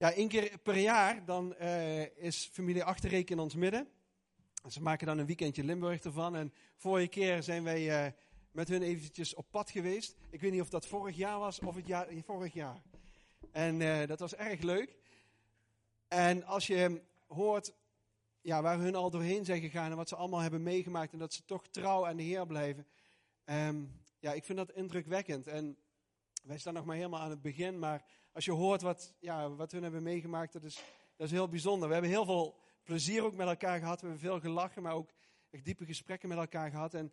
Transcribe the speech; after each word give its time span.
Ja, 0.00 0.12
één 0.12 0.28
keer 0.28 0.58
per 0.58 0.76
jaar 0.76 1.24
dan 1.24 1.54
uh, 1.60 2.16
is 2.16 2.48
familie 2.52 2.84
Achterreek 2.84 3.30
in 3.30 3.38
ons 3.38 3.54
midden. 3.54 3.88
Ze 4.68 4.82
maken 4.82 5.06
dan 5.06 5.18
een 5.18 5.26
weekendje 5.26 5.64
Limburg 5.64 6.02
ervan. 6.02 6.36
En 6.36 6.52
vorige 6.76 7.08
keer 7.08 7.42
zijn 7.42 7.64
wij 7.64 8.06
uh, 8.06 8.12
met 8.50 8.68
hun 8.68 8.82
eventjes 8.82 9.34
op 9.34 9.46
pad 9.50 9.70
geweest. 9.70 10.16
Ik 10.30 10.40
weet 10.40 10.52
niet 10.52 10.60
of 10.60 10.68
dat 10.68 10.86
vorig 10.86 11.16
jaar 11.16 11.38
was 11.38 11.58
of 11.58 11.74
het 11.74 11.86
jaar, 11.86 12.08
vorig 12.24 12.52
jaar. 12.52 12.82
En 13.52 13.80
uh, 13.80 14.06
dat 14.06 14.20
was 14.20 14.34
erg 14.34 14.60
leuk. 14.60 14.96
En 16.08 16.44
als 16.44 16.66
je 16.66 17.02
hoort 17.26 17.72
ja, 18.40 18.62
waar 18.62 18.78
hun 18.78 18.94
al 18.94 19.10
doorheen 19.10 19.44
zijn 19.44 19.60
gegaan 19.60 19.90
en 19.90 19.96
wat 19.96 20.08
ze 20.08 20.16
allemaal 20.16 20.40
hebben 20.40 20.62
meegemaakt 20.62 21.12
en 21.12 21.18
dat 21.18 21.34
ze 21.34 21.44
toch 21.44 21.68
trouw 21.68 22.06
aan 22.06 22.16
de 22.16 22.22
Heer 22.22 22.46
blijven. 22.46 22.86
Um, 23.44 24.00
ja, 24.18 24.32
ik 24.32 24.44
vind 24.44 24.58
dat 24.58 24.72
indrukwekkend. 24.72 25.46
En 25.46 25.76
wij 26.42 26.58
staan 26.58 26.74
nog 26.74 26.84
maar 26.84 26.96
helemaal 26.96 27.20
aan 27.20 27.30
het 27.30 27.42
begin, 27.42 27.78
maar 27.78 28.04
als 28.32 28.44
je 28.44 28.52
hoort 28.52 28.82
wat, 28.82 29.14
ja, 29.18 29.50
wat 29.50 29.72
hun 29.72 29.82
hebben 29.82 30.02
meegemaakt, 30.02 30.52
dat 30.52 30.64
is, 30.64 30.82
dat 31.16 31.26
is 31.26 31.32
heel 31.32 31.48
bijzonder. 31.48 31.86
We 31.86 31.92
hebben 31.92 32.10
heel 32.12 32.24
veel 32.24 32.58
plezier 32.82 33.24
ook 33.24 33.34
met 33.34 33.46
elkaar 33.46 33.78
gehad. 33.78 34.00
We 34.00 34.06
hebben 34.06 34.24
veel 34.24 34.40
gelachen, 34.40 34.82
maar 34.82 34.94
ook 34.94 35.10
echt 35.50 35.64
diepe 35.64 35.84
gesprekken 35.84 36.28
met 36.28 36.38
elkaar 36.38 36.70
gehad. 36.70 36.94
En 36.94 37.12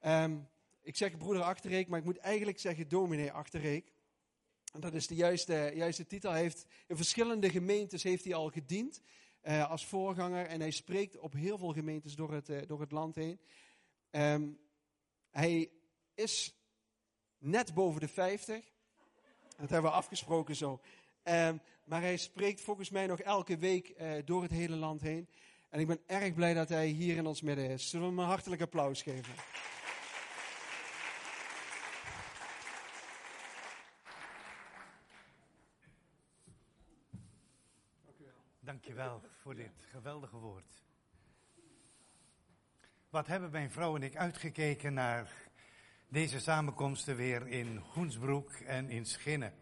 um, 0.00 0.48
ik 0.82 0.96
zeg 0.96 1.16
broeder 1.16 1.42
Achterreek, 1.42 1.88
maar 1.88 1.98
ik 1.98 2.04
moet 2.04 2.16
eigenlijk 2.16 2.58
zeggen 2.58 2.88
dominee 2.88 3.32
Achterreek. 3.32 3.92
En 4.72 4.80
dat 4.80 4.94
is 4.94 5.06
de 5.06 5.14
juiste, 5.14 5.72
juiste 5.74 6.06
titel. 6.06 6.30
Hij 6.30 6.40
heeft 6.40 6.66
in 6.86 6.96
verschillende 6.96 7.50
gemeentes 7.50 8.02
heeft 8.02 8.24
hij 8.24 8.34
al 8.34 8.50
gediend 8.50 9.00
uh, 9.42 9.70
als 9.70 9.86
voorganger. 9.86 10.46
En 10.46 10.60
hij 10.60 10.70
spreekt 10.70 11.18
op 11.18 11.32
heel 11.32 11.58
veel 11.58 11.72
gemeentes 11.72 12.14
door 12.14 12.32
het, 12.32 12.48
uh, 12.48 12.62
door 12.66 12.80
het 12.80 12.92
land 12.92 13.14
heen. 13.14 13.40
Um, 14.10 14.58
hij 15.30 15.70
is 16.14 16.54
net 17.38 17.74
boven 17.74 18.00
de 18.00 18.08
50. 18.08 18.74
Dat 19.56 19.70
hebben 19.70 19.90
we 19.90 19.96
afgesproken 19.96 20.56
zo. 20.56 20.80
Um, 21.24 21.60
maar 21.84 22.00
hij 22.00 22.16
spreekt 22.16 22.60
volgens 22.60 22.90
mij 22.90 23.06
nog 23.06 23.20
elke 23.20 23.58
week 23.58 23.94
uh, 24.00 24.12
door 24.24 24.42
het 24.42 24.50
hele 24.50 24.76
land 24.76 25.00
heen. 25.00 25.28
En 25.68 25.80
ik 25.80 25.86
ben 25.86 26.00
erg 26.06 26.34
blij 26.34 26.54
dat 26.54 26.68
hij 26.68 26.86
hier 26.86 27.16
in 27.16 27.26
ons 27.26 27.40
midden 27.40 27.68
is. 27.70 27.90
Zullen 27.90 28.06
we 28.06 28.12
hem 28.12 28.22
een 28.22 28.28
hartelijk 28.28 28.62
applaus 28.62 29.02
geven? 29.02 29.34
Dankjewel 38.60 39.22
voor 39.42 39.54
dit 39.54 39.72
geweldige 39.90 40.36
woord. 40.36 40.82
Wat 43.10 43.26
hebben 43.26 43.50
mijn 43.50 43.70
vrouw 43.70 43.96
en 43.96 44.02
ik 44.02 44.16
uitgekeken 44.16 44.94
naar 44.94 45.45
deze 46.08 46.40
samenkomsten 46.40 47.16
weer 47.16 47.48
in 47.48 47.82
Hoensbroek 47.92 48.52
en 48.52 48.90
in 48.90 49.06
Schinnen. 49.06 49.52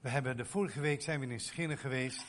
We 0.00 0.08
hebben 0.08 0.36
de 0.36 0.44
vorige 0.44 0.80
week 0.80 1.02
zijn 1.02 1.20
we 1.20 1.26
in 1.26 1.40
Schinnen 1.40 1.78
geweest 1.78 2.24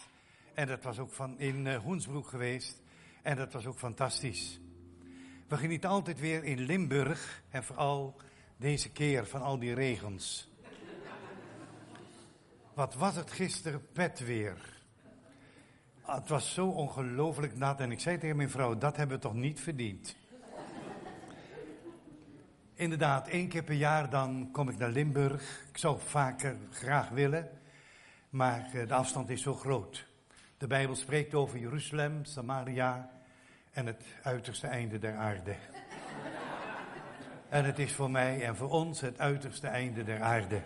en 0.53 0.67
dat 0.67 0.83
was 0.83 0.99
ook 0.99 1.11
van 1.11 1.39
in 1.39 1.65
uh, 1.65 1.77
Hoensbroek 1.77 2.27
geweest 2.27 2.81
en 3.21 3.35
dat 3.35 3.53
was 3.53 3.65
ook 3.65 3.77
fantastisch. 3.77 4.59
We 5.47 5.57
genieten 5.57 5.89
altijd 5.89 6.19
weer 6.19 6.43
in 6.43 6.59
Limburg 6.59 7.43
en 7.49 7.63
vooral 7.63 8.21
deze 8.57 8.91
keer 8.91 9.27
van 9.27 9.41
al 9.41 9.59
die 9.59 9.73
regens. 9.73 10.49
Wat 12.73 12.95
was 12.95 13.15
het 13.15 13.31
gisteren 13.31 13.91
pet 13.91 14.19
weer? 14.19 14.79
Ah, 16.01 16.15
het 16.15 16.29
was 16.29 16.53
zo 16.53 16.67
ongelooflijk 16.67 17.55
nat 17.55 17.79
en 17.79 17.91
ik 17.91 17.99
zei 17.99 18.17
tegen 18.17 18.35
mijn 18.35 18.49
vrouw, 18.49 18.77
dat 18.77 18.97
hebben 18.97 19.15
we 19.15 19.21
toch 19.21 19.33
niet 19.33 19.59
verdiend. 19.59 20.19
Inderdaad, 22.81 23.27
één 23.27 23.47
keer 23.47 23.63
per 23.63 23.75
jaar 23.75 24.09
dan 24.09 24.49
kom 24.51 24.69
ik 24.69 24.77
naar 24.77 24.89
Limburg. 24.89 25.65
Ik 25.69 25.77
zou 25.77 25.99
vaker 26.05 26.55
graag 26.71 27.09
willen, 27.09 27.49
maar 28.29 28.69
eh, 28.73 28.87
de 28.87 28.93
afstand 28.93 29.29
is 29.29 29.41
zo 29.41 29.53
groot. 29.53 30.07
De 30.57 30.67
Bijbel 30.67 30.95
spreekt 30.95 31.33
over 31.33 31.59
Jeruzalem, 31.59 32.25
Samaria 32.25 33.09
en 33.71 33.85
het 33.85 34.03
uiterste 34.23 34.67
einde 34.67 34.99
der 34.99 35.15
aarde. 35.15 35.55
En 37.49 37.65
het 37.65 37.79
is 37.79 37.93
voor 37.93 38.11
mij 38.11 38.45
en 38.45 38.55
voor 38.55 38.69
ons 38.69 39.01
het 39.01 39.19
uiterste 39.19 39.67
einde 39.67 40.03
der 40.03 40.21
aarde. 40.21 40.61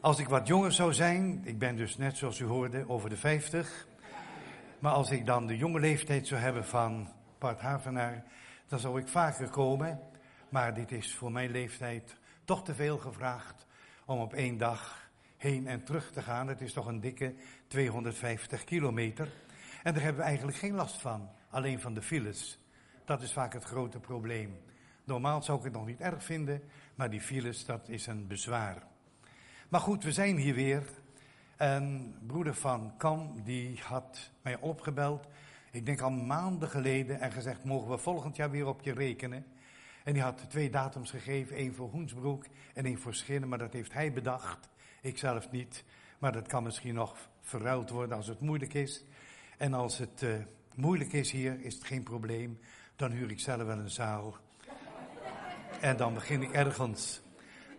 Als 0.00 0.18
ik 0.18 0.28
wat 0.28 0.46
jonger 0.46 0.72
zou 0.72 0.92
zijn, 0.92 1.40
ik 1.44 1.58
ben 1.58 1.76
dus 1.76 1.96
net 1.96 2.16
zoals 2.16 2.38
u 2.38 2.44
hoorde 2.44 2.88
over 2.88 3.08
de 3.08 3.16
50. 3.16 3.86
Maar 4.78 4.92
als 4.92 5.10
ik 5.10 5.26
dan 5.26 5.46
de 5.46 5.56
jonge 5.56 5.80
leeftijd 5.80 6.26
zou 6.26 6.40
hebben 6.40 6.64
van 6.64 7.08
Bart 7.38 7.60
Havenaar, 7.60 8.24
dan 8.68 8.78
zou 8.78 9.00
ik 9.00 9.08
vaker 9.08 9.48
komen. 9.48 10.12
Maar 10.54 10.74
dit 10.74 10.92
is 10.92 11.14
voor 11.14 11.32
mijn 11.32 11.50
leeftijd 11.50 12.16
toch 12.44 12.64
te 12.64 12.74
veel 12.74 12.98
gevraagd 12.98 13.66
om 14.04 14.18
op 14.18 14.32
één 14.32 14.58
dag 14.58 15.10
heen 15.36 15.66
en 15.66 15.84
terug 15.84 16.10
te 16.12 16.22
gaan. 16.22 16.48
Het 16.48 16.60
is 16.60 16.72
toch 16.72 16.86
een 16.86 17.00
dikke 17.00 17.34
250 17.66 18.64
kilometer. 18.64 19.32
En 19.82 19.92
daar 19.94 20.02
hebben 20.02 20.22
we 20.22 20.28
eigenlijk 20.28 20.58
geen 20.58 20.74
last 20.74 21.00
van, 21.00 21.28
alleen 21.50 21.80
van 21.80 21.94
de 21.94 22.02
files. 22.02 22.58
Dat 23.04 23.22
is 23.22 23.32
vaak 23.32 23.52
het 23.52 23.64
grote 23.64 24.00
probleem. 24.00 24.56
Normaal 25.04 25.42
zou 25.42 25.58
ik 25.58 25.64
het 25.64 25.72
nog 25.72 25.86
niet 25.86 26.00
erg 26.00 26.24
vinden, 26.24 26.62
maar 26.94 27.10
die 27.10 27.20
files, 27.20 27.64
dat 27.64 27.88
is 27.88 28.06
een 28.06 28.26
bezwaar. 28.26 28.82
Maar 29.68 29.80
goed, 29.80 30.04
we 30.04 30.12
zijn 30.12 30.36
hier 30.36 30.54
weer. 30.54 30.82
En 31.56 32.14
broeder 32.26 32.54
van 32.54 32.96
Kam, 32.96 33.42
die 33.42 33.80
had 33.82 34.30
mij 34.42 34.58
opgebeld. 34.60 35.26
Ik 35.70 35.86
denk 35.86 36.00
al 36.00 36.10
maanden 36.10 36.68
geleden 36.68 37.20
en 37.20 37.32
gezegd, 37.32 37.64
mogen 37.64 37.90
we 37.90 37.98
volgend 37.98 38.36
jaar 38.36 38.50
weer 38.50 38.66
op 38.66 38.82
je 38.82 38.92
rekenen? 38.92 39.46
En 40.04 40.12
die 40.12 40.22
had 40.22 40.50
twee 40.50 40.70
datums 40.70 41.10
gegeven, 41.10 41.56
één 41.56 41.74
voor 41.74 41.90
Hoensbroek 41.90 42.44
en 42.74 42.84
één 42.84 42.98
voor 42.98 43.14
Schinnen. 43.14 43.48
Maar 43.48 43.58
dat 43.58 43.72
heeft 43.72 43.92
hij 43.92 44.12
bedacht, 44.12 44.68
ik 45.00 45.18
zelf 45.18 45.50
niet. 45.50 45.84
Maar 46.18 46.32
dat 46.32 46.46
kan 46.46 46.62
misschien 46.62 46.94
nog 46.94 47.16
verruild 47.40 47.90
worden 47.90 48.16
als 48.16 48.26
het 48.26 48.40
moeilijk 48.40 48.74
is. 48.74 49.04
En 49.58 49.74
als 49.74 49.98
het 49.98 50.22
uh, 50.22 50.34
moeilijk 50.74 51.12
is 51.12 51.30
hier, 51.30 51.60
is 51.60 51.74
het 51.74 51.84
geen 51.84 52.02
probleem. 52.02 52.58
Dan 52.96 53.10
huur 53.10 53.30
ik 53.30 53.40
zelf 53.40 53.62
wel 53.62 53.78
een 53.78 53.90
zaal. 53.90 54.36
En 55.80 55.96
dan 55.96 56.14
begin 56.14 56.42
ik 56.42 56.52
ergens. 56.52 57.20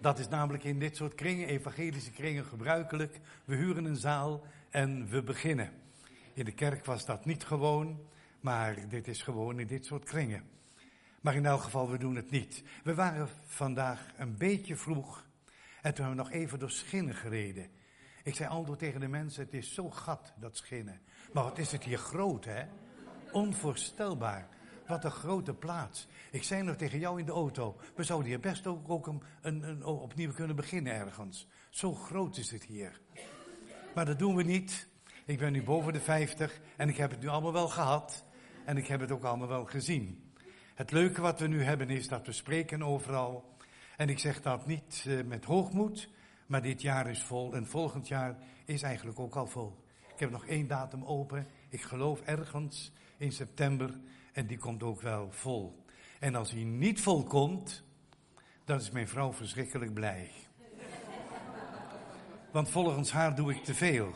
Dat 0.02 0.19
is 0.19 0.28
namelijk 0.28 0.63
in 0.63 0.80
dit 0.80 0.96
soort 0.96 1.16
kringen, 1.16 1.47
evangelische 1.47 2.12
kringen, 2.12 2.46
gebruikelijk. 2.46 3.19
We 3.46 3.56
huren 3.56 3.86
een 3.86 3.96
zaal 3.96 4.44
en 4.69 5.09
we 5.09 5.24
beginnen. 5.24 5.72
In 6.34 6.46
de 6.46 6.52
kerk 6.52 6.86
was 6.86 7.06
dat 7.06 7.25
niet 7.25 7.44
gewoon, 7.44 8.00
maar 8.40 8.90
dit 8.90 9.07
is 9.07 9.22
gewoon 9.22 9.59
in 9.59 9.68
dit 9.68 9.86
soort 9.86 10.03
kringen. 10.03 10.54
Maar 11.25 11.36
in 11.36 11.46
elk 11.46 11.62
geval, 11.62 11.90
we 11.90 11.97
doen 11.97 12.16
het 12.16 12.31
niet. 12.31 12.63
We 12.84 12.96
waren 12.96 13.30
vandaag 13.46 14.08
een 14.18 14.38
beetje 14.38 14.75
vroeg 14.75 15.25
en 15.81 15.94
toen 15.94 16.06
hebben 16.06 16.24
we 16.25 16.30
nog 16.30 16.41
even 16.41 16.59
door 16.59 16.72
Schinnen 16.72 17.16
gereden. 17.16 17.69
Ik 18.24 18.36
zei 18.36 18.50
al 18.50 18.66
door 18.66 18.78
tegen 18.78 19.00
de 19.00 19.08
mensen, 19.08 19.44
het 19.44 19.53
is 19.53 19.74
zo 19.74 19.90
gat, 19.90 20.34
dat 20.40 20.58
Schinnen. 20.58 21.02
Maar 21.34 21.44
wat 21.44 21.58
is 21.58 21.72
het 21.72 21.84
hier 21.84 21.97
groot, 21.97 22.46
hè? 22.46 22.63
Onvoorstelbaar. 23.31 24.47
Wat 24.88 25.03
een 25.03 25.12
grote 25.12 25.53
plaats. 25.53 26.08
Ik 26.31 26.44
zei 26.44 26.63
nog 26.63 26.75
tegen 26.75 27.00
jou 27.00 27.19
in 27.19 27.25
de 27.25 27.31
auto, 27.31 27.80
we 27.96 28.03
zouden 28.03 28.30
hier 28.30 28.40
best 28.40 28.68
ook, 28.68 28.90
ook 28.90 29.07
een, 29.07 29.24
een, 29.42 29.84
opnieuw 29.84 30.34
kunnen 30.34 30.56
beginnen 30.56 30.94
ergens. 30.94 31.47
Zo 31.69 31.94
groot 31.94 32.38
is 32.38 32.52
het 32.52 32.63
hier. 32.63 33.02
Maar 33.96 34.06
dat 34.06 34.19
doen 34.19 34.36
we 34.36 34.44
niet. 34.44 34.88
Ik 35.25 35.38
ben 35.38 35.52
nu 35.52 35.63
boven 35.63 35.94
de 35.94 36.02
50 36.02 36.59
en 36.78 36.90
ik 36.90 36.97
heb 36.97 37.12
het 37.12 37.22
nu 37.22 37.28
allemaal 37.28 37.53
wel 37.53 37.69
gehad. 37.69 38.25
En 38.66 38.78
ik 38.78 38.88
heb 38.88 39.00
het 39.00 39.12
ook 39.12 39.24
allemaal 39.24 39.47
wel 39.47 39.66
gezien. 39.66 40.25
Het 40.75 40.91
leuke 40.91 41.22
wat 41.22 41.40
we 41.40 41.47
nu 41.47 41.63
hebben 41.63 41.90
is 41.90 42.08
dat 42.08 42.25
we 42.25 42.31
spreken 42.31 42.84
overal. 42.84 43.56
En 43.97 44.09
ik 44.09 44.19
zeg 44.19 44.41
dat 44.41 44.66
niet 44.66 45.03
uh, 45.08 45.24
met 45.24 45.46
hoogmoed, 45.46 46.09
maar 46.46 46.62
dit 46.62 46.81
jaar 46.81 47.09
is 47.09 47.24
vol 47.24 47.53
en 47.53 47.68
volgend 47.68 48.08
jaar 48.08 48.38
is 48.66 48.81
eigenlijk 48.81 49.19
ook 49.19 49.36
al 49.36 49.47
vol. 49.47 49.84
Ik 50.13 50.19
heb 50.19 50.31
nog 50.31 50.46
één 50.46 50.68
datum 50.68 51.03
open. 51.03 51.47
Ik 51.69 51.81
geloof 51.81 52.22
ergens 52.22 52.91
in 53.18 53.31
september 53.31 54.00
en 54.34 54.47
die 54.47 54.58
komt 54.58 54.84
ook 54.84 55.02
wel 55.02 55.31
vol. 55.31 55.86
En 56.19 56.36
als 56.36 56.52
hij 56.52 56.63
niet 56.63 57.02
vol 57.02 57.24
komt, 57.24 57.84
dan 58.66 58.78
is 58.78 58.92
mijn 58.92 59.07
vrouw 59.07 59.34
verschrikkelijk 59.34 59.94
blij. 59.94 60.31
Want 62.52 62.69
volgens 62.69 63.12
haar 63.12 63.36
doe 63.36 63.52
ik 63.52 63.63
te 63.63 63.74
veel. 63.74 64.12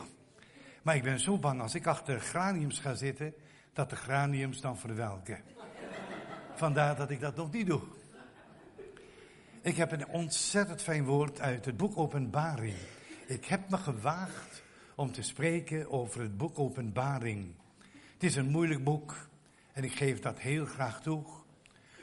Maar 0.82 0.96
ik 0.96 1.02
ben 1.02 1.20
zo 1.20 1.38
bang 1.38 1.60
als 1.60 1.74
ik 1.74 1.86
achter 1.86 2.20
graniums 2.20 2.78
ga 2.78 2.94
zitten, 2.94 3.34
dat 3.72 3.90
de 3.90 3.96
graniums 3.96 4.60
dan 4.60 4.78
verwelken. 4.78 5.59
Vandaar 6.60 6.96
dat 6.96 7.10
ik 7.10 7.20
dat 7.20 7.36
nog 7.36 7.52
niet 7.52 7.66
doe. 7.66 7.80
Ik 9.62 9.76
heb 9.76 9.92
een 9.92 10.08
ontzettend 10.08 10.82
fijn 10.82 11.04
woord 11.04 11.40
uit 11.40 11.64
het 11.64 11.76
boek 11.76 11.98
Openbaring. 11.98 12.74
Ik 13.26 13.44
heb 13.44 13.70
me 13.70 13.76
gewaagd 13.76 14.62
om 14.94 15.12
te 15.12 15.22
spreken 15.22 15.90
over 15.90 16.20
het 16.20 16.36
boek 16.36 16.58
Openbaring. 16.58 17.54
Het 18.12 18.22
is 18.22 18.36
een 18.36 18.50
moeilijk 18.50 18.84
boek. 18.84 19.28
En 19.72 19.84
ik 19.84 19.92
geef 19.92 20.20
dat 20.20 20.38
heel 20.38 20.66
graag 20.66 21.02
toe. 21.02 21.24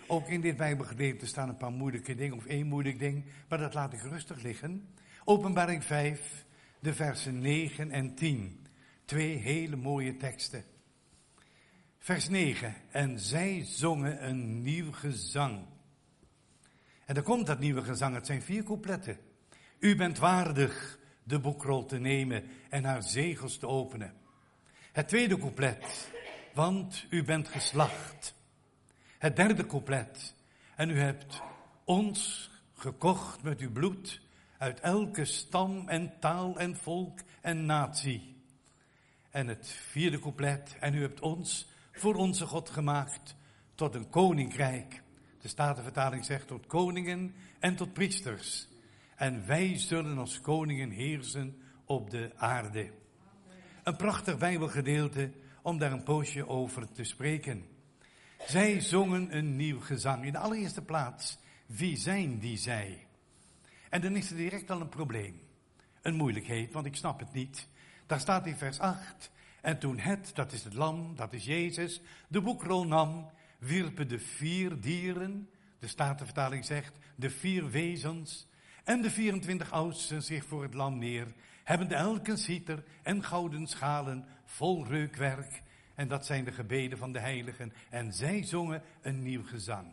Ook 0.07 0.27
in 0.27 0.42
dit 0.42 0.57
Bijbelgedeelte 0.57 1.25
staan 1.25 1.50
een 1.50 1.57
paar 1.57 1.71
moeilijke 1.71 2.15
dingen, 2.15 2.38
of 2.38 2.45
één 2.45 2.68
moeilijk 2.68 3.00
ding, 3.00 3.25
maar 3.50 3.60
dat 3.60 3.74
laat 3.74 3.94
ik 3.94 4.01
rustig 4.01 4.42
liggen. 4.42 4.88
Openbaring 5.24 5.83
5, 5.83 6.45
de 6.80 6.94
versen 6.94 7.39
9 7.39 7.92
en 7.92 8.15
10. 8.15 8.65
Twee 9.06 9.36
hele 9.36 9.75
mooie 9.75 10.18
teksten. 10.18 10.63
Vers 12.07 12.30
9. 12.30 12.75
En 12.92 13.19
zij 13.19 13.63
zongen 13.65 14.27
een 14.27 14.62
nieuw 14.62 14.92
gezang. 14.92 15.65
En 17.06 17.15
dan 17.15 17.24
komt 17.24 17.48
dat 17.48 17.59
nieuwe 17.59 17.83
gezang, 17.83 18.15
het 18.15 18.25
zijn 18.25 18.42
vier 18.42 18.63
coupletten. 18.63 19.18
U 19.80 19.95
bent 19.95 20.18
waardig 20.18 21.00
de 21.24 21.39
boekrol 21.39 21.86
te 21.86 21.98
nemen 21.98 22.44
en 22.69 22.83
haar 22.83 23.04
zegels 23.04 23.57
te 23.57 23.68
openen. 23.68 24.13
Het 24.92 25.07
tweede 25.07 25.38
couplet, 25.38 26.12
want 26.54 27.06
u 27.09 27.24
bent 27.24 27.48
geslacht. 27.48 28.36
Het 29.18 29.36
derde 29.36 29.65
couplet, 29.65 30.33
en 30.75 30.89
u 30.89 31.00
hebt 31.00 31.42
ons 31.83 32.51
gekocht 32.74 33.44
met 33.44 33.60
uw 33.60 33.71
bloed 33.71 34.21
uit 34.57 34.80
elke 34.80 35.25
stam 35.25 35.89
en 35.89 36.19
taal 36.19 36.60
en 36.60 36.75
volk 36.75 37.19
en 37.42 37.65
natie. 37.65 38.42
En 39.30 39.48
het 39.48 39.69
vierde 39.69 40.19
couplet, 40.19 40.75
en 40.80 40.94
u 40.94 41.01
hebt 41.01 41.21
ons 41.21 41.75
voor 41.99 42.15
onze 42.15 42.45
God 42.45 42.69
gemaakt 42.69 43.35
tot 43.75 43.95
een 43.95 44.09
koninkrijk. 44.09 45.01
De 45.41 45.47
Statenvertaling 45.47 46.25
zegt 46.25 46.47
tot 46.47 46.65
koningen 46.65 47.35
en 47.59 47.75
tot 47.75 47.94
priesters. 47.94 48.67
En 49.15 49.45
wij 49.45 49.77
zullen 49.77 50.17
als 50.17 50.41
koningen 50.41 50.89
heersen 50.89 51.61
op 51.85 52.09
de 52.09 52.31
aarde. 52.35 52.91
Een 53.83 53.95
prachtig 53.95 54.38
Bijbelgedeelte 54.38 55.31
om 55.61 55.77
daar 55.77 55.91
een 55.91 56.03
poosje 56.03 56.47
over 56.47 56.91
te 56.91 57.03
spreken. 57.03 57.65
Zij 58.45 58.81
zongen 58.81 59.38
een 59.38 59.55
nieuw 59.55 59.79
gezang. 59.79 60.25
In 60.25 60.31
de 60.31 60.38
allereerste 60.38 60.81
plaats, 60.81 61.38
wie 61.65 61.97
zijn 61.97 62.39
die 62.39 62.57
zij? 62.57 63.07
En 63.89 64.01
dan 64.01 64.15
is 64.15 64.29
er 64.29 64.38
direct 64.38 64.71
al 64.71 64.81
een 64.81 64.89
probleem. 64.89 65.41
Een 66.01 66.15
moeilijkheid, 66.15 66.71
want 66.71 66.85
ik 66.85 66.95
snap 66.95 67.19
het 67.19 67.33
niet. 67.33 67.67
Daar 68.05 68.19
staat 68.19 68.47
in 68.47 68.57
vers 68.57 68.79
8. 68.79 69.31
En 69.62 69.80
toen 69.80 70.00
het, 70.00 70.31
dat 70.33 70.51
is 70.51 70.63
het 70.63 70.74
lam, 70.74 71.15
dat 71.15 71.33
is 71.33 71.45
Jezus, 71.45 72.01
de 72.27 72.42
boekrol 72.42 72.86
nam, 72.86 73.30
wierpen 73.59 74.07
de 74.07 74.19
vier 74.19 74.80
dieren, 74.80 75.50
de 75.80 75.88
Statenvertaling 75.88 76.65
zegt, 76.65 76.98
de 77.15 77.30
vier 77.30 77.69
wezens 77.69 78.48
en 78.83 79.01
de 79.01 79.12
24 79.12 79.71
oudsten 79.71 80.24
zich 80.24 80.45
voor 80.45 80.63
het 80.63 80.74
lam 80.74 80.98
neer, 80.98 81.33
hebben 81.63 81.88
de 81.88 81.95
elke 81.95 82.38
citer 82.38 82.83
en 83.04 83.24
gouden 83.24 83.68
schalen 83.68 84.25
vol 84.45 84.86
reukwerk. 84.86 85.62
En 85.95 86.07
dat 86.07 86.25
zijn 86.25 86.44
de 86.44 86.51
gebeden 86.51 86.98
van 86.98 87.12
de 87.12 87.19
heiligen. 87.19 87.74
En 87.89 88.13
zij 88.13 88.44
zongen 88.44 88.83
een 89.01 89.24
nieuw 89.24 89.44
gezang. 89.44 89.88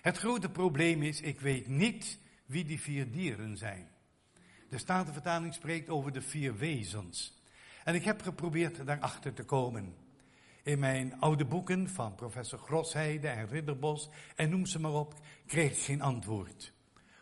Het 0.00 0.18
grote 0.18 0.48
probleem 0.50 1.02
is, 1.02 1.20
ik 1.20 1.40
weet 1.40 1.68
niet 1.68 2.18
wie 2.46 2.64
die 2.64 2.80
vier 2.80 3.10
dieren 3.10 3.56
zijn. 3.56 3.88
De 4.68 4.78
Statenvertaling 4.78 5.54
spreekt 5.54 5.88
over 5.88 6.12
de 6.12 6.20
vier 6.20 6.56
wezens. 6.56 7.41
En 7.84 7.94
ik 7.94 8.04
heb 8.04 8.22
geprobeerd 8.22 8.86
daarachter 8.86 9.32
te 9.32 9.44
komen. 9.44 9.94
In 10.62 10.78
mijn 10.78 11.20
oude 11.20 11.44
boeken 11.44 11.88
van 11.88 12.14
professor 12.14 12.58
Grosheide 12.58 13.28
en 13.28 13.48
Ridderbos 13.48 14.10
en 14.36 14.50
noem 14.50 14.66
ze 14.66 14.80
maar 14.80 14.92
op, 14.92 15.14
kreeg 15.46 15.72
ik 15.72 15.82
geen 15.82 16.02
antwoord. 16.02 16.72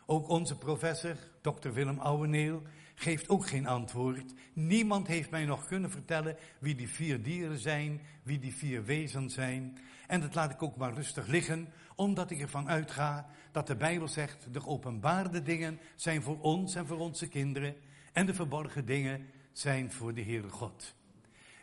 Ook 0.06 0.28
onze 0.28 0.58
professor, 0.58 1.16
dokter 1.40 1.72
Willem 1.72 1.98
Ouweneel, 1.98 2.62
geeft 2.94 3.28
ook 3.28 3.46
geen 3.46 3.66
antwoord. 3.66 4.34
Niemand 4.52 5.06
heeft 5.06 5.30
mij 5.30 5.44
nog 5.44 5.66
kunnen 5.66 5.90
vertellen 5.90 6.36
wie 6.58 6.74
die 6.74 6.88
vier 6.88 7.22
dieren 7.22 7.58
zijn, 7.58 8.00
wie 8.22 8.38
die 8.38 8.54
vier 8.54 8.84
wezens 8.84 9.34
zijn. 9.34 9.78
En 10.06 10.20
dat 10.20 10.34
laat 10.34 10.50
ik 10.50 10.62
ook 10.62 10.76
maar 10.76 10.94
rustig 10.94 11.26
liggen, 11.26 11.68
omdat 11.94 12.30
ik 12.30 12.40
ervan 12.40 12.68
uitga 12.68 13.26
dat 13.52 13.66
de 13.66 13.76
Bijbel 13.76 14.08
zegt, 14.08 14.46
de 14.52 14.66
openbaarde 14.66 15.42
dingen 15.42 15.80
zijn 15.94 16.22
voor 16.22 16.40
ons 16.40 16.74
en 16.74 16.86
voor 16.86 16.98
onze 16.98 17.28
kinderen. 17.28 17.76
En 18.12 18.26
de 18.26 18.34
verborgen 18.34 18.86
dingen 18.86 19.26
zijn 19.52 19.92
voor 19.92 20.14
de 20.14 20.22
Heere 20.22 20.48
God. 20.48 20.94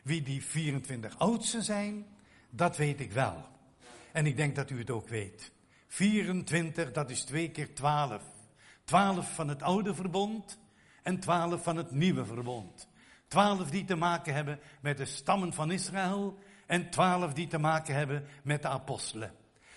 Wie 0.03 0.21
die 0.21 0.43
24 0.43 1.19
oudsten 1.19 1.63
zijn, 1.63 2.05
dat 2.49 2.77
weet 2.77 2.99
ik 2.99 3.11
wel. 3.11 3.47
En 4.11 4.25
ik 4.25 4.37
denk 4.37 4.55
dat 4.55 4.69
u 4.69 4.77
het 4.77 4.89
ook 4.89 5.07
weet. 5.07 5.51
24, 5.87 6.91
dat 6.91 7.09
is 7.09 7.23
twee 7.23 7.51
keer 7.51 7.75
12. 7.75 8.23
12 8.83 9.33
van 9.33 9.47
het 9.47 9.61
oude 9.61 9.95
verbond 9.95 10.59
en 11.03 11.19
12 11.19 11.63
van 11.63 11.75
het 11.75 11.91
nieuwe 11.91 12.25
verbond. 12.25 12.87
12 13.27 13.69
die 13.69 13.85
te 13.85 13.95
maken 13.95 14.33
hebben 14.33 14.59
met 14.81 14.97
de 14.97 15.05
stammen 15.05 15.53
van 15.53 15.71
Israël 15.71 16.37
en 16.65 16.89
12 16.89 17.33
die 17.33 17.47
te 17.47 17.57
maken 17.57 17.95
hebben 17.95 18.25
met 18.43 18.61
de 18.61 18.67
apostelen. 18.67 19.31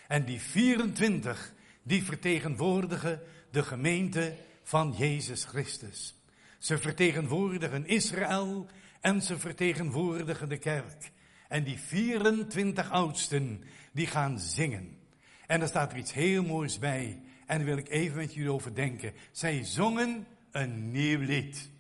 En 0.09 0.25
die 0.25 0.41
24, 0.41 1.53
die 1.83 2.05
vertegenwoordigen 2.05 3.21
de 3.51 3.63
gemeente 3.63 4.37
van 4.63 4.95
Jezus 4.97 5.45
Christus. 5.45 6.20
Ze 6.61 6.79
vertegenwoordigen 6.79 7.87
Israël 7.87 8.67
en 9.01 9.23
ze 9.23 9.39
vertegenwoordigen 9.39 10.49
de 10.49 10.59
kerk. 10.59 11.13
En 11.49 11.65
die 11.65 11.79
24 11.79 12.91
oudsten, 12.91 13.65
die 13.93 14.07
gaan 14.07 14.39
zingen. 14.39 14.99
En 15.47 15.61
er 15.61 15.69
staat 15.69 15.93
er 15.93 15.99
iets 15.99 16.13
heel 16.13 16.43
moois 16.43 16.79
bij. 16.79 17.23
En 17.47 17.57
daar 17.57 17.67
wil 17.67 17.77
ik 17.77 17.89
even 17.89 18.17
met 18.17 18.35
jullie 18.35 18.53
over 18.53 18.75
denken. 18.75 19.13
Zij 19.31 19.65
zongen 19.65 20.27
een 20.51 20.91
nieuw 20.91 21.21
lied. 21.21 21.71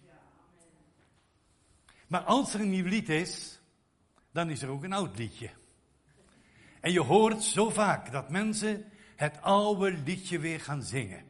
Maar 2.07 2.21
als 2.23 2.55
er 2.55 2.61
een 2.61 2.71
nieuw 2.71 2.87
lied 2.87 3.09
is, 3.09 3.61
dan 4.33 4.51
is 4.51 4.63
er 4.63 4.69
ook 4.69 4.85
een 4.85 4.93
oud 4.93 5.19
liedje. 5.19 5.51
En 6.81 6.93
je 6.93 7.01
hoort 7.01 7.43
zo 7.43 7.71
vaak 7.71 8.13
dat 8.13 8.31
mensen 8.31 8.85
het 9.17 9.43
oude 9.43 9.93
liedje 10.05 10.39
weer 10.39 10.61
gaan 10.61 10.83
zingen. 10.83 11.30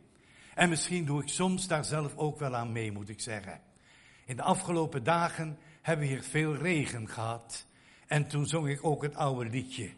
En 0.60 0.68
misschien 0.68 1.04
doe 1.04 1.22
ik 1.22 1.28
soms 1.28 1.66
daar 1.66 1.84
zelf 1.84 2.16
ook 2.16 2.38
wel 2.38 2.56
aan 2.56 2.72
mee, 2.72 2.92
moet 2.92 3.08
ik 3.08 3.20
zeggen. 3.20 3.60
In 4.24 4.36
de 4.36 4.42
afgelopen 4.42 5.04
dagen 5.04 5.58
hebben 5.82 6.06
we 6.06 6.12
hier 6.12 6.22
veel 6.22 6.56
regen 6.56 7.08
gehad. 7.08 7.66
En 8.06 8.28
toen 8.28 8.46
zong 8.46 8.68
ik 8.68 8.84
ook 8.84 9.02
het 9.02 9.14
oude 9.14 9.50
liedje. 9.50 9.90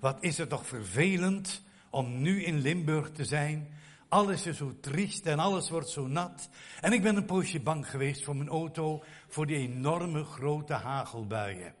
Wat 0.00 0.16
is 0.20 0.38
het 0.38 0.48
toch 0.48 0.66
vervelend 0.66 1.62
om 1.90 2.20
nu 2.20 2.44
in 2.44 2.58
Limburg 2.58 3.10
te 3.10 3.24
zijn. 3.24 3.68
Alles 4.08 4.46
is 4.46 4.56
zo 4.56 4.74
triest 4.80 5.26
en 5.26 5.38
alles 5.38 5.70
wordt 5.70 5.88
zo 5.88 6.06
nat. 6.06 6.48
En 6.80 6.92
ik 6.92 7.02
ben 7.02 7.16
een 7.16 7.24
poosje 7.24 7.60
bang 7.60 7.90
geweest 7.90 8.24
voor 8.24 8.36
mijn 8.36 8.48
auto, 8.48 9.02
voor 9.28 9.46
die 9.46 9.56
enorme 9.56 10.24
grote 10.24 10.74
hagelbuien. 10.74 11.74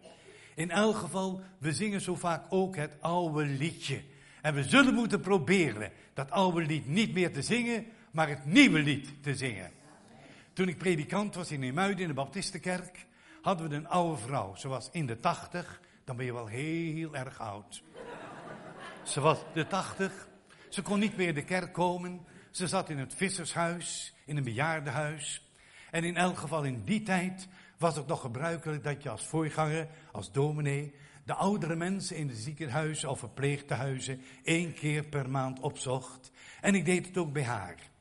In 0.54 0.70
elk 0.70 0.96
geval, 0.96 1.40
we 1.58 1.72
zingen 1.72 2.00
zo 2.00 2.14
vaak 2.14 2.44
ook 2.48 2.76
het 2.76 2.92
oude 3.00 3.44
liedje. 3.44 4.02
En 4.42 4.54
we 4.54 4.62
zullen 4.64 4.94
moeten 4.94 5.20
proberen 5.20 5.92
dat 6.14 6.30
oude 6.30 6.66
lied 6.66 6.86
niet 6.86 7.12
meer 7.12 7.32
te 7.32 7.42
zingen, 7.42 7.86
maar 8.16 8.28
het 8.28 8.44
nieuwe 8.44 8.78
lied 8.78 9.22
te 9.22 9.34
zingen. 9.34 9.70
Toen 10.52 10.68
ik 10.68 10.78
predikant 10.78 11.34
was 11.34 11.50
in 11.50 11.60
Neemuiden 11.60 12.02
in 12.02 12.08
de 12.08 12.14
Baptistenkerk, 12.14 13.06
hadden 13.42 13.68
we 13.68 13.74
een 13.74 13.88
oude 13.88 14.22
vrouw. 14.22 14.54
Ze 14.54 14.68
was 14.68 14.88
in 14.92 15.06
de 15.06 15.20
tachtig, 15.20 15.80
dan 16.04 16.16
ben 16.16 16.26
je 16.26 16.32
wel 16.32 16.46
heel 16.46 17.16
erg 17.16 17.40
oud. 17.40 17.82
Ze 19.02 19.20
was 19.20 19.38
de 19.54 19.66
tachtig, 19.66 20.28
ze 20.68 20.82
kon 20.82 20.98
niet 20.98 21.16
meer 21.16 21.28
in 21.28 21.34
de 21.34 21.44
kerk 21.44 21.72
komen. 21.72 22.20
Ze 22.50 22.68
zat 22.68 22.90
in 22.90 22.98
het 22.98 23.14
vissershuis, 23.14 24.14
in 24.24 24.36
een 24.36 24.44
bejaardenhuis. 24.44 25.50
En 25.90 26.04
in 26.04 26.16
elk 26.16 26.38
geval 26.38 26.64
in 26.64 26.82
die 26.84 27.02
tijd 27.02 27.48
was 27.78 27.96
het 27.96 28.06
nog 28.06 28.20
gebruikelijk 28.20 28.84
dat 28.84 29.02
je 29.02 29.10
als 29.10 29.26
voorganger, 29.26 29.88
als 30.12 30.32
dominee, 30.32 30.94
de 31.24 31.34
oudere 31.34 31.76
mensen 31.76 32.16
in 32.16 32.26
de 32.26 32.36
ziekenhuizen 32.36 33.10
of 33.10 33.18
verpleegtehuizen 33.18 34.20
één 34.42 34.74
keer 34.74 35.04
per 35.04 35.30
maand 35.30 35.60
opzocht. 35.60 36.30
En 36.60 36.74
ik 36.74 36.84
deed 36.84 37.06
het 37.06 37.16
ook 37.16 37.32
bij 37.32 37.44
haar. 37.44 37.94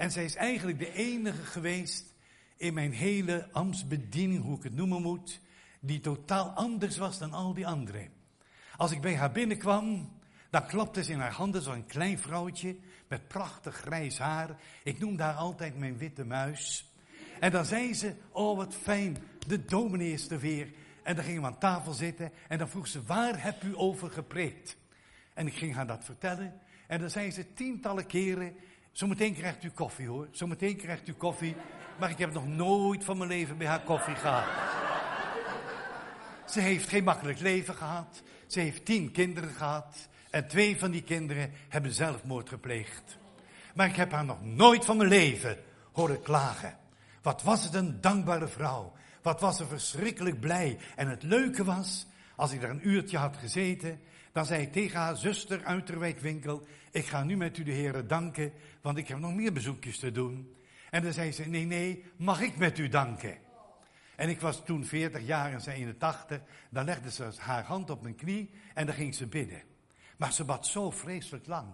En 0.00 0.10
zij 0.10 0.24
is 0.24 0.34
eigenlijk 0.34 0.78
de 0.78 0.92
enige 0.92 1.42
geweest 1.42 2.14
in 2.56 2.74
mijn 2.74 2.92
hele 2.92 3.48
ambtsbediening, 3.52 4.42
hoe 4.42 4.56
ik 4.56 4.62
het 4.62 4.74
noemen 4.74 5.02
moet, 5.02 5.40
die 5.80 6.00
totaal 6.00 6.48
anders 6.48 6.96
was 6.96 7.18
dan 7.18 7.32
al 7.32 7.54
die 7.54 7.66
anderen. 7.66 8.08
Als 8.76 8.90
ik 8.90 9.00
bij 9.00 9.16
haar 9.16 9.32
binnenkwam, 9.32 10.12
dan 10.50 10.66
klapte 10.66 11.04
ze 11.04 11.12
in 11.12 11.18
haar 11.18 11.32
handen 11.32 11.62
zo'n 11.62 11.86
klein 11.86 12.18
vrouwtje 12.18 12.76
met 13.08 13.28
prachtig 13.28 13.76
grijs 13.76 14.18
haar. 14.18 14.56
Ik 14.82 14.98
noemde 14.98 15.22
haar 15.22 15.34
altijd 15.34 15.78
mijn 15.78 15.98
witte 15.98 16.24
muis. 16.24 16.92
En 17.40 17.50
dan 17.50 17.64
zei 17.64 17.94
ze, 17.94 18.14
oh 18.30 18.56
wat 18.56 18.74
fijn, 18.74 19.16
de 19.46 19.64
dominee 19.64 20.12
is 20.12 20.30
er 20.30 20.40
weer. 20.40 20.72
En 21.02 21.14
dan 21.14 21.24
gingen 21.24 21.40
we 21.40 21.46
aan 21.46 21.58
tafel 21.58 21.92
zitten 21.92 22.32
en 22.48 22.58
dan 22.58 22.68
vroeg 22.68 22.86
ze, 22.86 23.02
waar 23.02 23.42
heb 23.42 23.62
u 23.62 23.72
over 23.76 24.10
gepreekt? 24.10 24.76
En 25.34 25.46
ik 25.46 25.54
ging 25.54 25.74
haar 25.74 25.86
dat 25.86 26.04
vertellen. 26.04 26.60
En 26.86 27.00
dan 27.00 27.10
zei 27.10 27.30
ze 27.30 27.52
tientallen 27.52 28.06
keren, 28.06 28.56
Zometeen 28.92 29.34
krijgt 29.34 29.64
u 29.64 29.70
koffie 29.70 30.08
hoor. 30.08 30.28
Zometeen 30.30 30.76
krijgt 30.76 31.08
u 31.08 31.12
koffie. 31.12 31.56
Maar 31.98 32.10
ik 32.10 32.18
heb 32.18 32.32
nog 32.32 32.46
nooit 32.46 33.04
van 33.04 33.18
mijn 33.18 33.30
leven 33.30 33.58
bij 33.58 33.66
haar 33.66 33.82
koffie 33.82 34.14
gehad. 34.14 34.44
Ze 36.46 36.60
heeft 36.60 36.88
geen 36.88 37.04
makkelijk 37.04 37.40
leven 37.40 37.74
gehad. 37.74 38.22
Ze 38.46 38.60
heeft 38.60 38.84
tien 38.84 39.10
kinderen 39.10 39.50
gehad. 39.50 40.08
En 40.30 40.48
twee 40.48 40.78
van 40.78 40.90
die 40.90 41.02
kinderen 41.02 41.52
hebben 41.68 41.92
zelfmoord 41.92 42.48
gepleegd. 42.48 43.18
Maar 43.74 43.86
ik 43.86 43.96
heb 43.96 44.12
haar 44.12 44.24
nog 44.24 44.44
nooit 44.44 44.84
van 44.84 44.96
mijn 44.96 45.08
leven 45.08 45.56
horen 45.92 46.22
klagen. 46.22 46.78
Wat 47.22 47.42
was 47.42 47.64
het 47.64 47.74
een 47.74 48.00
dankbare 48.00 48.48
vrouw. 48.48 48.92
Wat 49.22 49.40
was 49.40 49.56
ze 49.56 49.66
verschrikkelijk 49.66 50.40
blij. 50.40 50.78
En 50.96 51.08
het 51.08 51.22
leuke 51.22 51.64
was, 51.64 52.06
als 52.36 52.52
ik 52.52 52.62
er 52.62 52.70
een 52.70 52.88
uurtje 52.88 53.18
had 53.18 53.36
gezeten, 53.36 54.00
dan 54.32 54.46
zei 54.46 54.62
ik 54.62 54.72
tegen 54.72 54.98
haar 54.98 55.16
zuster 55.16 55.64
uit 55.64 55.86
de 55.86 55.98
wijkwinkel, 55.98 56.66
ik 56.90 57.06
ga 57.06 57.22
nu 57.22 57.36
met 57.36 57.58
u 57.58 57.62
de 57.62 57.72
heren 57.72 58.08
danken, 58.08 58.52
want 58.80 58.98
ik 58.98 59.08
heb 59.08 59.18
nog 59.18 59.34
meer 59.34 59.52
bezoekjes 59.52 59.98
te 59.98 60.12
doen. 60.12 60.54
En 60.90 61.02
dan 61.02 61.12
zei 61.12 61.32
ze, 61.32 61.48
nee, 61.48 61.64
nee, 61.64 62.04
mag 62.16 62.40
ik 62.40 62.56
met 62.56 62.78
u 62.78 62.88
danken? 62.88 63.38
En 64.16 64.28
ik 64.28 64.40
was 64.40 64.64
toen 64.64 64.84
40 64.84 65.26
jaar 65.26 65.52
en 65.52 65.60
zij 65.60 65.74
81. 65.74 66.40
Dan 66.70 66.84
legde 66.84 67.10
ze 67.10 67.28
haar 67.38 67.64
hand 67.64 67.90
op 67.90 68.02
mijn 68.02 68.14
knie 68.14 68.50
en 68.74 68.86
dan 68.86 68.94
ging 68.94 69.14
ze 69.14 69.26
bidden. 69.26 69.62
Maar 70.16 70.32
ze 70.32 70.44
bad 70.44 70.66
zo 70.66 70.90
vreselijk 70.90 71.46
lang. 71.46 71.66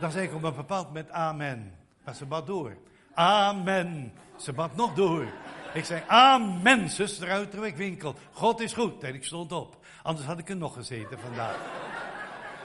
Dan 0.00 0.10
zei 0.10 0.26
ik 0.26 0.34
op 0.34 0.42
een 0.42 0.54
bepaald 0.54 0.86
moment 0.86 1.10
amen. 1.10 1.74
Maar 2.04 2.14
ze 2.14 2.26
bad 2.26 2.46
door. 2.46 2.76
Amen. 3.14 4.12
Ze 4.36 4.52
bad 4.52 4.76
nog 4.76 4.94
door. 4.94 5.26
Ik 5.74 5.84
zei, 5.84 6.02
amen, 6.06 6.90
zuster 6.90 7.30
uit 7.30 7.74
winkel. 7.76 8.14
God 8.32 8.60
is 8.60 8.72
goed. 8.72 9.02
En 9.02 9.14
ik 9.14 9.24
stond 9.24 9.52
op. 9.52 9.81
Anders 10.02 10.26
had 10.26 10.38
ik 10.38 10.48
er 10.48 10.56
nog 10.56 10.74
gezeten 10.74 11.18
vandaag. 11.18 11.56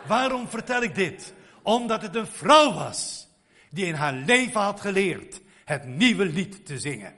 Waarom 0.08 0.48
vertel 0.48 0.82
ik 0.82 0.96
dit? 0.96 1.34
Omdat 1.62 2.02
het 2.02 2.16
een 2.16 2.28
vrouw 2.28 2.74
was 2.74 3.28
die 3.70 3.86
in 3.86 3.94
haar 3.94 4.14
leven 4.14 4.62
had 4.62 4.82
geleerd 4.82 5.42
het 5.66 5.86
nieuwe 5.86 6.26
lied 6.26 6.66
te 6.66 6.80
zingen. 6.80 7.14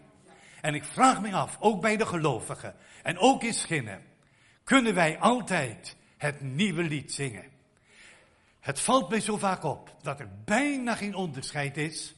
En 0.61 0.75
ik 0.75 0.83
vraag 0.83 1.21
me 1.21 1.33
af, 1.33 1.57
ook 1.59 1.81
bij 1.81 1.97
de 1.97 2.05
gelovigen 2.05 2.75
en 3.03 3.17
ook 3.17 3.43
in 3.43 3.53
Schinnen, 3.53 4.01
kunnen 4.63 4.93
wij 4.93 5.19
altijd 5.19 5.95
het 6.17 6.41
nieuwe 6.41 6.83
lied 6.83 7.13
zingen? 7.13 7.45
Het 8.59 8.79
valt 8.79 9.09
mij 9.09 9.19
zo 9.19 9.37
vaak 9.37 9.63
op 9.63 9.95
dat 10.01 10.19
er 10.19 10.29
bijna 10.45 10.95
geen 10.95 11.15
onderscheid 11.15 11.77
is 11.77 12.15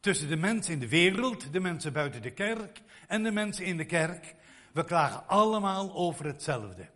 tussen 0.00 0.28
de 0.28 0.36
mensen 0.36 0.72
in 0.72 0.78
de 0.78 0.88
wereld, 0.88 1.52
de 1.52 1.60
mensen 1.60 1.92
buiten 1.92 2.22
de 2.22 2.30
kerk 2.30 2.80
en 3.06 3.22
de 3.22 3.30
mensen 3.30 3.64
in 3.64 3.76
de 3.76 3.84
kerk. 3.84 4.34
We 4.72 4.84
klagen 4.84 5.28
allemaal 5.28 5.94
over 5.94 6.24
hetzelfde. 6.24 6.88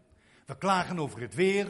We 0.51 0.57
klagen 0.57 0.99
over 0.99 1.21
het 1.21 1.35
weer. 1.35 1.67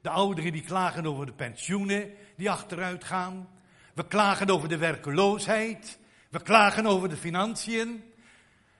De 0.00 0.08
ouderen 0.08 0.52
die 0.52 0.62
klagen 0.62 1.06
over 1.06 1.26
de 1.26 1.32
pensioenen 1.32 2.10
die 2.36 2.50
achteruit 2.50 3.04
gaan. 3.04 3.48
We 3.94 4.06
klagen 4.06 4.50
over 4.50 4.68
de 4.68 4.76
werkeloosheid. 4.76 5.98
We 6.30 6.42
klagen 6.42 6.86
over 6.86 7.08
de 7.08 7.16
financiën. 7.16 8.02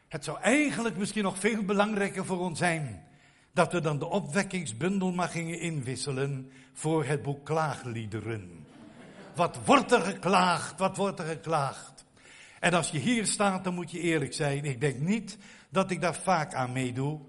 Het 0.08 0.24
zou 0.24 0.40
eigenlijk 0.40 0.96
misschien 0.96 1.22
nog 1.22 1.38
veel 1.38 1.62
belangrijker 1.62 2.24
voor 2.24 2.38
ons 2.38 2.58
zijn 2.58 3.04
dat 3.52 3.72
we 3.72 3.80
dan 3.80 3.98
de 3.98 4.06
opwekkingsbundel 4.06 5.12
maar 5.12 5.28
gingen 5.28 5.60
inwisselen 5.60 6.52
voor 6.72 7.04
het 7.04 7.22
boek 7.22 7.44
klaagliederen. 7.44 8.66
Wat 9.34 9.58
wordt 9.64 9.92
er 9.92 10.02
geklaagd? 10.02 10.78
Wat 10.78 10.96
wordt 10.96 11.18
er 11.18 11.26
geklaagd? 11.26 12.04
En 12.60 12.74
als 12.74 12.90
je 12.90 12.98
hier 12.98 13.26
staat, 13.26 13.64
dan 13.64 13.74
moet 13.74 13.90
je 13.90 14.00
eerlijk 14.00 14.34
zijn. 14.34 14.64
Ik 14.64 14.80
denk 14.80 14.98
niet 14.98 15.38
dat 15.68 15.90
ik 15.90 16.00
daar 16.00 16.14
vaak 16.14 16.54
aan 16.54 16.72
meedoe. 16.72 17.20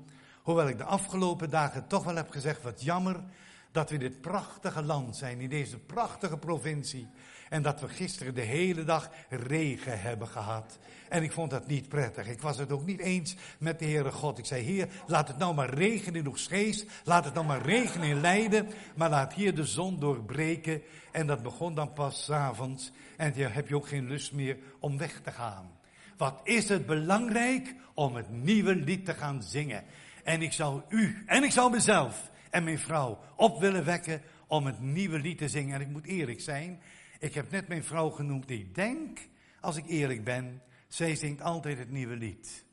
Hoewel 0.44 0.68
ik 0.68 0.78
de 0.78 0.84
afgelopen 0.84 1.50
dagen 1.50 1.88
toch 1.88 2.04
wel 2.04 2.16
heb 2.16 2.30
gezegd, 2.30 2.62
wat 2.62 2.84
jammer 2.84 3.24
dat 3.72 3.90
we 3.90 3.98
dit 3.98 4.22
prachtige 4.22 4.84
land 4.84 5.18
zijn, 5.18 5.40
in 5.40 5.50
deze 5.50 5.78
prachtige 5.78 6.38
provincie. 6.38 7.08
En 7.50 7.62
dat 7.62 7.82
we 7.82 7.88
gisteren 7.88 8.36
de 8.36 8.42
hele 8.42 8.84
dag 8.84 9.10
regen 9.30 10.02
hebben 10.02 10.28
gehad. 10.28 10.78
En 11.10 11.24
ik 11.24 11.32
vond 11.32 11.52
dat 11.52 11.68
niet 11.68 11.90
prettig. 11.90 12.28
Ik 12.28 12.42
was 12.42 12.58
het 12.58 12.72
ook 12.72 12.86
niet 12.86 13.00
eens 13.00 13.36
met 13.60 13.80
de 13.80 13.86
Heere 13.86 14.12
God. 14.12 14.38
Ik 14.38 14.46
zei, 14.46 14.64
Heer, 14.64 14.88
laat 15.08 15.28
het 15.28 15.38
nou 15.38 15.56
maar 15.56 15.74
regenen 15.74 16.20
in 16.20 16.28
Oegstgeest. 16.28 16.86
Laat 17.04 17.26
het 17.26 17.34
nou 17.34 17.46
maar 17.46 17.62
regenen 17.62 18.08
in 18.08 18.22
Leiden. 18.22 18.70
Maar 18.96 19.10
laat 19.10 19.34
hier 19.34 19.56
de 19.56 19.66
zon 19.66 20.00
doorbreken. 20.00 20.82
En 21.12 21.28
dat 21.28 21.44
begon 21.44 21.76
dan 21.76 21.94
pas 21.94 22.24
s'avonds. 22.24 22.92
En 23.18 23.34
dan 23.34 23.52
heb 23.52 23.68
je 23.68 23.76
ook 23.76 23.88
geen 23.88 24.08
lust 24.08 24.34
meer 24.34 24.58
om 24.80 24.98
weg 24.98 25.20
te 25.24 25.32
gaan. 25.32 25.80
Wat 26.18 26.40
is 26.44 26.70
het 26.70 26.86
belangrijk 26.86 27.76
om 27.94 28.16
het 28.16 28.30
nieuwe 28.30 28.76
lied 28.76 29.06
te 29.06 29.14
gaan 29.14 29.44
zingen. 29.44 29.84
En 30.24 30.42
ik 30.42 30.52
zou 30.52 30.82
u 30.90 31.24
en 31.26 31.44
ik 31.44 31.52
zou 31.52 31.72
mezelf 31.72 32.32
en 32.50 32.64
mijn 32.64 32.80
vrouw 32.80 33.20
op 33.36 33.60
willen 33.60 33.86
wekken 33.86 34.22
om 34.48 34.66
het 34.66 34.80
nieuwe 34.80 35.20
lied 35.20 35.38
te 35.38 35.50
zingen. 35.50 35.76
En 35.76 35.82
ik 35.82 35.88
moet 35.88 36.06
eerlijk 36.06 36.42
zijn, 36.42 36.82
ik 37.20 37.34
heb 37.34 37.52
net 37.52 37.68
mijn 37.68 37.84
vrouw 37.84 38.10
genoemd. 38.10 38.50
Ik 38.50 38.76
denk, 38.76 39.20
als 39.60 39.76
ik 39.76 39.88
eerlijk 39.88 40.24
ben, 40.24 40.62
zij 40.88 41.16
zingt 41.16 41.42
altijd 41.42 41.78
het 41.78 41.92
nieuwe 41.92 42.16
lied. 42.16 42.66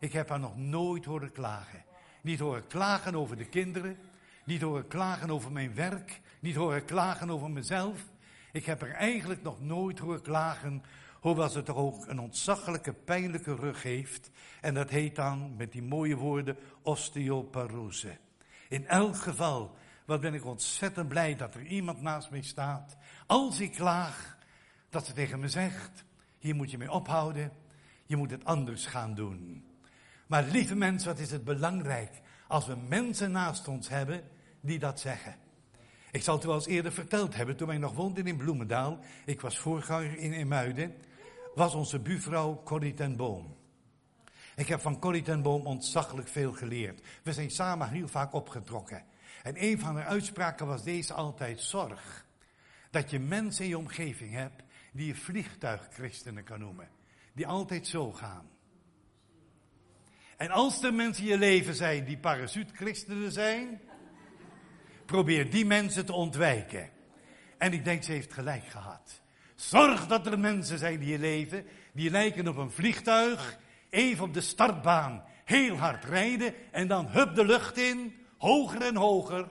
Ik 0.00 0.12
heb 0.12 0.28
haar 0.28 0.40
nog 0.40 0.56
nooit 0.56 1.04
horen 1.04 1.32
klagen. 1.32 1.84
Niet 2.22 2.38
horen 2.38 2.66
klagen 2.66 3.14
over 3.14 3.36
de 3.36 3.44
kinderen. 3.44 3.96
Niet 4.44 4.60
horen 4.60 4.88
klagen 4.88 5.30
over 5.30 5.52
mijn 5.52 5.74
werk. 5.74 6.20
Niet 6.40 6.54
horen 6.54 6.84
klagen 6.84 7.30
over 7.30 7.50
mezelf. 7.50 8.04
Ik 8.52 8.66
heb 8.66 8.82
er 8.82 8.92
eigenlijk 8.92 9.42
nog 9.42 9.60
nooit 9.60 9.98
horen 9.98 10.22
klagen. 10.22 10.82
Hoewel 11.26 11.48
ze 11.48 11.62
toch 11.62 11.76
ook 11.76 12.06
een 12.06 12.18
ontzaglijke, 12.18 12.92
pijnlijke 12.92 13.54
rug 13.54 13.82
heeft. 13.82 14.30
En 14.60 14.74
dat 14.74 14.90
heet 14.90 15.16
dan 15.16 15.56
met 15.56 15.72
die 15.72 15.82
mooie 15.82 16.16
woorden 16.16 16.56
osteoporose. 16.82 18.18
In 18.68 18.86
elk 18.86 19.16
geval, 19.16 19.76
wat 20.04 20.20
ben 20.20 20.34
ik 20.34 20.44
ontzettend 20.44 21.08
blij 21.08 21.36
dat 21.36 21.54
er 21.54 21.62
iemand 21.62 22.00
naast 22.00 22.30
mij 22.30 22.42
staat. 22.42 22.96
Als 23.26 23.60
ik 23.60 23.72
klaag, 23.72 24.38
dat 24.90 25.06
ze 25.06 25.12
tegen 25.12 25.40
me 25.40 25.48
zegt, 25.48 26.04
hier 26.38 26.54
moet 26.54 26.70
je 26.70 26.78
mee 26.78 26.90
ophouden, 26.90 27.52
je 28.04 28.16
moet 28.16 28.30
het 28.30 28.44
anders 28.44 28.86
gaan 28.86 29.14
doen. 29.14 29.64
Maar 30.26 30.44
lieve 30.44 30.74
mensen, 30.74 31.08
wat 31.08 31.18
is 31.18 31.30
het 31.30 31.44
belangrijk 31.44 32.20
als 32.48 32.66
we 32.66 32.76
mensen 32.88 33.30
naast 33.30 33.68
ons 33.68 33.88
hebben 33.88 34.22
die 34.60 34.78
dat 34.78 35.00
zeggen. 35.00 35.36
Ik 36.10 36.22
zal 36.22 36.34
het 36.34 36.44
u 36.44 36.48
al 36.48 36.54
eens 36.54 36.66
eerder 36.66 36.92
verteld 36.92 37.34
hebben, 37.34 37.56
toen 37.56 37.68
wij 37.68 37.78
nog 37.78 37.92
woonden 37.92 38.26
in 38.26 38.36
Bloemendaal, 38.36 38.98
ik 39.24 39.40
was 39.40 39.58
voorganger 39.58 40.18
in 40.18 40.32
Emuiden, 40.32 40.94
was 41.56 41.74
onze 41.74 41.98
buurvrouw 41.98 42.62
Corrie 42.64 42.94
ten 42.94 43.16
Boom. 43.16 43.56
Ik 44.56 44.68
heb 44.68 44.80
van 44.80 44.98
Corrie 44.98 45.22
ten 45.22 45.42
Boom 45.42 45.66
ontzaglijk 45.66 46.28
veel 46.28 46.52
geleerd. 46.52 47.00
We 47.22 47.32
zijn 47.32 47.50
samen 47.50 47.90
heel 47.90 48.08
vaak 48.08 48.32
opgetrokken. 48.32 49.04
En 49.42 49.62
een 49.62 49.78
van 49.78 49.96
haar 49.96 50.06
uitspraken 50.06 50.66
was 50.66 50.82
deze 50.82 51.14
altijd, 51.14 51.60
zorg 51.60 52.26
dat 52.90 53.10
je 53.10 53.18
mensen 53.18 53.64
in 53.64 53.70
je 53.70 53.78
omgeving 53.78 54.32
hebt 54.32 54.62
die 54.92 55.06
je 55.06 55.14
vliegtuigchristenen 55.14 56.44
kan 56.44 56.60
noemen. 56.60 56.88
Die 57.32 57.46
altijd 57.46 57.86
zo 57.86 58.12
gaan. 58.12 58.48
En 60.36 60.50
als 60.50 60.82
er 60.82 60.94
mensen 60.94 61.24
in 61.24 61.30
je 61.30 61.38
leven 61.38 61.74
zijn 61.74 62.04
die 62.04 62.18
parachutechristenen 62.18 63.32
zijn, 63.32 63.80
probeer 65.06 65.50
die 65.50 65.66
mensen 65.66 66.06
te 66.06 66.12
ontwijken. 66.12 66.90
En 67.58 67.72
ik 67.72 67.84
denk, 67.84 68.02
ze 68.02 68.12
heeft 68.12 68.32
gelijk 68.32 68.66
gehad. 68.66 69.24
Zorg 69.56 70.06
dat 70.06 70.26
er 70.26 70.38
mensen 70.38 70.78
zijn 70.78 70.98
die 70.98 71.18
leven, 71.18 71.66
die 71.92 72.10
lijken 72.10 72.48
op 72.48 72.56
een 72.56 72.70
vliegtuig, 72.70 73.58
even 73.90 74.24
op 74.24 74.34
de 74.34 74.40
startbaan 74.40 75.24
heel 75.44 75.76
hard 75.76 76.04
rijden 76.04 76.54
en 76.72 76.88
dan 76.88 77.06
hup 77.06 77.34
de 77.34 77.44
lucht 77.44 77.78
in, 77.78 78.14
hoger 78.38 78.82
en 78.82 78.96
hoger. 78.96 79.46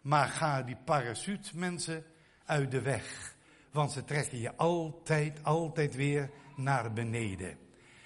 Maar 0.00 0.28
ga 0.28 0.62
die 0.62 0.76
parachute 0.84 2.04
uit 2.44 2.70
de 2.70 2.80
weg, 2.80 3.36
want 3.72 3.92
ze 3.92 4.04
trekken 4.04 4.38
je 4.38 4.56
altijd, 4.56 5.44
altijd 5.44 5.94
weer 5.94 6.30
naar 6.56 6.92
beneden. 6.92 7.58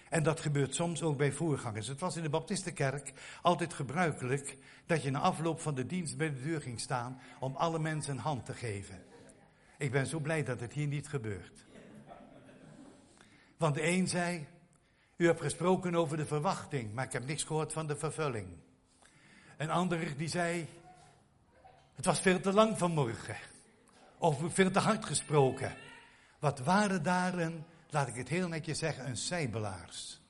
En 0.08 0.22
dat 0.22 0.40
gebeurt 0.40 0.74
soms 0.74 1.02
ook 1.02 1.16
bij 1.16 1.32
voorgangers. 1.32 1.86
Het 1.86 2.00
was 2.00 2.16
in 2.16 2.22
de 2.22 2.28
Baptistenkerk 2.28 3.12
altijd 3.42 3.74
gebruikelijk 3.74 4.56
dat 4.86 5.02
je 5.02 5.10
na 5.10 5.18
afloop 5.18 5.60
van 5.60 5.74
de 5.74 5.86
dienst 5.86 6.16
bij 6.16 6.34
de 6.34 6.42
deur 6.42 6.60
ging 6.60 6.80
staan 6.80 7.20
om 7.40 7.56
alle 7.56 7.78
mensen 7.78 8.12
een 8.12 8.18
hand 8.18 8.46
te 8.46 8.52
geven. 8.52 9.03
Ik 9.84 9.90
ben 9.90 10.06
zo 10.06 10.18
blij 10.18 10.44
dat 10.44 10.60
het 10.60 10.72
hier 10.72 10.86
niet 10.86 11.08
gebeurt. 11.08 11.66
Want 13.56 13.74
de 13.74 13.86
een 13.86 14.08
zei, 14.08 14.46
u 15.16 15.26
hebt 15.26 15.40
gesproken 15.40 15.94
over 15.94 16.16
de 16.16 16.26
verwachting, 16.26 16.94
maar 16.94 17.04
ik 17.04 17.12
heb 17.12 17.26
niks 17.26 17.44
gehoord 17.44 17.72
van 17.72 17.86
de 17.86 17.96
vervulling. 17.96 18.46
Een 19.56 19.70
ander 19.70 20.16
die 20.16 20.28
zei, 20.28 20.68
het 21.94 22.04
was 22.04 22.20
veel 22.20 22.40
te 22.40 22.52
lang 22.52 22.78
vanmorgen. 22.78 23.36
Of 24.18 24.38
veel 24.48 24.70
te 24.70 24.78
hard 24.78 25.04
gesproken. 25.04 25.74
Wat 26.38 26.58
waren 26.58 27.02
daar 27.02 27.52
laat 27.90 28.08
ik 28.08 28.14
het 28.14 28.28
heel 28.28 28.48
netjes 28.48 28.78
zeggen, 28.78 29.06
een 29.06 29.16
zijbelaars. 29.16 30.20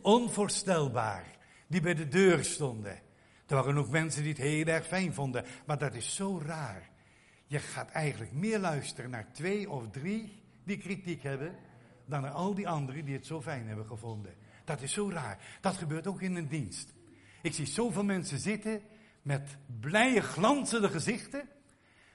Onvoorstelbaar. 0.00 1.24
Die 1.66 1.80
bij 1.80 1.94
de 1.94 2.08
deur 2.08 2.44
stonden. 2.44 2.98
Er 3.46 3.56
waren 3.56 3.76
ook 3.76 3.88
mensen 3.88 4.22
die 4.22 4.32
het 4.32 4.40
heel 4.40 4.66
erg 4.66 4.86
fijn 4.86 5.14
vonden. 5.14 5.44
Maar 5.66 5.78
dat 5.78 5.94
is 5.94 6.14
zo 6.14 6.42
raar. 6.44 6.89
Je 7.50 7.58
gaat 7.58 7.90
eigenlijk 7.90 8.32
meer 8.32 8.58
luisteren 8.58 9.10
naar 9.10 9.32
twee 9.32 9.70
of 9.70 9.90
drie 9.90 10.42
die 10.64 10.78
kritiek 10.78 11.22
hebben 11.22 11.54
dan 12.04 12.22
naar 12.22 12.30
al 12.30 12.54
die 12.54 12.68
anderen 12.68 13.04
die 13.04 13.14
het 13.14 13.26
zo 13.26 13.42
fijn 13.42 13.66
hebben 13.66 13.86
gevonden. 13.86 14.34
Dat 14.64 14.82
is 14.82 14.92
zo 14.92 15.10
raar. 15.10 15.38
Dat 15.60 15.76
gebeurt 15.76 16.06
ook 16.06 16.20
in 16.20 16.36
een 16.36 16.48
dienst. 16.48 16.94
Ik 17.42 17.54
zie 17.54 17.66
zoveel 17.66 18.04
mensen 18.04 18.38
zitten 18.38 18.80
met 19.22 19.56
blije, 19.80 20.20
glanzende 20.20 20.88
gezichten. 20.88 21.48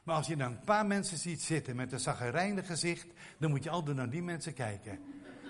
Maar 0.04 0.16
als 0.16 0.28
je 0.28 0.36
dan 0.36 0.52
een 0.52 0.64
paar 0.64 0.86
mensen 0.86 1.18
ziet 1.18 1.42
zitten 1.42 1.76
met 1.76 1.92
een 1.92 2.00
zaggerijnig 2.00 2.66
gezicht, 2.66 3.08
dan 3.38 3.50
moet 3.50 3.64
je 3.64 3.70
altijd 3.70 3.98
naar 3.98 4.10
die 4.10 4.24
mensen 4.24 4.54
kijken. 4.54 5.00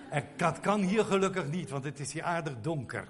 En 0.09 0.27
dat 0.35 0.59
kan 0.59 0.81
hier 0.81 1.05
gelukkig 1.05 1.47
niet, 1.47 1.69
want 1.69 1.83
het 1.83 1.99
is 1.99 2.13
hier 2.13 2.23
aardig 2.23 2.61
donker. 2.61 3.07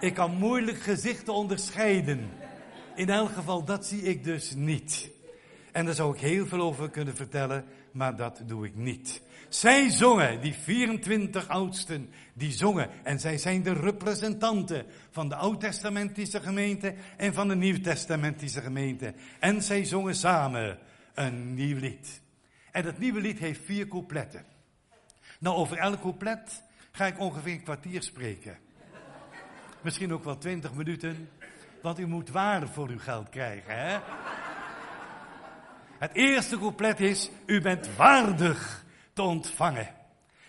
Ik 0.00 0.14
kan 0.14 0.36
moeilijk 0.36 0.78
gezichten 0.80 1.34
onderscheiden. 1.34 2.30
In 2.98 3.10
elk 3.10 3.30
geval, 3.30 3.64
dat 3.64 3.86
zie 3.86 4.02
ik 4.02 4.24
dus 4.24 4.54
niet. 4.54 5.10
En 5.72 5.84
daar 5.84 5.94
zou 5.94 6.14
ik 6.14 6.20
heel 6.20 6.46
veel 6.46 6.60
over 6.60 6.90
kunnen 6.90 7.16
vertellen, 7.16 7.64
maar 7.92 8.16
dat 8.16 8.42
doe 8.46 8.66
ik 8.66 8.74
niet. 8.74 9.22
Zij 9.48 9.90
zongen, 9.90 10.40
die 10.40 10.54
24 10.54 11.48
oudsten, 11.48 12.10
die 12.32 12.52
zongen. 12.52 12.90
En 13.04 13.20
zij 13.20 13.38
zijn 13.38 13.62
de 13.62 13.72
representanten 13.72 14.86
van 15.10 15.28
de 15.28 15.34
Oud-testamentische 15.34 16.40
gemeente 16.40 16.94
en 17.16 17.34
van 17.34 17.48
de 17.48 17.56
Nieuw-testamentische 17.56 18.60
gemeente. 18.60 19.14
En 19.38 19.62
zij 19.62 19.84
zongen 19.84 20.14
samen 20.14 20.78
een 21.14 21.54
nieuw 21.54 21.78
lied. 21.78 22.20
En 22.72 22.82
dat 22.82 22.98
nieuwe 22.98 23.20
lied 23.20 23.38
heeft 23.38 23.60
vier 23.64 23.88
coupletten. 23.88 24.44
Nou, 25.40 25.56
over 25.56 25.76
elk 25.76 26.00
couplet 26.00 26.62
ga 26.90 27.06
ik 27.06 27.18
ongeveer 27.18 27.52
een 27.52 27.62
kwartier 27.62 28.02
spreken. 28.02 28.58
Misschien 29.82 30.12
ook 30.12 30.24
wel 30.24 30.38
twintig 30.38 30.74
minuten, 30.74 31.28
want 31.82 31.98
u 31.98 32.06
moet 32.06 32.30
waarde 32.30 32.66
voor 32.66 32.88
uw 32.88 32.98
geld 32.98 33.28
krijgen, 33.28 33.78
hè? 33.78 33.98
Het 35.98 36.12
eerste 36.12 36.58
couplet 36.58 37.00
is, 37.00 37.30
u 37.46 37.60
bent 37.60 37.96
waardig 37.96 38.84
te 39.12 39.22
ontvangen. 39.22 39.94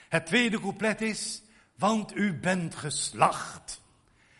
Het 0.09 0.25
tweede 0.25 0.59
couplet 0.59 1.01
is, 1.01 1.41
want 1.75 2.15
u 2.15 2.33
bent 2.33 2.75
geslacht. 2.75 3.81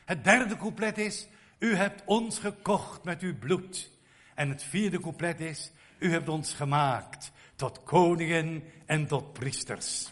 Het 0.05 0.23
derde 0.23 0.57
couplet 0.57 0.97
is, 0.97 1.27
u 1.59 1.75
hebt 1.75 2.01
ons 2.05 2.39
gekocht 2.39 3.03
met 3.03 3.21
uw 3.21 3.37
bloed. 3.37 3.89
En 4.35 4.49
het 4.49 4.63
vierde 4.63 4.99
couplet 4.99 5.39
is, 5.39 5.71
u 5.97 6.11
hebt 6.11 6.29
ons 6.29 6.53
gemaakt 6.53 7.31
tot 7.55 7.83
koningen 7.83 8.63
en 8.85 9.07
tot 9.07 9.33
priesters. 9.33 10.11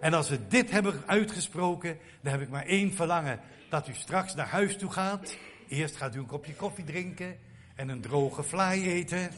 En 0.00 0.14
als 0.14 0.28
we 0.28 0.46
dit 0.48 0.70
hebben 0.70 1.02
uitgesproken, 1.06 1.98
dan 2.20 2.32
heb 2.32 2.40
ik 2.40 2.48
maar 2.48 2.66
één 2.66 2.92
verlangen. 2.92 3.40
Dat 3.68 3.88
u 3.88 3.94
straks 3.94 4.34
naar 4.34 4.48
huis 4.48 4.76
toe 4.76 4.90
gaat. 4.90 5.36
Eerst 5.72 5.96
gaat 5.96 6.14
u 6.14 6.18
een 6.18 6.26
kopje 6.26 6.54
koffie 6.54 6.84
drinken 6.84 7.38
en 7.74 7.88
een 7.88 8.00
droge 8.00 8.42
fly 8.42 8.82
eten. 8.82 9.30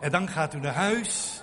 En 0.00 0.10
dan 0.10 0.28
gaat 0.28 0.54
u 0.54 0.58
naar 0.58 0.74
huis. 0.74 1.42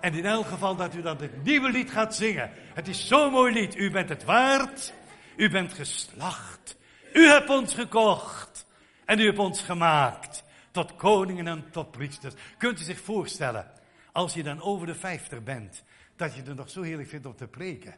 En 0.00 0.14
in 0.14 0.24
elk 0.24 0.46
geval 0.46 0.76
dat 0.76 0.94
u 0.94 1.02
dan 1.02 1.16
het 1.16 1.44
nieuwe 1.44 1.70
lied 1.70 1.90
gaat 1.90 2.14
zingen. 2.14 2.50
Het 2.74 2.88
is 2.88 3.06
zo'n 3.06 3.32
mooi 3.32 3.52
lied. 3.52 3.76
U 3.76 3.90
bent 3.90 4.08
het 4.08 4.24
waard. 4.24 4.92
U 5.36 5.50
bent 5.50 5.72
geslacht. 5.72 6.76
U 7.12 7.26
hebt 7.26 7.50
ons 7.50 7.74
gekocht. 7.74 8.66
En 9.04 9.18
u 9.18 9.24
hebt 9.24 9.38
ons 9.38 9.62
gemaakt. 9.62 10.44
Tot 10.70 10.96
koningen 10.96 11.46
en 11.46 11.70
tot 11.70 11.90
priesters. 11.90 12.34
Kunt 12.58 12.80
u 12.80 12.82
zich 12.82 13.00
voorstellen. 13.00 13.70
Als 14.12 14.34
je 14.34 14.42
dan 14.42 14.62
over 14.62 14.86
de 14.86 14.94
vijftig 14.94 15.42
bent. 15.42 15.82
Dat 16.16 16.34
je 16.34 16.42
het 16.42 16.56
nog 16.56 16.70
zo 16.70 16.82
heerlijk 16.82 17.08
vindt 17.08 17.26
om 17.26 17.36
te 17.36 17.46
preken. 17.46 17.94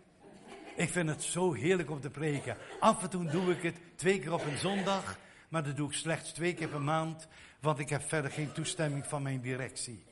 Ik 0.77 0.89
vind 0.89 1.09
het 1.09 1.23
zo 1.23 1.53
heerlijk 1.53 1.91
om 1.91 2.01
te 2.01 2.11
preken. 2.11 2.57
Af 2.81 3.03
en 3.03 3.11
toe 3.11 3.25
doe 3.25 3.51
ik 3.51 3.63
het 3.63 3.77
twee 3.95 4.19
keer 4.19 4.33
op 4.33 4.45
een 4.45 4.59
zondag. 4.59 5.19
Maar 5.49 5.65
dat 5.65 5.77
doe 5.77 5.89
ik 5.89 5.95
slechts 5.95 6.33
twee 6.33 6.55
keer 6.55 6.69
per 6.69 6.81
maand. 6.81 7.29
Want 7.61 7.79
ik 7.79 7.89
heb 7.89 8.03
verder 8.03 8.31
geen 8.31 8.53
toestemming 8.53 9.07
van 9.07 9.23
mijn 9.23 9.41
directie. 9.41 10.05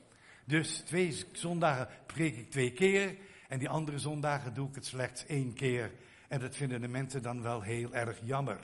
Dus 0.45 0.77
twee 0.85 1.25
zondagen 1.31 1.87
preek 2.05 2.37
ik 2.37 2.51
twee 2.51 2.71
keer. 2.71 3.15
En 3.47 3.59
die 3.59 3.69
andere 3.69 3.99
zondagen 3.99 4.53
doe 4.53 4.69
ik 4.69 4.75
het 4.75 4.85
slechts 4.85 5.25
één 5.25 5.53
keer. 5.53 5.91
En 6.27 6.39
dat 6.39 6.55
vinden 6.55 6.81
de 6.81 6.87
mensen 6.87 7.21
dan 7.21 7.41
wel 7.41 7.61
heel 7.61 7.93
erg 7.93 8.17
jammer. 8.23 8.59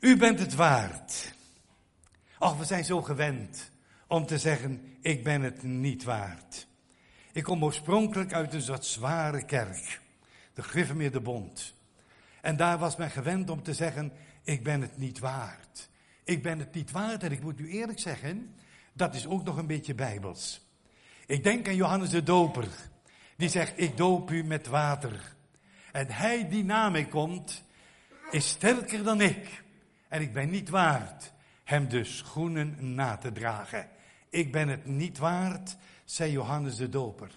U 0.00 0.16
bent 0.16 0.38
het 0.38 0.54
waard. 0.54 1.34
Och, 2.38 2.58
we 2.58 2.64
zijn 2.64 2.84
zo 2.84 3.02
gewend 3.02 3.70
om 4.06 4.26
te 4.26 4.38
zeggen, 4.38 4.96
ik 5.00 5.24
ben 5.24 5.42
het 5.42 5.62
niet 5.62 6.04
waard. 6.04 6.66
Ik 7.32 7.42
kom 7.42 7.64
oorspronkelijk 7.64 8.32
uit 8.32 8.54
een 8.54 8.62
soort 8.62 8.84
zware 8.84 9.44
kerk. 9.44 10.00
De 10.54 10.62
Griffemeer 10.62 11.12
de 11.12 11.20
Bond. 11.20 11.74
En 12.40 12.56
daar 12.56 12.78
was 12.78 12.96
men 12.96 13.10
gewend 13.10 13.50
om 13.50 13.62
te 13.62 13.74
zeggen, 13.74 14.12
ik 14.44 14.62
ben 14.62 14.80
het 14.80 14.98
niet 14.98 15.18
waard. 15.18 15.88
Ik 16.24 16.42
ben 16.42 16.58
het 16.58 16.74
niet 16.74 16.90
waard 16.90 17.22
en 17.22 17.32
ik 17.32 17.42
moet 17.42 17.60
u 17.60 17.70
eerlijk 17.70 17.98
zeggen, 17.98 18.54
dat 18.92 19.14
is 19.14 19.26
ook 19.26 19.44
nog 19.44 19.56
een 19.56 19.66
beetje 19.66 19.94
bijbels. 19.94 20.60
Ik 21.26 21.44
denk 21.44 21.68
aan 21.68 21.76
Johannes 21.76 22.10
de 22.10 22.22
Doper, 22.22 22.68
die 23.36 23.48
zegt, 23.48 23.72
ik 23.76 23.96
doop 23.96 24.30
u 24.30 24.44
met 24.44 24.66
water. 24.66 25.34
En 25.92 26.10
hij 26.10 26.48
die 26.48 26.64
na 26.64 26.88
mij 26.88 27.04
komt, 27.04 27.64
is 28.30 28.48
sterker 28.48 29.02
dan 29.02 29.20
ik. 29.20 29.62
En 30.08 30.20
ik 30.20 30.32
ben 30.32 30.50
niet 30.50 30.68
waard 30.68 31.32
hem 31.64 31.88
de 31.88 32.04
schoenen 32.04 32.94
na 32.94 33.16
te 33.16 33.32
dragen. 33.32 33.88
Ik 34.28 34.52
ben 34.52 34.68
het 34.68 34.86
niet 34.86 35.18
waard, 35.18 35.76
zei 36.04 36.32
Johannes 36.32 36.76
de 36.76 36.88
Doper. 36.88 37.34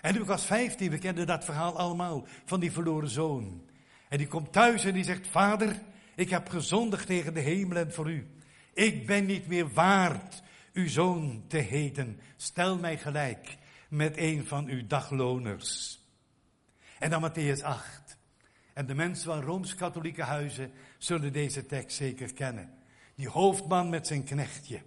En 0.00 0.12
toen 0.12 0.22
ik 0.22 0.28
was 0.28 0.44
15, 0.44 0.90
we 0.90 0.98
kenden 0.98 1.26
dat 1.26 1.44
verhaal 1.44 1.78
allemaal 1.78 2.26
van 2.44 2.60
die 2.60 2.72
verloren 2.72 3.08
zoon. 3.08 3.62
En 4.08 4.18
die 4.18 4.26
komt 4.26 4.52
thuis 4.52 4.84
en 4.84 4.94
die 4.94 5.04
zegt, 5.04 5.26
vader, 5.26 5.80
ik 6.18 6.30
heb 6.30 6.48
gezondigd 6.48 7.06
tegen 7.06 7.34
de 7.34 7.40
hemel 7.40 7.76
en 7.76 7.92
voor 7.92 8.10
u. 8.10 8.26
Ik 8.74 9.06
ben 9.06 9.26
niet 9.26 9.46
meer 9.46 9.72
waard 9.72 10.42
uw 10.72 10.88
zoon 10.88 11.44
te 11.48 11.56
heten. 11.56 12.20
Stel 12.36 12.78
mij 12.78 12.98
gelijk 12.98 13.56
met 13.88 14.16
een 14.16 14.46
van 14.46 14.66
uw 14.66 14.86
dagloners. 14.86 16.00
En 16.98 17.10
dan 17.10 17.30
Matthäus 17.30 17.62
8. 17.62 18.16
En 18.72 18.86
de 18.86 18.94
mensen 18.94 19.24
van 19.24 19.42
Rooms-Katholieke 19.42 20.22
huizen 20.22 20.72
zullen 20.98 21.32
deze 21.32 21.66
tekst 21.66 21.96
zeker 21.96 22.32
kennen. 22.32 22.74
Die 23.14 23.28
hoofdman 23.28 23.88
met 23.88 24.06
zijn 24.06 24.24
knechtje. 24.24 24.82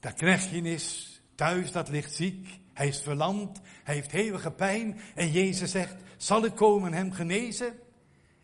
Dat 0.00 0.14
knechtje 0.14 0.60
is 0.60 1.20
thuis, 1.34 1.72
dat 1.72 1.88
ligt 1.88 2.14
ziek. 2.14 2.48
Hij 2.72 2.88
is 2.88 3.00
verlamd, 3.00 3.60
hij 3.84 3.94
heeft 3.94 4.10
hevige 4.10 4.50
pijn. 4.50 5.00
En 5.14 5.30
Jezus 5.30 5.70
zegt, 5.70 5.96
zal 6.16 6.44
ik 6.44 6.54
komen 6.54 6.92
hem 6.92 7.12
genezen? 7.12 7.78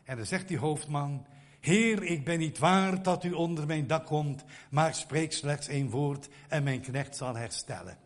En 0.05 0.16
dan 0.16 0.27
zegt 0.27 0.48
die 0.48 0.59
hoofdman, 0.59 1.27
Heer, 1.62 2.03
ik 2.03 2.25
ben 2.25 2.38
niet 2.38 2.59
waard 2.59 3.05
dat 3.05 3.25
u 3.25 3.33
onder 3.33 3.66
mijn 3.66 3.87
dak 3.87 4.07
komt, 4.07 4.44
maar 4.70 4.94
spreek 4.94 5.33
slechts 5.33 5.68
één 5.68 5.90
woord 5.90 6.29
en 6.48 6.62
mijn 6.62 6.81
knecht 6.81 7.16
zal 7.16 7.37
herstellen. 7.37 7.98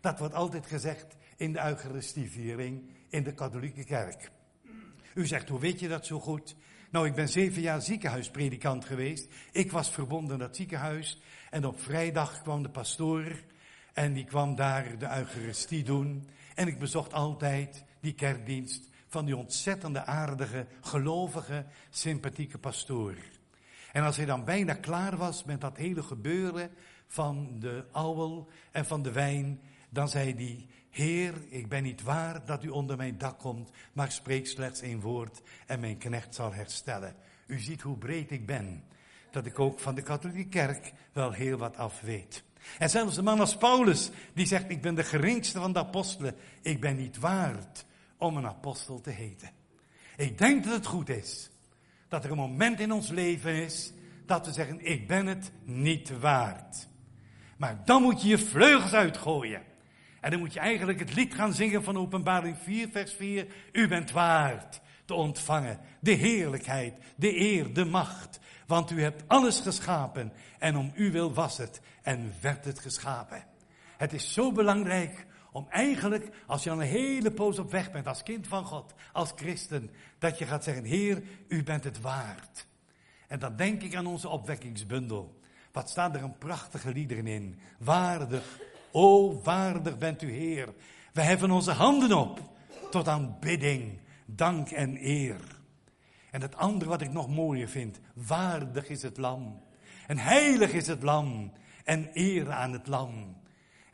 Dat 0.00 0.18
wordt 0.18 0.34
altijd 0.34 0.66
gezegd 0.66 1.16
in 1.36 1.52
de 1.52 1.64
Eucharistieviering 1.64 2.82
in 3.08 3.22
de 3.22 3.34
katholieke 3.34 3.84
kerk. 3.84 4.30
U 5.14 5.26
zegt, 5.26 5.48
hoe 5.48 5.60
weet 5.60 5.80
je 5.80 5.88
dat 5.88 6.06
zo 6.06 6.20
goed? 6.20 6.56
Nou, 6.90 7.06
ik 7.06 7.14
ben 7.14 7.28
zeven 7.28 7.62
jaar 7.62 7.82
ziekenhuispredikant 7.82 8.84
geweest. 8.84 9.28
Ik 9.52 9.72
was 9.72 9.90
verbonden 9.90 10.32
aan 10.32 10.38
dat 10.38 10.56
ziekenhuis. 10.56 11.20
En 11.50 11.66
op 11.66 11.80
vrijdag 11.80 12.42
kwam 12.42 12.62
de 12.62 12.70
pastoor 12.70 13.42
en 13.92 14.12
die 14.12 14.24
kwam 14.24 14.54
daar 14.54 14.98
de 14.98 15.16
Eucharistie 15.16 15.82
doen. 15.82 16.28
En 16.54 16.68
ik 16.68 16.78
bezocht 16.78 17.12
altijd 17.12 17.84
die 18.00 18.14
kerkdienst 18.14 18.92
van 19.14 19.24
die 19.24 19.36
ontzettende 19.36 20.04
aardige, 20.04 20.66
gelovige, 20.80 21.64
sympathieke 21.90 22.58
pastoor. 22.58 23.14
En 23.92 24.02
als 24.02 24.16
hij 24.16 24.26
dan 24.26 24.44
bijna 24.44 24.74
klaar 24.74 25.16
was 25.16 25.44
met 25.44 25.60
dat 25.60 25.76
hele 25.76 26.02
gebeuren 26.02 26.70
van 27.06 27.56
de 27.58 27.84
ouwel 27.92 28.48
en 28.72 28.86
van 28.86 29.02
de 29.02 29.12
wijn, 29.12 29.60
dan 29.90 30.08
zei 30.08 30.34
hij, 30.34 30.66
Heer, 30.90 31.34
ik 31.48 31.68
ben 31.68 31.82
niet 31.82 32.02
waar 32.02 32.44
dat 32.44 32.64
u 32.64 32.68
onder 32.68 32.96
mijn 32.96 33.18
dak 33.18 33.38
komt, 33.38 33.70
maar 33.92 34.12
spreek 34.12 34.46
slechts 34.46 34.80
één 34.80 35.00
woord 35.00 35.42
en 35.66 35.80
mijn 35.80 35.98
knecht 35.98 36.34
zal 36.34 36.52
herstellen. 36.52 37.16
U 37.46 37.58
ziet 37.58 37.80
hoe 37.80 37.98
breed 37.98 38.30
ik 38.30 38.46
ben, 38.46 38.84
dat 39.30 39.46
ik 39.46 39.58
ook 39.58 39.78
van 39.78 39.94
de 39.94 40.02
katholieke 40.02 40.48
kerk 40.48 40.92
wel 41.12 41.32
heel 41.32 41.58
wat 41.58 41.76
af 41.76 42.00
weet. 42.00 42.44
En 42.78 42.90
zelfs 42.90 43.14
de 43.14 43.22
man 43.22 43.40
als 43.40 43.56
Paulus, 43.56 44.10
die 44.32 44.46
zegt, 44.46 44.70
ik 44.70 44.82
ben 44.82 44.94
de 44.94 45.04
geringste 45.04 45.60
van 45.60 45.72
de 45.72 45.78
apostelen, 45.78 46.36
ik 46.62 46.80
ben 46.80 46.96
niet 46.96 47.18
waard 47.18 47.86
om 48.24 48.36
een 48.36 48.46
apostel 48.46 49.00
te 49.00 49.10
heten. 49.10 49.50
Ik 50.16 50.38
denk 50.38 50.64
dat 50.64 50.72
het 50.72 50.86
goed 50.86 51.08
is 51.08 51.50
dat 52.08 52.24
er 52.24 52.30
een 52.30 52.36
moment 52.36 52.80
in 52.80 52.92
ons 52.92 53.08
leven 53.08 53.54
is 53.54 53.92
dat 54.26 54.46
we 54.46 54.52
zeggen, 54.52 54.86
ik 54.86 55.08
ben 55.08 55.26
het 55.26 55.52
niet 55.64 56.18
waard. 56.18 56.88
Maar 57.56 57.82
dan 57.84 58.02
moet 58.02 58.22
je 58.22 58.28
je 58.28 58.38
vleugels 58.38 58.92
uitgooien. 58.92 59.62
En 60.20 60.30
dan 60.30 60.38
moet 60.38 60.52
je 60.52 60.60
eigenlijk 60.60 60.98
het 60.98 61.14
lied 61.14 61.34
gaan 61.34 61.52
zingen 61.52 61.84
van 61.84 61.98
Openbaring 61.98 62.56
4, 62.62 62.88
vers 62.88 63.12
4. 63.12 63.46
U 63.72 63.88
bent 63.88 64.10
waard 64.10 64.80
te 65.04 65.14
ontvangen 65.14 65.78
de 66.00 66.12
heerlijkheid, 66.12 66.98
de 67.16 67.40
eer, 67.40 67.74
de 67.74 67.84
macht. 67.84 68.40
Want 68.66 68.90
u 68.90 69.02
hebt 69.02 69.24
alles 69.26 69.60
geschapen 69.60 70.32
en 70.58 70.76
om 70.76 70.92
u 70.94 71.10
wil 71.10 71.34
was 71.34 71.56
het 71.56 71.80
en 72.02 72.32
werd 72.40 72.64
het 72.64 72.78
geschapen. 72.78 73.44
Het 73.96 74.12
is 74.12 74.32
zo 74.32 74.52
belangrijk 74.52 75.26
om 75.54 75.66
eigenlijk, 75.70 76.28
als 76.46 76.62
je 76.62 76.70
al 76.70 76.80
een 76.80 76.88
hele 76.88 77.30
poos 77.30 77.58
op 77.58 77.70
weg 77.70 77.90
bent 77.92 78.06
als 78.06 78.22
kind 78.22 78.46
van 78.46 78.64
God, 78.64 78.94
als 79.12 79.32
christen, 79.36 79.90
dat 80.18 80.38
je 80.38 80.46
gaat 80.46 80.64
zeggen, 80.64 80.84
Heer, 80.84 81.22
u 81.48 81.62
bent 81.62 81.84
het 81.84 82.00
waard. 82.00 82.66
En 83.28 83.38
dan 83.38 83.56
denk 83.56 83.82
ik 83.82 83.94
aan 83.94 84.06
onze 84.06 84.28
opwekkingsbundel. 84.28 85.40
Wat 85.72 85.90
staat 85.90 86.14
er 86.14 86.22
een 86.22 86.38
prachtige 86.38 86.92
liederen 86.92 87.26
in. 87.26 87.58
Waardig, 87.78 88.60
o 88.92 89.40
waardig 89.42 89.98
bent 89.98 90.22
u 90.22 90.32
Heer. 90.32 90.74
We 91.12 91.22
heffen 91.22 91.50
onze 91.50 91.72
handen 91.72 92.12
op 92.12 92.40
tot 92.90 93.08
aanbidding, 93.08 93.98
dank 94.24 94.70
en 94.70 94.96
eer. 95.06 95.40
En 96.30 96.40
het 96.40 96.56
andere 96.56 96.90
wat 96.90 97.00
ik 97.00 97.12
nog 97.12 97.28
mooier 97.28 97.68
vind, 97.68 98.00
waardig 98.14 98.88
is 98.88 99.02
het 99.02 99.16
lam. 99.16 99.62
En 100.06 100.18
heilig 100.18 100.72
is 100.72 100.86
het 100.86 101.02
lam. 101.02 101.52
En 101.84 102.10
eer 102.12 102.52
aan 102.52 102.72
het 102.72 102.86
lam. 102.86 103.42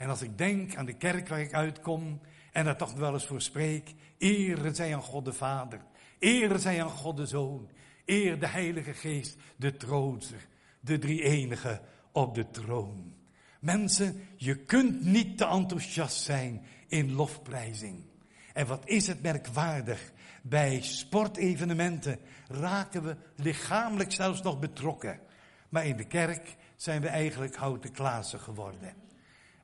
En 0.01 0.09
als 0.09 0.23
ik 0.23 0.39
denk 0.39 0.77
aan 0.77 0.87
de 0.87 0.97
kerk 0.97 1.29
waar 1.29 1.41
ik 1.41 1.55
uitkom 1.55 2.21
en 2.53 2.65
daar 2.65 2.77
toch 2.77 2.93
wel 2.93 3.13
eens 3.13 3.27
voor 3.27 3.41
spreek, 3.41 3.95
ere 4.19 4.75
zij 4.75 4.95
aan 4.95 5.03
God 5.03 5.25
de 5.25 5.33
Vader, 5.33 5.81
ere 6.19 6.59
zij 6.59 6.83
aan 6.83 6.91
God 6.91 7.17
de 7.17 7.27
Zoon, 7.27 7.71
eer 8.05 8.41
de 8.41 8.47
Heilige 8.47 8.93
Geest, 8.93 9.37
de 9.57 9.77
trooster, 9.77 10.47
de 10.81 10.99
drie 10.99 11.23
enige 11.23 11.81
op 12.13 12.35
de 12.35 12.51
troon. 12.51 13.15
Mensen, 13.61 14.29
je 14.37 14.57
kunt 14.57 15.05
niet 15.05 15.39
te 15.39 15.47
enthousiast 15.47 16.23
zijn 16.23 16.63
in 16.89 17.13
lofprijzing. 17.13 18.05
En 18.53 18.67
wat 18.67 18.89
is 18.89 19.07
het 19.07 19.23
merkwaardig? 19.23 20.13
Bij 20.43 20.81
sportevenementen 20.83 22.19
raken 22.49 23.03
we 23.03 23.17
lichamelijk 23.37 24.13
zelfs 24.13 24.43
nog 24.43 24.59
betrokken. 24.59 25.21
Maar 25.69 25.87
in 25.87 25.97
de 25.97 26.07
kerk 26.07 26.57
zijn 26.77 27.01
we 27.01 27.09
eigenlijk 27.09 27.57
houten 27.57 27.93
klazen 27.93 28.41
geworden. 28.41 29.09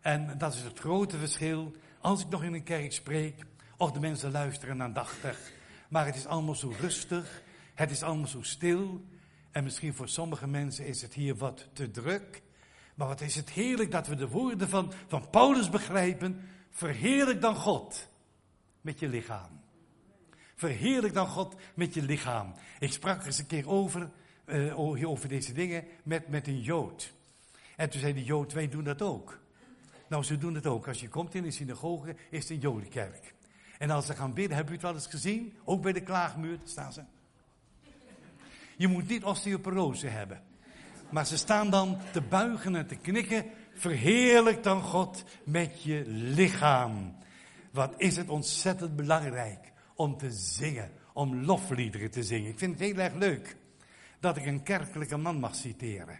En 0.06 0.38
dat 0.38 0.54
is 0.54 0.60
het 0.60 0.78
grote 0.78 1.18
verschil. 1.18 1.72
Als 2.00 2.22
ik 2.22 2.28
nog 2.28 2.42
in 2.42 2.54
een 2.54 2.62
kerk 2.62 2.92
spreek, 2.92 3.44
of 3.76 3.92
de 3.92 4.00
mensen 4.00 4.30
luisteren 4.30 4.82
aandachtig. 4.82 5.52
Maar 5.88 6.06
het 6.06 6.16
is 6.16 6.26
allemaal 6.26 6.54
zo 6.54 6.72
rustig. 6.80 7.42
Het 7.74 7.90
is 7.90 8.02
allemaal 8.02 8.26
zo 8.26 8.42
stil. 8.42 9.04
En 9.50 9.64
misschien 9.64 9.94
voor 9.94 10.08
sommige 10.08 10.46
mensen 10.46 10.86
is 10.86 11.02
het 11.02 11.14
hier 11.14 11.36
wat 11.36 11.68
te 11.72 11.90
druk. 11.90 12.42
Maar 12.94 13.08
wat 13.08 13.20
is 13.20 13.34
het 13.34 13.50
heerlijk 13.50 13.90
dat 13.90 14.06
we 14.06 14.14
de 14.14 14.28
woorden 14.28 14.68
van, 14.68 14.92
van 15.06 15.30
Paulus 15.30 15.70
begrijpen. 15.70 16.48
Verheerlijk 16.70 17.40
dan 17.40 17.56
God 17.56 18.08
met 18.80 19.00
je 19.00 19.08
lichaam. 19.08 19.60
Verheerlijk 20.54 21.14
dan 21.14 21.28
God 21.28 21.54
met 21.74 21.94
je 21.94 22.02
lichaam. 22.02 22.52
Ik 22.78 22.92
sprak 22.92 23.20
er 23.20 23.26
eens 23.26 23.38
een 23.38 23.46
keer 23.46 23.68
over, 23.68 24.10
uh, 24.46 25.08
over 25.08 25.28
deze 25.28 25.52
dingen 25.52 25.84
met, 26.02 26.28
met 26.28 26.46
een 26.46 26.60
Jood. 26.60 27.12
En 27.76 27.90
toen 27.90 28.00
zei 28.00 28.12
die 28.12 28.24
Jood, 28.24 28.52
wij 28.52 28.68
doen 28.68 28.84
dat 28.84 29.02
ook. 29.02 29.44
Nou, 30.08 30.24
ze 30.24 30.38
doen 30.38 30.54
het 30.54 30.66
ook. 30.66 30.88
Als 30.88 31.00
je 31.00 31.08
komt 31.08 31.34
in 31.34 31.44
een 31.44 31.52
synagoge, 31.52 32.16
is 32.30 32.40
het 32.42 32.50
een 32.50 32.58
Jodenkerk. 32.58 33.34
En 33.78 33.90
als 33.90 34.06
ze 34.06 34.14
gaan 34.14 34.32
bidden, 34.32 34.56
heb 34.56 34.66
je 34.66 34.72
het 34.72 34.82
wel 34.82 34.94
eens 34.94 35.06
gezien? 35.06 35.56
Ook 35.64 35.82
bij 35.82 35.92
de 35.92 36.00
klaagmuur 36.00 36.58
staan 36.64 36.92
ze. 36.92 37.02
Je 38.76 38.88
moet 38.88 39.08
niet 39.08 39.24
osteoporose 39.24 40.06
hebben. 40.06 40.42
Maar 41.10 41.26
ze 41.26 41.36
staan 41.36 41.70
dan 41.70 41.98
te 42.12 42.20
buigen 42.20 42.74
en 42.74 42.86
te 42.86 42.96
knikken. 42.96 43.44
Verheerlijk 43.74 44.62
dan 44.62 44.82
God 44.82 45.24
met 45.44 45.82
je 45.82 46.02
lichaam. 46.06 47.16
Wat 47.70 47.94
is 47.96 48.16
het 48.16 48.28
ontzettend 48.28 48.96
belangrijk 48.96 49.72
om 49.94 50.16
te 50.16 50.30
zingen, 50.30 50.90
om 51.12 51.44
lofliederen 51.44 52.10
te 52.10 52.22
zingen. 52.22 52.50
Ik 52.50 52.58
vind 52.58 52.78
het 52.78 52.88
heel 52.88 52.98
erg 52.98 53.14
leuk 53.14 53.56
dat 54.20 54.36
ik 54.36 54.46
een 54.46 54.62
kerkelijke 54.62 55.16
man 55.16 55.38
mag 55.38 55.54
citeren. 55.54 56.18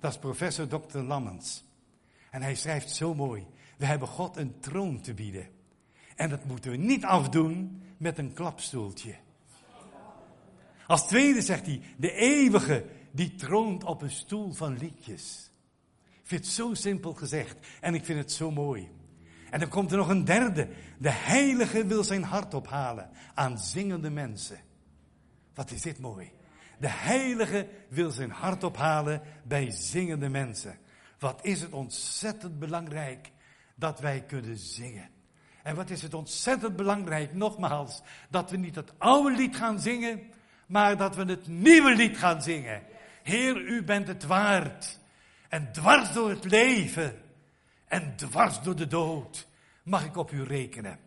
Dat 0.00 0.10
is 0.10 0.18
professor 0.18 0.66
Dr. 0.66 0.98
Lammens. 0.98 1.64
En 2.30 2.42
hij 2.42 2.54
schrijft 2.54 2.90
zo 2.90 3.14
mooi. 3.14 3.46
We 3.76 3.86
hebben 3.86 4.08
God 4.08 4.36
een 4.36 4.60
troon 4.60 5.00
te 5.00 5.14
bieden. 5.14 5.48
En 6.16 6.28
dat 6.28 6.44
moeten 6.44 6.70
we 6.70 6.76
niet 6.76 7.04
afdoen 7.04 7.82
met 7.96 8.18
een 8.18 8.32
klapstoeltje. 8.32 9.14
Als 10.86 11.06
tweede 11.06 11.42
zegt 11.42 11.66
hij, 11.66 11.80
de 11.96 12.12
eeuwige 12.12 12.84
die 13.10 13.34
troont 13.34 13.84
op 13.84 14.02
een 14.02 14.10
stoel 14.10 14.52
van 14.52 14.78
liedjes. 14.78 15.50
Ik 16.10 16.26
vind 16.26 16.44
het 16.44 16.54
zo 16.54 16.74
simpel 16.74 17.14
gezegd 17.14 17.56
en 17.80 17.94
ik 17.94 18.04
vind 18.04 18.18
het 18.18 18.32
zo 18.32 18.50
mooi. 18.50 18.88
En 19.50 19.60
dan 19.60 19.68
komt 19.68 19.90
er 19.90 19.96
nog 19.96 20.08
een 20.08 20.24
derde. 20.24 20.68
De 20.98 21.10
heilige 21.10 21.86
wil 21.86 22.04
zijn 22.04 22.22
hart 22.22 22.54
ophalen 22.54 23.10
aan 23.34 23.58
zingende 23.58 24.10
mensen. 24.10 24.60
Wat 25.54 25.70
is 25.70 25.82
dit 25.82 25.98
mooi. 25.98 26.32
De 26.78 26.88
heilige 26.88 27.68
wil 27.88 28.10
zijn 28.10 28.30
hart 28.30 28.64
ophalen 28.64 29.22
bij 29.44 29.70
zingende 29.70 30.28
mensen. 30.28 30.78
Wat 31.20 31.44
is 31.44 31.60
het 31.60 31.72
ontzettend 31.72 32.58
belangrijk 32.58 33.30
dat 33.74 34.00
wij 34.00 34.24
kunnen 34.24 34.56
zingen. 34.56 35.08
En 35.62 35.76
wat 35.76 35.90
is 35.90 36.02
het 36.02 36.14
ontzettend 36.14 36.76
belangrijk, 36.76 37.34
nogmaals, 37.34 38.02
dat 38.28 38.50
we 38.50 38.56
niet 38.56 38.74
het 38.74 38.98
oude 38.98 39.36
lied 39.36 39.56
gaan 39.56 39.80
zingen, 39.80 40.30
maar 40.66 40.96
dat 40.96 41.16
we 41.16 41.24
het 41.24 41.46
nieuwe 41.46 41.94
lied 41.94 42.18
gaan 42.18 42.42
zingen. 42.42 42.82
Heer, 43.22 43.56
u 43.56 43.82
bent 43.82 44.06
het 44.06 44.26
waard. 44.26 44.98
En 45.48 45.72
dwars 45.72 46.12
door 46.12 46.30
het 46.30 46.44
leven 46.44 47.22
en 47.84 48.16
dwars 48.16 48.60
door 48.60 48.76
de 48.76 48.86
dood 48.86 49.48
mag 49.82 50.04
ik 50.04 50.16
op 50.16 50.30
u 50.30 50.42
rekenen. 50.42 50.98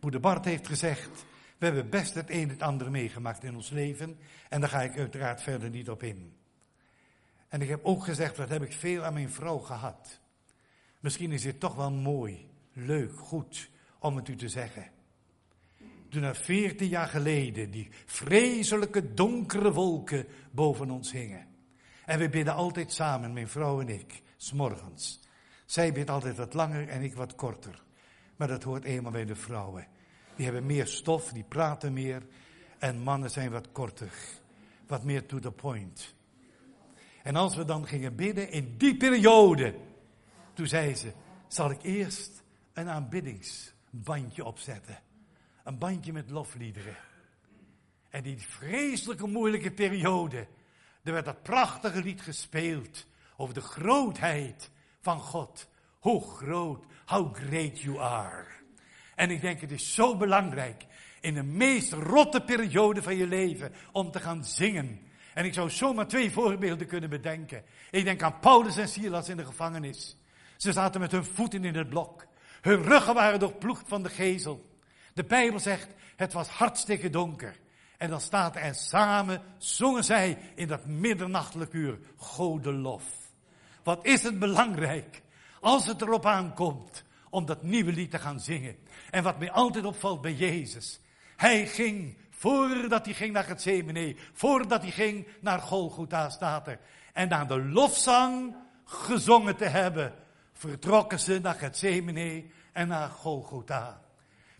Moeder 0.00 0.20
Bart 0.20 0.44
heeft 0.44 0.66
gezegd, 0.66 1.24
we 1.58 1.64
hebben 1.64 1.90
best 1.90 2.14
het 2.14 2.30
een 2.30 2.42
en 2.42 2.48
het 2.48 2.62
ander 2.62 2.90
meegemaakt 2.90 3.44
in 3.44 3.54
ons 3.54 3.70
leven. 3.70 4.18
En 4.48 4.60
daar 4.60 4.68
ga 4.68 4.82
ik 4.82 4.98
uiteraard 4.98 5.42
verder 5.42 5.70
niet 5.70 5.90
op 5.90 6.02
in. 6.02 6.41
En 7.52 7.60
ik 7.60 7.68
heb 7.68 7.84
ook 7.84 8.04
gezegd, 8.04 8.36
wat 8.36 8.48
heb 8.48 8.62
ik 8.62 8.72
veel 8.72 9.02
aan 9.02 9.12
mijn 9.12 9.30
vrouw 9.30 9.58
gehad. 9.58 10.20
Misschien 11.00 11.32
is 11.32 11.42
dit 11.42 11.60
toch 11.60 11.74
wel 11.74 11.90
mooi, 11.90 12.50
leuk, 12.72 13.18
goed 13.18 13.70
om 13.98 14.16
het 14.16 14.28
u 14.28 14.36
te 14.36 14.48
zeggen. 14.48 14.90
Toen 16.08 16.22
er 16.22 16.36
veertien 16.36 16.88
jaar 16.88 17.08
geleden 17.08 17.70
die 17.70 17.88
vreselijke 18.06 19.14
donkere 19.14 19.72
wolken 19.72 20.26
boven 20.50 20.90
ons 20.90 21.12
hingen. 21.12 21.46
En 22.04 22.18
we 22.18 22.28
bidden 22.28 22.54
altijd 22.54 22.92
samen, 22.92 23.32
mijn 23.32 23.48
vrouw 23.48 23.80
en 23.80 23.88
ik, 23.88 24.22
s'morgens. 24.36 25.20
Zij 25.66 25.92
bidt 25.92 26.10
altijd 26.10 26.36
wat 26.36 26.54
langer 26.54 26.88
en 26.88 27.02
ik 27.02 27.14
wat 27.14 27.34
korter. 27.34 27.82
Maar 28.36 28.48
dat 28.48 28.62
hoort 28.62 28.84
eenmaal 28.84 29.12
bij 29.12 29.24
de 29.24 29.36
vrouwen. 29.36 29.86
Die 30.36 30.44
hebben 30.44 30.66
meer 30.66 30.86
stof, 30.86 31.32
die 31.32 31.44
praten 31.44 31.92
meer. 31.92 32.22
En 32.78 33.00
mannen 33.00 33.30
zijn 33.30 33.50
wat 33.50 33.72
korter. 33.72 34.12
Wat 34.86 35.04
meer 35.04 35.26
to 35.26 35.38
the 35.38 35.52
point. 35.52 36.14
En 37.22 37.36
als 37.36 37.56
we 37.56 37.64
dan 37.64 37.86
gingen 37.86 38.16
bidden 38.16 38.50
in 38.50 38.74
die 38.78 38.96
periode. 38.96 39.74
Toen 40.54 40.66
zei 40.66 40.94
ze, 40.94 41.12
zal 41.48 41.70
ik 41.70 41.82
eerst 41.82 42.42
een 42.72 42.88
aanbiddingsbandje 42.88 44.44
opzetten. 44.44 44.98
Een 45.64 45.78
bandje 45.78 46.12
met 46.12 46.30
lofliederen. 46.30 46.96
En 48.10 48.22
die 48.22 48.40
vreselijke 48.40 49.26
moeilijke 49.26 49.70
periode. 49.70 50.46
Er 51.02 51.12
werd 51.12 51.24
dat 51.24 51.42
prachtige 51.42 52.02
lied 52.02 52.20
gespeeld 52.20 53.06
over 53.36 53.54
de 53.54 53.60
grootheid 53.60 54.70
van 55.00 55.20
God. 55.20 55.68
Hoe 55.98 56.22
groot, 56.22 56.84
how 57.06 57.34
great 57.34 57.80
you 57.80 57.98
are. 57.98 58.46
En 59.14 59.30
ik 59.30 59.40
denk 59.40 59.60
het 59.60 59.72
is 59.72 59.94
zo 59.94 60.16
belangrijk 60.16 60.86
in 61.20 61.34
de 61.34 61.42
meest 61.42 61.92
rotte 61.92 62.40
periode 62.40 63.02
van 63.02 63.16
je 63.16 63.26
leven 63.26 63.72
om 63.92 64.10
te 64.10 64.20
gaan 64.20 64.44
zingen. 64.44 65.00
En 65.34 65.44
ik 65.44 65.54
zou 65.54 65.70
zomaar 65.70 66.06
twee 66.06 66.30
voorbeelden 66.30 66.86
kunnen 66.86 67.10
bedenken. 67.10 67.64
Ik 67.90 68.04
denk 68.04 68.22
aan 68.22 68.38
Paulus 68.38 68.76
en 68.76 68.88
Silas 68.88 69.28
in 69.28 69.36
de 69.36 69.44
gevangenis. 69.44 70.16
Ze 70.56 70.72
zaten 70.72 71.00
met 71.00 71.12
hun 71.12 71.24
voeten 71.24 71.64
in 71.64 71.74
het 71.74 71.88
blok. 71.88 72.26
Hun 72.60 72.82
ruggen 72.82 73.14
waren 73.14 73.38
doorploegd 73.40 73.88
van 73.88 74.02
de 74.02 74.08
gezel. 74.08 74.70
De 75.14 75.24
Bijbel 75.24 75.60
zegt, 75.60 75.88
het 76.16 76.32
was 76.32 76.48
hartstikke 76.48 77.10
donker. 77.10 77.56
En 77.98 78.10
dan 78.10 78.20
staat 78.20 78.56
en 78.56 78.74
samen 78.74 79.42
zongen 79.58 80.04
zij 80.04 80.38
in 80.54 80.68
dat 80.68 80.86
middernachtelijk 80.86 81.72
uur, 81.72 81.98
Gode 82.16 82.72
lof. 82.72 83.04
Wat 83.82 84.06
is 84.06 84.22
het 84.22 84.38
belangrijk, 84.38 85.22
als 85.60 85.86
het 85.86 86.02
erop 86.02 86.26
aankomt, 86.26 87.04
om 87.30 87.46
dat 87.46 87.62
nieuwe 87.62 87.92
lied 87.92 88.10
te 88.10 88.18
gaan 88.18 88.40
zingen. 88.40 88.76
En 89.10 89.22
wat 89.22 89.38
mij 89.38 89.50
altijd 89.50 89.84
opvalt 89.84 90.20
bij 90.20 90.34
Jezus. 90.34 91.00
Hij 91.36 91.66
ging, 91.66 92.16
voordat 92.42 93.04
hij 93.04 93.14
ging 93.14 93.32
naar 93.32 93.48
het 93.48 93.62
Gethsemane, 93.62 94.16
voordat 94.32 94.82
hij 94.82 94.90
ging 94.90 95.26
naar 95.40 95.60
Golgotha 95.60 96.28
staat 96.28 96.66
er. 96.66 96.78
En 97.12 97.28
na 97.28 97.44
de 97.44 97.62
lofzang 97.62 98.54
gezongen 98.84 99.56
te 99.56 99.64
hebben, 99.64 100.14
vertrokken 100.52 101.20
ze 101.20 101.38
naar 101.42 101.60
het 101.60 101.78
Gethsemane 101.78 102.44
en 102.72 102.88
naar 102.88 103.08
Golgotha. 103.08 104.00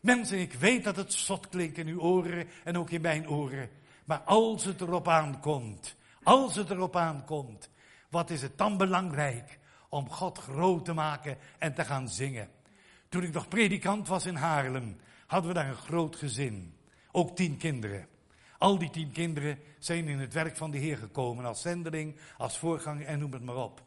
Mensen, 0.00 0.38
ik 0.38 0.52
weet 0.52 0.84
dat 0.84 0.96
het 0.96 1.12
zot 1.12 1.48
klinkt 1.48 1.78
in 1.78 1.86
uw 1.86 2.00
oren 2.00 2.48
en 2.64 2.78
ook 2.78 2.90
in 2.90 3.00
mijn 3.00 3.28
oren. 3.28 3.70
Maar 4.04 4.20
als 4.20 4.64
het 4.64 4.80
erop 4.80 5.08
aankomt, 5.08 5.96
als 6.22 6.54
het 6.54 6.70
erop 6.70 6.96
aankomt, 6.96 7.70
wat 8.08 8.30
is 8.30 8.42
het 8.42 8.58
dan 8.58 8.76
belangrijk 8.76 9.58
om 9.88 10.10
God 10.10 10.38
groot 10.38 10.84
te 10.84 10.92
maken 10.92 11.38
en 11.58 11.74
te 11.74 11.84
gaan 11.84 12.08
zingen? 12.08 12.48
Toen 13.08 13.22
ik 13.22 13.32
nog 13.32 13.48
predikant 13.48 14.08
was 14.08 14.26
in 14.26 14.36
Haarlem, 14.36 14.96
hadden 15.26 15.48
we 15.48 15.56
daar 15.58 15.68
een 15.68 15.76
groot 15.76 16.16
gezin. 16.16 16.80
Ook 17.12 17.36
tien 17.36 17.56
kinderen. 17.56 18.06
Al 18.58 18.78
die 18.78 18.90
tien 18.90 19.10
kinderen 19.10 19.58
zijn 19.78 20.08
in 20.08 20.18
het 20.18 20.32
werk 20.32 20.56
van 20.56 20.70
de 20.70 20.78
Heer 20.78 20.96
gekomen 20.96 21.44
als 21.44 21.60
zendeling, 21.60 22.16
als 22.36 22.58
voorganger 22.58 23.06
en 23.06 23.18
noem 23.18 23.32
het 23.32 23.42
maar 23.42 23.56
op. 23.56 23.82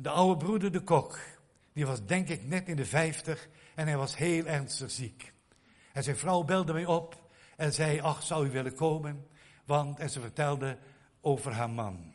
De 0.00 0.10
oude 0.10 0.44
broeder 0.44 0.72
de 0.72 0.80
kok, 0.80 1.18
die 1.72 1.86
was 1.86 2.06
denk 2.06 2.28
ik 2.28 2.44
net 2.44 2.68
in 2.68 2.76
de 2.76 2.86
vijftig 2.86 3.48
en 3.74 3.86
hij 3.86 3.96
was 3.96 4.16
heel 4.16 4.46
ernstig 4.46 4.90
ziek. 4.90 5.32
En 5.92 6.02
zijn 6.02 6.16
vrouw 6.16 6.42
belde 6.42 6.72
mij 6.72 6.86
op 6.86 7.30
en 7.56 7.72
zei, 7.72 8.00
ach, 8.00 8.22
zou 8.22 8.46
u 8.46 8.50
willen 8.50 8.74
komen? 8.74 9.26
Want, 9.64 9.98
en 9.98 10.10
ze 10.10 10.20
vertelde 10.20 10.78
over 11.20 11.52
haar 11.52 11.70
man. 11.70 12.14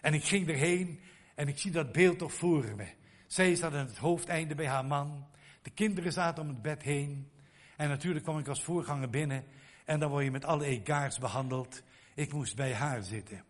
En 0.00 0.14
ik 0.14 0.24
ging 0.24 0.48
erheen 0.48 1.00
en 1.34 1.48
ik 1.48 1.58
zie 1.58 1.70
dat 1.70 1.92
beeld 1.92 2.18
toch 2.18 2.32
voor 2.32 2.74
me. 2.76 2.86
Zij 3.26 3.54
zat 3.54 3.72
aan 3.72 3.86
het 3.86 3.96
hoofdeinde 3.96 4.54
bij 4.54 4.66
haar 4.66 4.84
man. 4.84 5.26
De 5.62 5.70
kinderen 5.70 6.12
zaten 6.12 6.42
om 6.42 6.48
het 6.48 6.62
bed 6.62 6.82
heen. 6.82 7.30
En 7.78 7.88
natuurlijk 7.88 8.24
kwam 8.24 8.38
ik 8.38 8.48
als 8.48 8.62
voorganger 8.62 9.10
binnen. 9.10 9.44
En 9.84 10.00
dan 10.00 10.10
word 10.10 10.24
je 10.24 10.30
met 10.30 10.44
alle 10.44 10.64
egaars 10.64 11.18
behandeld. 11.18 11.82
Ik 12.14 12.32
moest 12.32 12.56
bij 12.56 12.74
haar 12.74 13.02
zitten. 13.02 13.44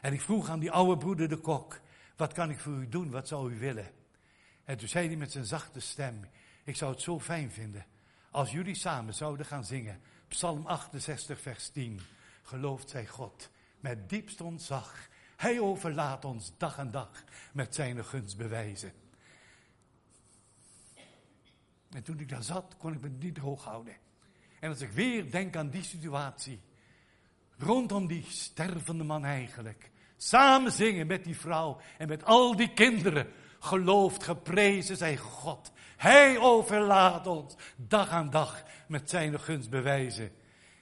En 0.00 0.12
ik 0.12 0.20
vroeg 0.20 0.48
aan 0.48 0.58
die 0.58 0.70
oude 0.70 0.96
broeder 0.96 1.28
de 1.28 1.36
kok. 1.36 1.80
Wat 2.16 2.32
kan 2.32 2.50
ik 2.50 2.58
voor 2.58 2.72
u 2.72 2.88
doen? 2.88 3.10
Wat 3.10 3.28
zou 3.28 3.52
u 3.52 3.58
willen? 3.58 3.90
En 4.64 4.78
toen 4.78 4.88
zei 4.88 5.06
hij 5.06 5.16
met 5.16 5.32
zijn 5.32 5.44
zachte 5.44 5.80
stem. 5.80 6.20
Ik 6.64 6.76
zou 6.76 6.92
het 6.92 7.00
zo 7.00 7.20
fijn 7.20 7.50
vinden. 7.50 7.86
Als 8.30 8.50
jullie 8.50 8.74
samen 8.74 9.14
zouden 9.14 9.46
gaan 9.46 9.64
zingen. 9.64 10.00
Psalm 10.28 10.66
68 10.66 11.40
vers 11.40 11.68
10. 11.68 12.00
Gelooft 12.42 12.90
zij 12.90 13.06
God. 13.06 13.50
Met 13.80 14.08
diepst 14.08 14.40
ontzag. 14.40 15.08
Hij 15.36 15.60
overlaat 15.60 16.24
ons 16.24 16.52
dag 16.56 16.78
en 16.78 16.90
dag 16.90 17.24
met 17.52 17.74
zijn 17.74 18.04
gunstbewijzen. 18.04 18.92
En 21.94 22.02
toen 22.02 22.20
ik 22.20 22.28
daar 22.28 22.42
zat, 22.42 22.76
kon 22.78 22.92
ik 22.92 23.00
me 23.00 23.08
niet 23.08 23.34
droog 23.34 23.64
houden. 23.64 23.96
En 24.60 24.70
als 24.70 24.80
ik 24.80 24.90
weer 24.90 25.30
denk 25.30 25.56
aan 25.56 25.70
die 25.70 25.82
situatie, 25.82 26.60
rondom 27.58 28.06
die 28.06 28.24
stervende 28.28 29.04
man 29.04 29.24
eigenlijk, 29.24 29.90
samen 30.16 30.72
zingen 30.72 31.06
met 31.06 31.24
die 31.24 31.36
vrouw 31.36 31.80
en 31.98 32.08
met 32.08 32.24
al 32.24 32.56
die 32.56 32.72
kinderen, 32.72 33.26
geloofd, 33.58 34.22
geprezen 34.22 34.96
zij 34.96 35.16
God. 35.16 35.72
Hij 35.96 36.38
overlaat 36.38 37.26
ons 37.26 37.56
dag 37.76 38.08
aan 38.08 38.30
dag 38.30 38.64
met 38.88 39.10
zijn 39.10 39.40
gunst 39.40 39.70
bewijzen. 39.70 40.32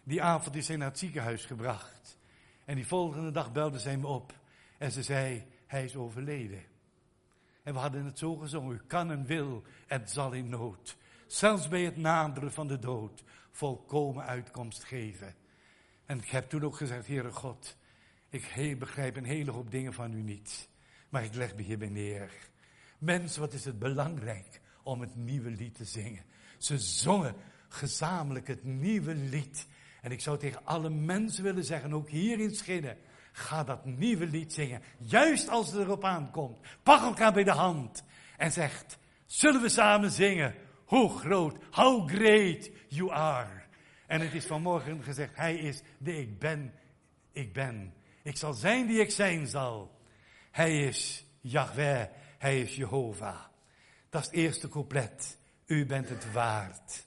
Die 0.04 0.22
avond 0.22 0.56
is 0.56 0.68
hij 0.68 0.76
naar 0.76 0.88
het 0.88 0.98
ziekenhuis 0.98 1.44
gebracht. 1.44 2.18
En 2.64 2.74
die 2.74 2.86
volgende 2.86 3.30
dag 3.30 3.52
belde 3.52 3.78
zij 3.78 3.96
me 3.96 4.06
op. 4.06 4.32
En 4.78 4.92
ze 4.92 5.02
zei, 5.02 5.44
hij 5.66 5.84
is 5.84 5.96
overleden. 5.96 6.64
En 7.62 7.72
we 7.72 7.78
hadden 7.78 8.04
het 8.04 8.18
zo 8.18 8.36
gezongen, 8.36 8.74
u 8.74 8.80
kan 8.86 9.10
en 9.10 9.26
wil, 9.26 9.62
het 9.86 10.10
zal 10.10 10.32
in 10.32 10.48
nood. 10.48 10.96
Zelfs 11.30 11.68
bij 11.68 11.82
het 11.82 11.96
naderen 11.96 12.52
van 12.52 12.68
de 12.68 12.78
dood, 12.78 13.24
volkomen 13.50 14.24
uitkomst 14.24 14.84
geven. 14.84 15.34
En 16.06 16.18
ik 16.18 16.28
heb 16.28 16.48
toen 16.48 16.64
ook 16.64 16.76
gezegd, 16.76 17.06
Heere 17.06 17.30
God, 17.30 17.76
ik 18.28 18.78
begrijp 18.78 19.16
een 19.16 19.24
hele 19.24 19.50
hoop 19.50 19.70
dingen 19.70 19.92
van 19.92 20.12
u 20.12 20.22
niet. 20.22 20.68
Maar 21.08 21.24
ik 21.24 21.34
leg 21.34 21.54
me 21.54 21.62
hierbij 21.62 21.88
neer. 21.88 22.30
Mens, 22.98 23.36
wat 23.36 23.52
is 23.52 23.64
het 23.64 23.78
belangrijk 23.78 24.60
om 24.82 25.00
het 25.00 25.16
nieuwe 25.16 25.50
lied 25.50 25.74
te 25.74 25.84
zingen. 25.84 26.24
Ze 26.58 26.78
zongen 26.78 27.34
gezamenlijk 27.68 28.46
het 28.46 28.64
nieuwe 28.64 29.14
lied. 29.14 29.66
En 30.02 30.10
ik 30.10 30.20
zou 30.20 30.38
tegen 30.38 30.64
alle 30.64 30.90
mensen 30.90 31.44
willen 31.44 31.64
zeggen, 31.64 31.92
ook 31.92 32.08
hier 32.08 32.40
in 32.40 32.54
Schinnen, 32.54 32.98
ga 33.32 33.64
dat 33.64 33.84
nieuwe 33.84 34.26
lied 34.26 34.52
zingen. 34.52 34.82
Juist 34.98 35.48
als 35.48 35.72
het 35.72 35.80
erop 35.80 36.04
aankomt. 36.04 36.58
Pak 36.82 37.02
elkaar 37.02 37.32
bij 37.32 37.44
de 37.44 37.50
hand 37.50 38.04
en 38.36 38.52
zegt, 38.52 38.98
zullen 39.26 39.62
we 39.62 39.68
samen 39.68 40.10
zingen? 40.10 40.54
Hoe 40.90 41.18
groot, 41.18 41.56
how 41.70 42.08
great 42.08 42.70
you 42.88 43.10
are. 43.10 43.62
En 44.06 44.20
het 44.20 44.34
is 44.34 44.46
vanmorgen 44.46 45.02
gezegd, 45.02 45.36
hij 45.36 45.56
is 45.56 45.82
de 45.98 46.18
ik 46.18 46.38
ben, 46.38 46.74
ik 47.32 47.52
ben. 47.52 47.94
Ik 48.22 48.36
zal 48.36 48.52
zijn 48.52 48.86
die 48.86 49.00
ik 49.00 49.10
zijn 49.10 49.46
zal. 49.46 50.00
Hij 50.50 50.86
is 50.86 51.24
Yahweh, 51.40 52.06
hij 52.38 52.60
is 52.60 52.76
Jehovah. 52.76 53.40
Dat 54.08 54.20
is 54.20 54.26
het 54.26 54.36
eerste 54.36 54.68
couplet. 54.68 55.38
U 55.66 55.86
bent 55.86 56.08
het 56.08 56.32
waard. 56.32 57.06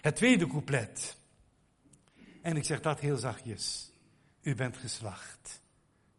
Het 0.00 0.16
tweede 0.16 0.46
couplet. 0.46 1.16
En 2.42 2.56
ik 2.56 2.64
zeg 2.64 2.80
dat 2.80 3.00
heel 3.00 3.16
zachtjes. 3.16 3.92
U 4.40 4.54
bent 4.54 4.76
geslacht. 4.76 5.62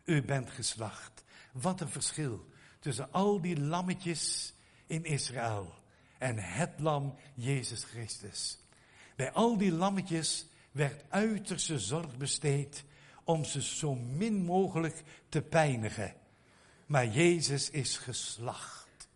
U 0.03 0.21
bent 0.21 0.49
geslacht. 0.49 1.23
Wat 1.51 1.81
een 1.81 1.89
verschil 1.89 2.45
tussen 2.79 3.11
al 3.11 3.41
die 3.41 3.59
lammetjes 3.59 4.53
in 4.85 5.03
Israël 5.03 5.81
en 6.23 6.37
het 6.37 6.79
lam 6.79 7.15
Jezus 7.33 7.83
Christus. 7.83 8.59
Bij 9.15 9.31
al 9.31 9.57
die 9.57 9.71
lammetjes 9.71 10.45
werd 10.71 11.03
uiterste 11.09 11.79
zorg 11.79 12.17
besteed 12.17 12.83
om 13.23 13.43
ze 13.45 13.61
zo 13.61 13.95
min 13.95 14.43
mogelijk 14.45 15.03
te 15.29 15.41
pijnigen. 15.41 16.13
Maar 16.85 17.07
Jezus 17.07 17.69
is 17.69 17.97
geslacht. 17.97 19.07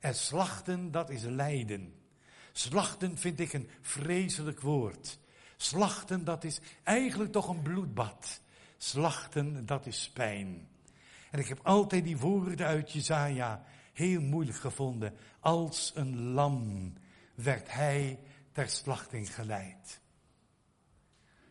En 0.00 0.14
slachten, 0.14 0.90
dat 0.90 1.10
is 1.10 1.22
lijden. 1.22 1.94
Slachten 2.52 3.18
vind 3.18 3.40
ik 3.40 3.52
een 3.52 3.70
vreselijk 3.80 4.60
woord. 4.60 5.18
Slachten, 5.56 6.24
dat 6.24 6.44
is 6.44 6.60
eigenlijk 6.82 7.32
toch 7.32 7.48
een 7.48 7.62
bloedbad. 7.62 8.40
Slachten, 8.76 9.66
dat 9.66 9.86
is 9.86 10.10
pijn. 10.14 10.68
En 11.30 11.38
ik 11.38 11.48
heb 11.48 11.60
altijd 11.62 12.04
die 12.04 12.18
woorden 12.18 12.66
uit 12.66 12.92
Jezaja 12.92 13.64
heel 13.96 14.20
moeilijk 14.20 14.58
gevonden. 14.58 15.14
Als 15.40 15.92
een 15.94 16.18
lam 16.18 16.92
werd 17.34 17.72
hij 17.72 18.18
ter 18.52 18.68
slachting 18.68 19.34
geleid. 19.34 20.00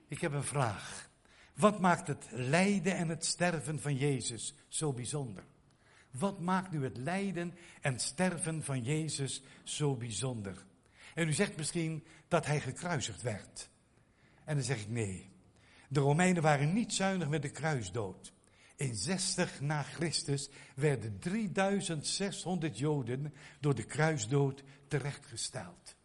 Ik 0.07 0.21
heb 0.21 0.33
een 0.33 0.43
vraag. 0.43 1.09
Wat 1.53 1.79
maakt 1.79 2.07
het 2.07 2.27
lijden 2.31 2.95
en 2.95 3.09
het 3.09 3.25
sterven 3.25 3.81
van 3.81 3.95
Jezus 3.95 4.53
zo 4.67 4.93
bijzonder? 4.93 5.43
Wat 6.11 6.39
maakt 6.39 6.71
nu 6.71 6.83
het 6.83 6.97
lijden 6.97 7.57
en 7.81 7.99
sterven 7.99 8.63
van 8.63 8.83
Jezus 8.83 9.43
zo 9.63 9.95
bijzonder? 9.95 10.65
En 11.13 11.27
u 11.27 11.33
zegt 11.33 11.57
misschien 11.57 12.05
dat 12.27 12.45
hij 12.45 12.61
gekruisigd 12.61 13.21
werd. 13.21 13.69
En 14.43 14.55
dan 14.55 14.63
zeg 14.63 14.81
ik 14.81 14.89
nee. 14.89 15.31
De 15.87 15.99
Romeinen 15.99 16.41
waren 16.41 16.73
niet 16.73 16.93
zuinig 16.93 17.29
met 17.29 17.41
de 17.41 17.49
kruisdood. 17.49 18.33
In 18.75 18.95
60 18.95 19.61
na 19.61 19.83
Christus 19.83 20.49
werden 20.75 21.19
3600 21.19 22.77
Joden 22.77 23.33
door 23.59 23.75
de 23.75 23.83
kruisdood 23.83 24.63
terechtgesteld. 24.87 25.95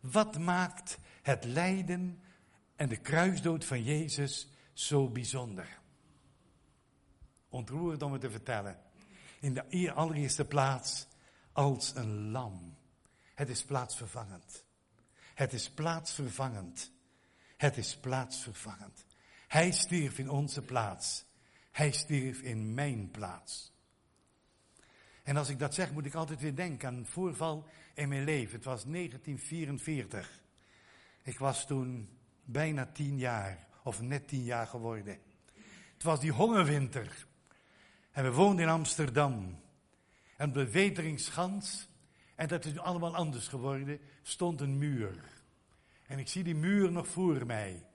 Wat 0.00 0.38
maakt 0.38 0.98
het 1.22 1.44
lijden 1.44 2.20
en 2.76 2.88
de 2.88 2.96
kruisdood 2.96 3.64
van 3.64 3.82
Jezus 3.82 4.48
zo 4.72 5.08
bijzonder? 5.08 5.78
Ontroerend 7.48 8.02
om 8.02 8.12
het 8.12 8.20
te 8.20 8.30
vertellen. 8.30 8.78
In 9.40 9.54
de 9.54 9.92
allereerste 9.92 10.44
plaats 10.44 11.06
als 11.52 11.94
een 11.94 12.30
lam. 12.30 12.76
Het 13.34 13.48
is 13.48 13.64
plaatsvervangend. 13.64 14.64
Het 15.34 15.52
is 15.52 15.70
plaatsvervangend. 15.70 16.90
Het 17.56 17.76
is 17.76 17.96
plaatsvervangend. 17.96 19.04
Hij 19.48 19.70
stierf 19.70 20.18
in 20.18 20.30
onze 20.30 20.62
plaats. 20.62 21.24
Hij 21.76 21.90
stierf 21.90 22.42
in 22.42 22.74
mijn 22.74 23.10
plaats. 23.10 23.72
En 25.22 25.36
als 25.36 25.48
ik 25.48 25.58
dat 25.58 25.74
zeg, 25.74 25.92
moet 25.92 26.06
ik 26.06 26.14
altijd 26.14 26.40
weer 26.40 26.54
denken 26.54 26.88
aan 26.88 26.96
een 26.96 27.06
voorval 27.06 27.68
in 27.94 28.08
mijn 28.08 28.24
leven. 28.24 28.54
Het 28.54 28.64
was 28.64 28.84
1944. 28.84 30.42
Ik 31.22 31.38
was 31.38 31.66
toen 31.66 32.08
bijna 32.44 32.86
tien 32.86 33.18
jaar, 33.18 33.66
of 33.82 34.00
net 34.00 34.28
tien 34.28 34.44
jaar 34.44 34.66
geworden. 34.66 35.18
Het 35.92 36.02
was 36.02 36.20
die 36.20 36.32
hongerwinter. 36.32 37.26
En 38.10 38.24
we 38.24 38.32
woonden 38.32 38.64
in 38.64 38.70
Amsterdam. 38.70 39.60
En 40.36 40.48
op 40.48 40.54
de 40.54 40.70
Weteringschans, 40.70 41.88
en 42.34 42.48
dat 42.48 42.64
is 42.64 42.72
nu 42.72 42.78
allemaal 42.78 43.16
anders 43.16 43.48
geworden, 43.48 44.00
stond 44.22 44.60
een 44.60 44.78
muur. 44.78 45.24
En 46.06 46.18
ik 46.18 46.28
zie 46.28 46.44
die 46.44 46.54
muur 46.54 46.92
nog 46.92 47.08
voor 47.08 47.46
mij. 47.46 47.86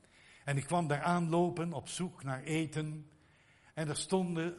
En 0.43 0.57
ik 0.57 0.65
kwam 0.65 0.87
daar 0.87 1.01
aanlopen 1.01 1.73
op 1.73 1.87
zoek 1.87 2.23
naar 2.23 2.43
eten. 2.43 3.10
En 3.81 3.89
er 3.89 3.97
stonden 3.97 4.55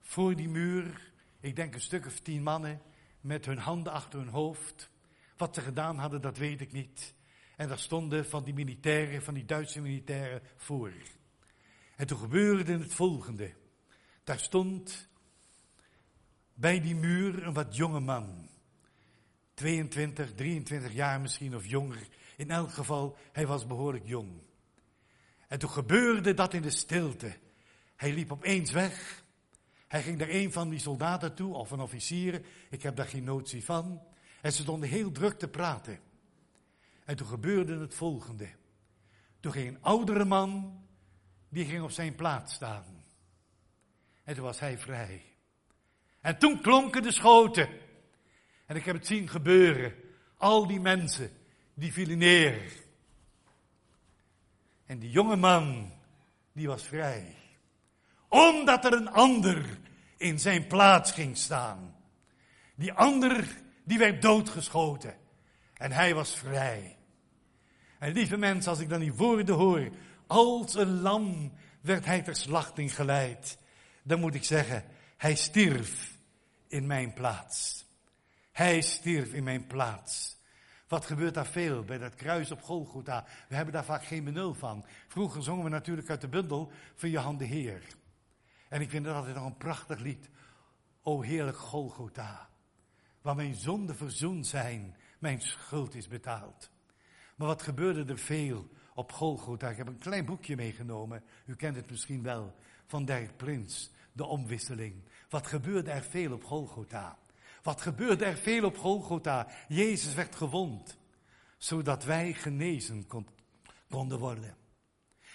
voor 0.00 0.36
die 0.36 0.48
muur, 0.48 1.12
ik 1.40 1.56
denk 1.56 1.74
een 1.74 1.80
stuk 1.80 2.06
of 2.06 2.20
tien 2.20 2.42
mannen, 2.42 2.80
met 3.20 3.46
hun 3.46 3.58
handen 3.58 3.92
achter 3.92 4.18
hun 4.18 4.28
hoofd. 4.28 4.90
Wat 5.36 5.54
ze 5.54 5.60
gedaan 5.60 5.98
hadden, 5.98 6.20
dat 6.20 6.38
weet 6.38 6.60
ik 6.60 6.72
niet. 6.72 7.14
En 7.56 7.68
daar 7.68 7.78
stonden 7.78 8.26
van 8.26 8.44
die 8.44 8.54
militairen, 8.54 9.22
van 9.22 9.34
die 9.34 9.44
Duitse 9.44 9.80
militairen 9.80 10.42
voor. 10.56 10.92
En 11.96 12.06
toen 12.06 12.18
gebeurde 12.18 12.78
het 12.78 12.94
volgende. 12.94 13.54
Daar 14.24 14.38
stond 14.38 15.08
bij 16.54 16.80
die 16.80 16.94
muur 16.94 17.46
een 17.46 17.54
wat 17.54 17.76
jonge 17.76 18.00
man. 18.00 18.48
22, 19.54 20.34
23 20.34 20.92
jaar 20.92 21.20
misschien 21.20 21.56
of 21.56 21.66
jonger. 21.66 22.08
In 22.36 22.50
elk 22.50 22.72
geval, 22.72 23.16
hij 23.32 23.46
was 23.46 23.66
behoorlijk 23.66 24.06
jong. 24.06 24.42
En 25.46 25.58
toen 25.58 25.70
gebeurde 25.70 26.34
dat 26.34 26.54
in 26.54 26.62
de 26.62 26.70
stilte. 26.70 27.46
Hij 27.98 28.12
liep 28.12 28.32
opeens 28.32 28.70
weg. 28.70 29.24
Hij 29.88 30.02
ging 30.02 30.18
naar 30.18 30.28
een 30.28 30.52
van 30.52 30.68
die 30.68 30.78
soldaten 30.78 31.34
toe, 31.34 31.54
of 31.54 31.70
een 31.70 31.80
officier. 31.80 32.42
Ik 32.70 32.82
heb 32.82 32.96
daar 32.96 33.06
geen 33.06 33.24
notie 33.24 33.64
van. 33.64 34.02
En 34.40 34.52
ze 34.52 34.62
stonden 34.62 34.88
heel 34.88 35.12
druk 35.12 35.38
te 35.38 35.48
praten. 35.48 36.00
En 37.04 37.16
toen 37.16 37.26
gebeurde 37.26 37.78
het 37.78 37.94
volgende. 37.94 38.48
Toen 39.40 39.52
ging 39.52 39.68
een 39.68 39.82
oudere 39.82 40.24
man, 40.24 40.80
die 41.48 41.64
ging 41.64 41.82
op 41.82 41.90
zijn 41.90 42.14
plaats 42.14 42.54
staan. 42.54 43.04
En 44.24 44.34
toen 44.34 44.44
was 44.44 44.60
hij 44.60 44.78
vrij. 44.78 45.22
En 46.20 46.38
toen 46.38 46.60
klonken 46.60 47.02
de 47.02 47.12
schoten. 47.12 47.68
En 48.66 48.76
ik 48.76 48.84
heb 48.84 48.94
het 48.96 49.06
zien 49.06 49.28
gebeuren. 49.28 49.94
Al 50.36 50.66
die 50.66 50.80
mensen, 50.80 51.30
die 51.74 51.92
vielen 51.92 52.18
neer. 52.18 52.72
En 54.86 54.98
die 54.98 55.10
jonge 55.10 55.36
man, 55.36 55.92
die 56.52 56.66
was 56.66 56.82
vrij. 56.82 57.37
Omdat 58.28 58.84
er 58.84 58.92
een 58.92 59.10
ander 59.10 59.78
in 60.16 60.38
zijn 60.38 60.66
plaats 60.66 61.12
ging 61.12 61.36
staan. 61.36 61.94
Die 62.74 62.92
ander, 62.92 63.46
die 63.84 63.98
werd 63.98 64.22
doodgeschoten. 64.22 65.16
En 65.74 65.92
hij 65.92 66.14
was 66.14 66.36
vrij. 66.36 66.96
En 67.98 68.12
lieve 68.12 68.36
mensen, 68.36 68.70
als 68.70 68.80
ik 68.80 68.88
dan 68.88 69.00
die 69.00 69.14
woorden 69.14 69.54
hoor, 69.54 69.88
als 70.26 70.74
een 70.74 71.00
lam 71.00 71.52
werd 71.80 72.04
hij 72.04 72.22
ter 72.22 72.36
slachting 72.36 72.94
geleid. 72.94 73.58
Dan 74.02 74.20
moet 74.20 74.34
ik 74.34 74.44
zeggen, 74.44 74.84
hij 75.16 75.34
stierf 75.34 76.18
in 76.68 76.86
mijn 76.86 77.12
plaats. 77.12 77.86
Hij 78.52 78.80
stierf 78.80 79.32
in 79.32 79.44
mijn 79.44 79.66
plaats. 79.66 80.36
Wat 80.88 81.04
gebeurt 81.04 81.34
daar 81.34 81.46
veel 81.46 81.84
bij 81.84 81.98
dat 81.98 82.14
kruis 82.14 82.50
op 82.50 82.62
Golgotha? 82.62 83.24
We 83.48 83.54
hebben 83.54 83.74
daar 83.74 83.84
vaak 83.84 84.04
geen 84.04 84.24
benul 84.24 84.54
van. 84.54 84.84
Vroeger 85.08 85.42
zongen 85.42 85.64
we 85.64 85.70
natuurlijk 85.70 86.10
uit 86.10 86.20
de 86.20 86.28
bundel 86.28 86.70
van 86.94 87.10
Johan 87.10 87.36
de 87.36 87.44
Heer. 87.44 87.82
En 88.68 88.80
ik 88.80 88.90
vind 88.90 89.04
dat 89.04 89.14
altijd 89.14 89.34
nog 89.34 89.44
een 89.44 89.56
prachtig 89.56 89.98
lied. 89.98 90.30
O 91.02 91.20
heerlijk 91.20 91.56
Golgotha, 91.56 92.48
waar 93.22 93.36
mijn 93.36 93.54
zonden 93.54 93.96
verzoend 93.96 94.46
zijn, 94.46 94.96
mijn 95.18 95.40
schuld 95.40 95.94
is 95.94 96.08
betaald. 96.08 96.70
Maar 97.36 97.46
wat 97.46 97.62
gebeurde 97.62 98.12
er 98.12 98.18
veel 98.18 98.68
op 98.94 99.12
Golgotha? 99.12 99.68
Ik 99.68 99.76
heb 99.76 99.86
een 99.86 99.98
klein 99.98 100.24
boekje 100.24 100.56
meegenomen, 100.56 101.24
u 101.46 101.56
kent 101.56 101.76
het 101.76 101.90
misschien 101.90 102.22
wel, 102.22 102.54
van 102.86 103.04
Dirk 103.04 103.36
Prins, 103.36 103.90
de 104.12 104.24
omwisseling. 104.24 105.04
Wat 105.28 105.46
gebeurde 105.46 105.90
er 105.90 106.02
veel 106.02 106.32
op 106.32 106.44
Golgotha? 106.44 107.18
Wat 107.62 107.80
gebeurde 107.80 108.24
er 108.24 108.36
veel 108.36 108.64
op 108.64 108.76
Golgotha? 108.76 109.48
Jezus 109.68 110.14
werd 110.14 110.34
gewond, 110.34 110.98
zodat 111.56 112.04
wij 112.04 112.32
genezen 112.32 113.06
konden 113.88 114.18
worden. 114.18 114.56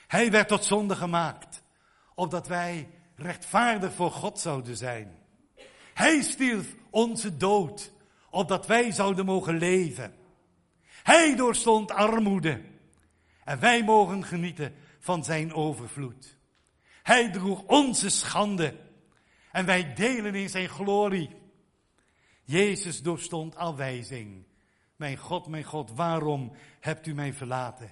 Hij 0.08 0.32
werd 0.32 0.48
tot 0.48 0.66
zonde 0.66 0.96
gemaakt, 0.96 1.64
opdat 2.16 2.48
wij 2.48 2.90
rechtvaardig 3.16 3.94
voor 3.94 4.12
God 4.12 4.40
zouden 4.40 4.78
zijn. 4.78 5.18
Hij 5.94 6.22
stierf 6.22 6.76
onze 6.90 7.38
dood, 7.38 7.92
opdat 8.30 8.68
wij 8.68 8.92
zouden 8.92 9.26
mogen 9.26 9.58
leven. 9.58 10.14
Hij 11.04 11.36
doorstond 11.36 11.92
armoede 11.92 12.62
en 13.44 13.60
wij 13.60 13.84
mogen 13.84 14.24
genieten 14.24 14.76
van 15.00 15.24
zijn 15.24 15.54
overvloed. 15.54 16.38
Hij 17.04 17.32
droeg 17.32 17.64
onze 17.64 18.10
schande 18.10 18.76
en 19.52 19.66
wij 19.66 19.94
delen 19.94 20.36
in 20.36 20.50
zijn 20.50 20.70
glorie. 20.70 21.30
Jezus 22.44 23.02
doorstond 23.02 23.56
afwijzing. 23.56 24.46
Mijn 24.96 25.18
God, 25.18 25.48
mijn 25.48 25.64
God, 25.64 25.92
waarom 25.92 26.52
hebt 26.80 27.08
u 27.08 27.14
mij 27.14 27.34
verlaten? 27.34 27.92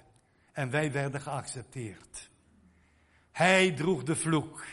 En 0.52 0.70
wij 0.70 0.92
werden 0.92 1.20
geaccepteerd. 1.20 2.30
Hij 3.32 3.72
droeg 3.72 4.02
de 4.02 4.16
vloek 4.16 4.64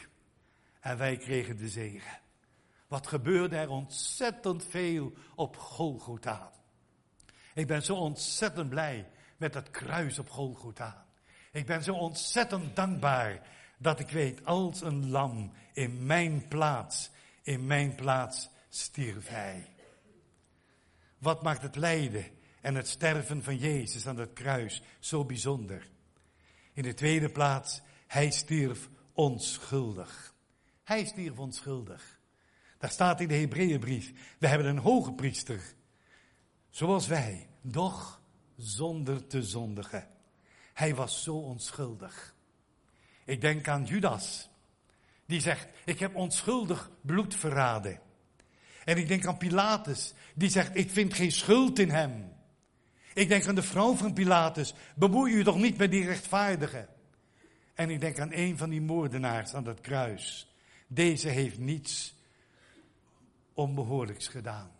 en 0.80 0.98
wij 0.98 1.18
kregen 1.18 1.58
de 1.58 1.70
zegen. 1.70 2.20
Wat 2.88 3.08
gebeurde 3.08 3.56
er 3.56 3.70
ontzettend 3.70 4.66
veel 4.66 5.14
op 5.36 5.58
Golgotha. 5.58 6.52
Ik 7.54 7.68
ben 7.68 7.84
zo 7.84 7.96
ontzettend 7.96 8.70
blij 8.70 9.10
met 9.38 9.54
dat 9.54 9.70
kruis 9.70 10.20
op 10.20 10.30
Golgotha. 10.30 11.06
Ik 11.52 11.66
ben 11.66 11.84
zo 11.84 11.94
ontzettend 11.94 12.76
dankbaar 12.76 13.48
dat 13.78 14.00
ik 14.00 14.10
weet, 14.10 14.46
als 14.46 14.82
een 14.82 15.10
lam 15.10 15.52
in 15.74 16.06
mijn 16.06 16.48
plaats, 16.48 17.10
in 17.44 17.66
mijn 17.66 17.96
plaats 17.96 18.50
stierf 18.70 19.28
hij. 19.28 19.68
Wat 21.18 21.44
maakt 21.44 21.62
het 21.62 21.76
lijden 21.76 22.26
en 22.62 22.76
het 22.76 22.88
sterven 22.88 23.44
van 23.44 23.58
Jezus 23.58 24.08
aan 24.08 24.18
het 24.18 24.34
kruis 24.34 24.82
zo 25.00 25.26
bijzonder? 25.26 25.90
In 26.74 26.84
de 26.84 26.94
tweede 26.94 27.30
plaats, 27.30 27.82
hij 28.08 28.30
stierf 28.32 28.90
onschuldig. 29.14 30.34
Hij 30.90 31.06
stierf 31.06 31.40
onschuldig. 31.40 32.20
Daar 32.78 32.90
staat 32.90 33.22
in 33.22 33.28
de 33.28 33.34
Hebreeënbrief, 33.34 34.36
we 34.40 34.48
hebben 34.48 34.68
een 34.68 34.78
hoge 34.78 35.14
priester, 35.14 35.62
zoals 36.70 37.08
wij, 37.08 37.50
doch 37.62 38.22
zonder 38.56 39.28
te 39.28 39.44
zondigen. 39.44 40.08
Hij 40.74 40.96
was 40.96 41.24
zo 41.24 41.36
onschuldig. 41.36 42.36
Ik 43.26 43.42
denk 43.42 43.68
aan 43.68 43.84
Judas, 43.86 44.50
die 45.26 45.42
zegt, 45.42 45.68
ik 45.86 46.00
heb 46.00 46.16
onschuldig 46.16 46.92
bloed 47.02 47.36
verraden. 47.36 48.00
En 48.86 48.98
ik 48.98 49.08
denk 49.08 49.26
aan 49.26 49.38
Pilatus, 49.38 50.14
die 50.36 50.50
zegt, 50.50 50.76
ik 50.76 50.90
vind 50.90 51.14
geen 51.14 51.32
schuld 51.32 51.80
in 51.80 51.90
hem. 51.90 52.34
Ik 53.14 53.28
denk 53.28 53.48
aan 53.48 53.56
de 53.56 53.64
vrouw 53.64 53.96
van 53.96 54.14
Pilatus, 54.14 54.74
bemoei 54.96 55.34
u 55.34 55.44
toch 55.44 55.58
niet 55.58 55.78
met 55.78 55.92
die 55.92 56.06
rechtvaardige. 56.06 56.88
En 57.74 57.90
ik 57.90 58.00
denk 58.00 58.20
aan 58.20 58.34
een 58.34 58.58
van 58.58 58.70
die 58.70 58.82
moordenaars 58.82 59.54
aan 59.54 59.64
dat 59.64 59.82
kruis. 59.82 60.49
Deze 60.92 61.30
heeft 61.30 61.58
niets 61.58 62.16
onbehoorlijks 63.54 64.28
gedaan. 64.28 64.72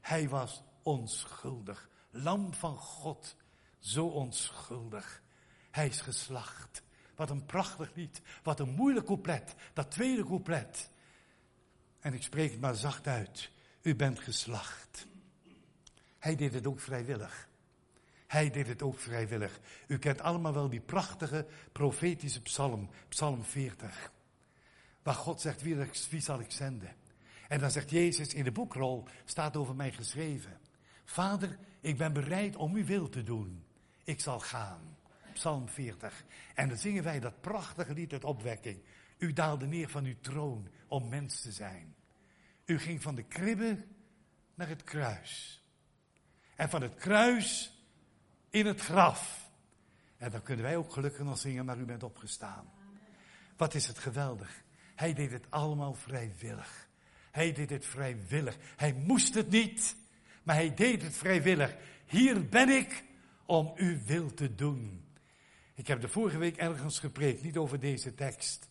Hij 0.00 0.28
was 0.28 0.62
onschuldig. 0.82 1.88
Lam 2.10 2.54
van 2.54 2.76
God, 2.76 3.36
zo 3.78 4.06
onschuldig. 4.06 5.22
Hij 5.70 5.86
is 5.86 6.00
geslacht. 6.00 6.82
Wat 7.14 7.30
een 7.30 7.46
prachtig 7.46 7.94
lied. 7.94 8.20
Wat 8.42 8.60
een 8.60 8.74
moeilijk 8.74 9.06
couplet. 9.06 9.54
Dat 9.72 9.90
tweede 9.90 10.24
couplet. 10.24 10.90
En 12.00 12.14
ik 12.14 12.22
spreek 12.22 12.50
het 12.50 12.60
maar 12.60 12.74
zacht 12.74 13.06
uit. 13.06 13.50
U 13.82 13.94
bent 13.94 14.20
geslacht. 14.20 15.06
Hij 16.18 16.36
deed 16.36 16.52
het 16.52 16.66
ook 16.66 16.80
vrijwillig. 16.80 17.48
Hij 18.26 18.50
deed 18.50 18.66
het 18.66 18.82
ook 18.82 18.98
vrijwillig. 18.98 19.60
U 19.86 19.98
kent 19.98 20.20
allemaal 20.20 20.52
wel 20.52 20.68
die 20.68 20.80
prachtige 20.80 21.46
profetische 21.72 22.42
psalm, 22.42 22.90
psalm 23.08 23.44
40. 23.44 24.14
Waar 25.06 25.14
God 25.14 25.40
zegt, 25.40 25.62
wie, 25.62 25.76
wie 26.10 26.20
zal 26.20 26.40
ik 26.40 26.50
zenden? 26.50 26.96
En 27.48 27.58
dan 27.58 27.70
zegt 27.70 27.90
Jezus 27.90 28.34
in 28.34 28.44
de 28.44 28.52
boekrol, 28.52 29.08
staat 29.24 29.56
over 29.56 29.74
mij 29.74 29.92
geschreven. 29.92 30.58
Vader, 31.04 31.58
ik 31.80 31.96
ben 31.96 32.12
bereid 32.12 32.56
om 32.56 32.74
uw 32.74 32.84
wil 32.84 33.08
te 33.08 33.22
doen. 33.22 33.64
Ik 34.04 34.20
zal 34.20 34.40
gaan. 34.40 34.96
Psalm 35.32 35.68
40. 35.68 36.24
En 36.54 36.68
dan 36.68 36.76
zingen 36.78 37.02
wij 37.02 37.20
dat 37.20 37.40
prachtige 37.40 37.92
lied 37.92 38.12
uit 38.12 38.24
opwekking. 38.24 38.82
U 39.18 39.32
daalde 39.32 39.66
neer 39.66 39.88
van 39.88 40.04
uw 40.04 40.16
troon 40.20 40.68
om 40.88 41.08
mens 41.08 41.40
te 41.40 41.52
zijn. 41.52 41.94
U 42.64 42.78
ging 42.78 43.02
van 43.02 43.14
de 43.14 43.24
kribbe 43.24 43.84
naar 44.54 44.68
het 44.68 44.84
kruis. 44.84 45.62
En 46.56 46.68
van 46.68 46.82
het 46.82 46.94
kruis 46.94 47.78
in 48.50 48.66
het 48.66 48.80
graf. 48.80 49.50
En 50.16 50.30
dan 50.30 50.42
kunnen 50.42 50.64
wij 50.64 50.76
ook 50.76 50.92
gelukkig 50.92 51.24
nog 51.24 51.38
zingen, 51.38 51.64
maar 51.64 51.78
u 51.78 51.84
bent 51.84 52.02
opgestaan. 52.02 52.70
Wat 53.56 53.74
is 53.74 53.86
het 53.86 53.98
geweldig. 53.98 54.64
Hij 54.96 55.14
deed 55.14 55.30
het 55.30 55.50
allemaal 55.50 55.94
vrijwillig. 55.94 56.88
Hij 57.30 57.52
deed 57.52 57.70
het 57.70 57.86
vrijwillig. 57.86 58.56
Hij 58.76 58.92
moest 58.92 59.34
het 59.34 59.50
niet, 59.50 59.96
maar 60.42 60.54
hij 60.54 60.74
deed 60.74 61.02
het 61.02 61.16
vrijwillig. 61.16 61.76
Hier 62.06 62.48
ben 62.48 62.68
ik 62.68 63.04
om 63.46 63.72
uw 63.76 63.98
wil 64.06 64.34
te 64.34 64.54
doen. 64.54 65.04
Ik 65.74 65.86
heb 65.86 66.00
de 66.00 66.08
vorige 66.08 66.38
week 66.38 66.56
ergens 66.56 66.98
gepreekt, 66.98 67.42
niet 67.42 67.56
over 67.56 67.80
deze 67.80 68.14
tekst. 68.14 68.68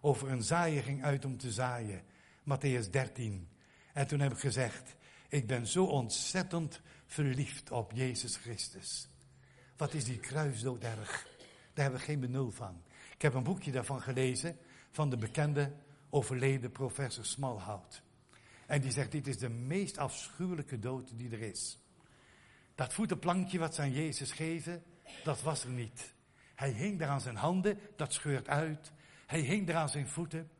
Over 0.00 0.30
een 0.30 0.42
zaaier 0.42 0.82
ging 0.82 1.04
uit 1.04 1.24
om 1.24 1.38
te 1.38 1.52
zaaien. 1.52 2.02
Matthäus 2.40 2.90
13. 2.90 3.48
En 3.92 4.06
toen 4.06 4.20
heb 4.20 4.32
ik 4.32 4.38
gezegd, 4.38 4.96
ik 5.28 5.46
ben 5.46 5.66
zo 5.66 5.84
ontzettend 5.84 6.80
verliefd 7.06 7.70
op 7.70 7.92
Jezus 7.94 8.36
Christus. 8.36 9.08
Wat 9.76 9.94
is 9.94 10.04
die 10.04 10.18
kruisdood 10.18 10.82
erg? 10.82 11.26
Daar 11.74 11.84
hebben 11.84 12.00
we 12.00 12.06
geen 12.06 12.20
benul 12.20 12.50
van. 12.50 12.82
Ik 13.14 13.22
heb 13.22 13.34
een 13.34 13.42
boekje 13.42 13.72
daarvan 13.72 14.00
gelezen 14.00 14.58
van 14.90 15.10
de 15.10 15.16
bekende 15.16 15.72
overleden 16.10 16.72
professor 16.72 17.24
Smalhout. 17.24 18.02
En 18.66 18.80
die 18.80 18.90
zegt, 18.90 19.12
dit 19.12 19.26
is 19.26 19.38
de 19.38 19.48
meest 19.48 19.98
afschuwelijke 19.98 20.78
dood 20.78 21.18
die 21.18 21.30
er 21.30 21.42
is. 21.42 21.78
Dat 22.74 22.92
voetenplankje 22.92 23.58
wat 23.58 23.74
ze 23.74 23.80
aan 23.80 23.92
Jezus 23.92 24.32
geven, 24.32 24.82
dat 25.24 25.42
was 25.42 25.64
er 25.64 25.70
niet. 25.70 26.14
Hij 26.54 26.70
hing 26.70 26.98
daar 26.98 27.08
aan 27.08 27.20
zijn 27.20 27.36
handen, 27.36 27.78
dat 27.96 28.12
scheurt 28.12 28.48
uit. 28.48 28.92
Hij 29.26 29.40
hing 29.40 29.66
daar 29.66 29.76
aan 29.76 29.88
zijn 29.88 30.08
voeten. 30.08 30.50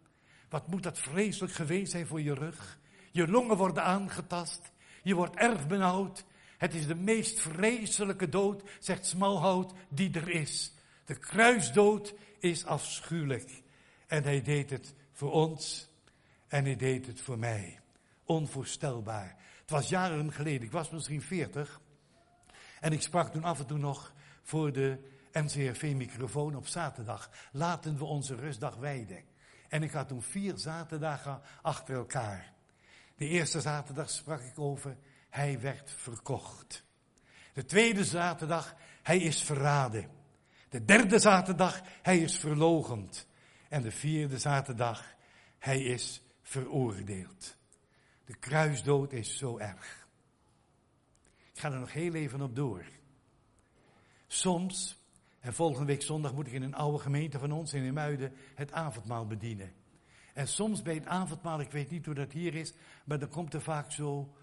Wat 0.49 0.67
moet 0.67 0.83
dat 0.83 0.99
vreselijk 0.99 1.53
geweest 1.53 1.91
zijn 1.91 2.07
voor 2.07 2.21
je 2.21 2.35
rug? 2.35 2.79
Je 3.13 3.29
longen 3.29 3.57
worden 3.57 3.85
aangetast. 3.85 4.73
Je 5.03 5.15
wordt 5.15 5.37
erg 5.37 5.67
benauwd. 5.67 6.25
Het 6.59 6.75
is 6.75 6.87
de 6.87 6.95
meest 6.95 7.41
vreselijke 7.41 8.29
dood, 8.29 8.63
zegt 8.79 9.07
Smalhout, 9.07 9.73
die 9.89 10.15
er 10.15 10.29
is. 10.29 10.73
De 11.05 11.19
kruisdood 11.19 12.15
is 12.39 12.65
afschuwelijk. 12.65 13.63
En 14.09 14.23
hij 14.23 14.43
deed 14.43 14.71
het 14.71 14.95
voor 15.13 15.33
ons 15.33 15.89
en 16.47 16.65
hij 16.65 16.77
deed 16.77 17.07
het 17.07 17.21
voor 17.21 17.39
mij. 17.39 17.81
Onvoorstelbaar. 18.25 19.37
Het 19.61 19.71
was 19.71 19.89
jaren 19.89 20.33
geleden, 20.33 20.63
ik 20.63 20.73
was 20.73 20.91
misschien 20.91 21.23
veertig. 21.23 21.81
En 22.81 22.93
ik 22.93 23.03
sprak 23.03 23.33
toen 23.33 23.45
af 23.45 23.59
en 23.59 23.67
toe 23.67 23.79
nog 23.79 24.13
voor 24.43 24.73
de 24.73 24.99
NCRV-microfoon 25.33 26.57
op 26.57 26.67
zaterdag. 26.67 27.31
Laten 27.53 27.99
we 27.99 28.05
onze 28.05 28.35
rustdag 28.35 28.77
wijden. 28.77 29.25
En 29.69 29.83
ik 29.83 29.91
had 29.91 30.09
toen 30.09 30.23
vier 30.23 30.59
zaterdagen 30.59 31.41
achter 31.63 31.95
elkaar. 31.95 32.53
De 33.17 33.27
eerste 33.27 33.61
zaterdag 33.61 34.11
sprak 34.11 34.41
ik 34.41 34.59
over, 34.59 34.97
hij 35.31 35.61
werd 35.61 35.91
verkocht. 35.91 36.85
De 37.53 37.65
tweede 37.65 38.05
zaterdag, 38.05 38.75
hij 39.03 39.19
is 39.19 39.43
verraden. 39.43 40.09
De 40.69 40.85
derde 40.85 41.19
zaterdag, 41.19 41.81
hij 42.03 42.19
is 42.19 42.39
verlogend. 42.39 43.28
En 43.69 43.83
de 43.83 43.91
vierde 43.91 44.39
zaterdag, 44.39 45.15
hij 45.59 45.83
is 45.83 46.23
veroordeeld. 46.43 47.57
De 48.25 48.37
kruisdood 48.37 49.13
is 49.13 49.37
zo 49.37 49.59
erg. 49.59 50.07
Ik 51.53 51.59
ga 51.61 51.73
er 51.73 51.79
nog 51.79 51.93
heel 51.93 52.15
even 52.15 52.41
op 52.41 52.57
door. 52.57 52.85
Soms, 54.27 54.99
en 55.41 55.55
volgende 55.55 55.87
week 55.87 56.03
zondag 56.03 56.35
moet 56.35 56.47
ik 56.47 56.53
in 56.53 56.63
een 56.63 56.75
oude 56.75 56.99
gemeente 56.99 57.39
van 57.39 57.53
ons 57.53 57.73
in 57.73 57.93
Muiden 57.93 58.33
het 58.55 58.73
avondmaal 58.73 59.27
bedienen. 59.27 59.73
En 60.35 60.49
soms 60.49 60.83
bij 60.83 60.95
het 60.95 61.07
avondmaal, 61.07 61.61
ik 61.61 61.71
weet 61.71 61.91
niet 61.91 62.05
hoe 62.05 62.15
dat 62.15 62.33
hier 62.33 62.55
is, 62.55 62.73
maar 63.05 63.19
dan 63.19 63.29
komt 63.29 63.55
er 63.55 63.63
vaak 63.63 63.93
zo, 63.93 64.35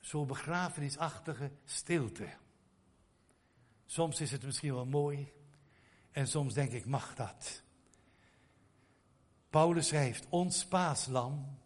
zo 0.00 0.24
begrafenisachtige 0.24 1.50
stilte. 1.64 2.28
Soms 3.86 4.20
is 4.20 4.30
het 4.30 4.44
misschien 4.44 4.74
wel 4.74 4.86
mooi 4.86 5.32
en 6.10 6.26
soms 6.26 6.54
denk 6.54 6.72
ik, 6.72 6.86
mag 6.86 7.14
dat? 7.14 7.62
Paulus 9.56 9.88
schrijft, 9.88 10.26
ons 10.28 10.66
paaslam 10.66 11.58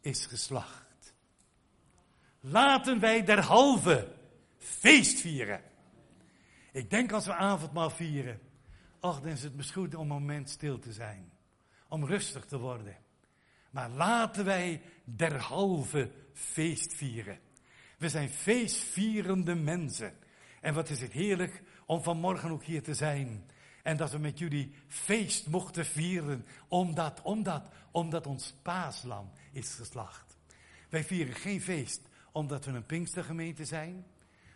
is 0.00 0.26
geslacht. 0.26 1.14
Laten 2.40 3.00
wij 3.00 3.24
derhalve 3.24 4.08
feest 4.58 5.20
vieren. 5.20 5.62
Ik 6.72 6.90
denk 6.90 7.12
als 7.12 7.26
we 7.26 7.34
avondmaal 7.34 7.90
vieren, 7.90 8.40
ach, 9.00 9.20
dan 9.20 9.30
is 9.30 9.42
het 9.42 9.56
misschien 9.56 9.82
goed 9.82 9.94
om 9.94 10.00
een 10.00 10.08
moment 10.08 10.50
stil 10.50 10.78
te 10.78 10.92
zijn. 10.92 11.32
Om 11.88 12.04
rustig 12.04 12.44
te 12.44 12.58
worden. 12.58 12.96
Maar 13.70 13.90
laten 13.90 14.44
wij 14.44 14.82
derhalve 15.04 16.10
feest 16.32 16.94
vieren. 16.94 17.38
We 17.98 18.08
zijn 18.08 18.28
feestvierende 18.28 19.54
mensen. 19.54 20.16
En 20.60 20.74
wat 20.74 20.88
is 20.88 21.00
het 21.00 21.12
heerlijk 21.12 21.62
om 21.86 22.02
vanmorgen 22.02 22.50
ook 22.50 22.64
hier 22.64 22.82
te 22.82 22.94
zijn. 22.94 23.50
En 23.88 23.96
dat 23.96 24.10
we 24.10 24.18
met 24.18 24.38
jullie 24.38 24.72
feest 24.86 25.46
mochten 25.46 25.86
vieren, 25.86 26.46
omdat, 26.68 27.22
omdat, 27.22 27.68
omdat 27.90 28.26
ons 28.26 28.54
paaslam 28.62 29.30
is 29.52 29.74
geslacht. 29.74 30.36
Wij 30.88 31.04
vieren 31.04 31.34
geen 31.34 31.60
feest 31.60 32.00
omdat 32.32 32.64
we 32.64 32.70
een 32.70 32.86
Pinkstergemeente 32.86 33.64
zijn. 33.64 34.06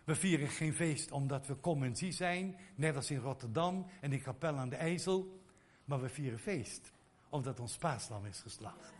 We 0.04 0.14
vieren 0.14 0.48
geen 0.48 0.74
feest 0.74 1.10
omdat 1.10 1.46
we 1.46 1.60
commensie 1.60 2.12
zijn, 2.12 2.56
net 2.74 2.96
als 2.96 3.10
in 3.10 3.18
Rotterdam 3.18 3.86
en 4.00 4.12
in 4.12 4.22
Kapel 4.22 4.56
aan 4.56 4.68
de 4.68 4.76
IJssel. 4.76 5.42
Maar 5.84 6.00
we 6.00 6.08
vieren 6.08 6.38
feest 6.38 6.92
omdat 7.28 7.60
ons 7.60 7.76
paaslam 7.76 8.26
is 8.26 8.40
geslacht. 8.40 8.92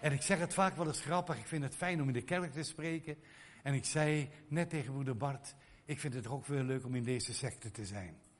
En 0.00 0.12
ik 0.12 0.22
zeg 0.22 0.38
het 0.38 0.54
vaak 0.54 0.76
wel 0.76 0.86
eens 0.86 1.00
grappig, 1.00 1.38
ik 1.38 1.46
vind 1.46 1.62
het 1.62 1.76
fijn 1.76 2.00
om 2.00 2.06
in 2.06 2.14
de 2.14 2.22
kerk 2.22 2.52
te 2.52 2.62
spreken. 2.62 3.16
En 3.62 3.74
ik 3.74 3.84
zei 3.84 4.30
net 4.48 4.70
tegen 4.70 4.94
moeder 4.94 5.16
Bart, 5.16 5.54
ik 5.84 6.00
vind 6.00 6.14
het 6.14 6.26
ook 6.26 6.46
wel 6.46 6.62
leuk 6.62 6.84
om 6.84 6.94
in 6.94 7.04
deze 7.04 7.34
secte 7.34 7.70
te 7.70 7.86
zijn. 7.86 8.30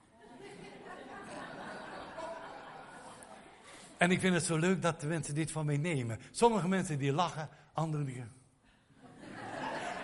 En 4.02 4.10
ik 4.10 4.20
vind 4.20 4.34
het 4.34 4.44
zo 4.44 4.56
leuk 4.56 4.82
dat 4.82 5.00
de 5.00 5.06
mensen 5.06 5.34
dit 5.34 5.50
van 5.50 5.66
mij 5.66 5.76
nemen. 5.76 6.18
Sommige 6.30 6.68
mensen 6.68 6.98
die 6.98 7.12
lachen, 7.12 7.48
anderen 7.72 8.06
die... 8.06 8.22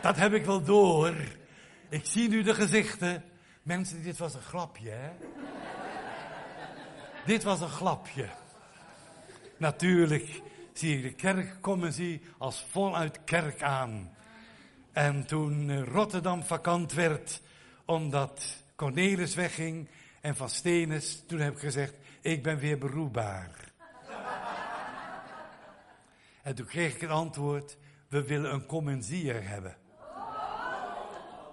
Dat 0.02 0.16
heb 0.16 0.32
ik 0.32 0.44
wel 0.44 0.62
door. 0.62 1.14
Ik 1.88 2.04
zie 2.04 2.28
nu 2.28 2.42
de 2.42 2.54
gezichten. 2.54 3.24
Mensen, 3.62 4.02
dit 4.02 4.18
was 4.18 4.34
een 4.34 4.40
grapje, 4.40 4.90
hè? 4.90 5.10
dit 7.26 7.42
was 7.42 7.60
een 7.60 7.68
grapje. 7.68 8.28
Natuurlijk 9.56 10.42
zie 10.72 10.96
ik 10.96 11.02
de 11.02 11.12
kerkcommissie 11.12 12.22
als 12.38 12.66
voluit 12.70 13.24
kerk 13.24 13.62
aan. 13.62 14.10
En 14.92 15.26
toen 15.26 15.84
Rotterdam 15.84 16.42
vakant 16.42 16.92
werd, 16.92 17.40
omdat 17.84 18.62
Cornelis 18.76 19.34
wegging 19.34 19.88
en 20.20 20.36
Van 20.36 20.48
Stenis, 20.48 21.22
toen 21.26 21.40
heb 21.40 21.52
ik 21.52 21.58
gezegd, 21.58 21.94
ik 22.20 22.42
ben 22.42 22.58
weer 22.58 22.78
beroepbaar. 22.78 23.67
En 26.48 26.54
toen 26.54 26.66
kreeg 26.66 26.94
ik 26.94 27.00
het 27.00 27.10
antwoord, 27.10 27.76
we 28.08 28.22
willen 28.22 28.52
een 28.52 28.66
commensier 28.66 29.48
hebben. 29.48 29.76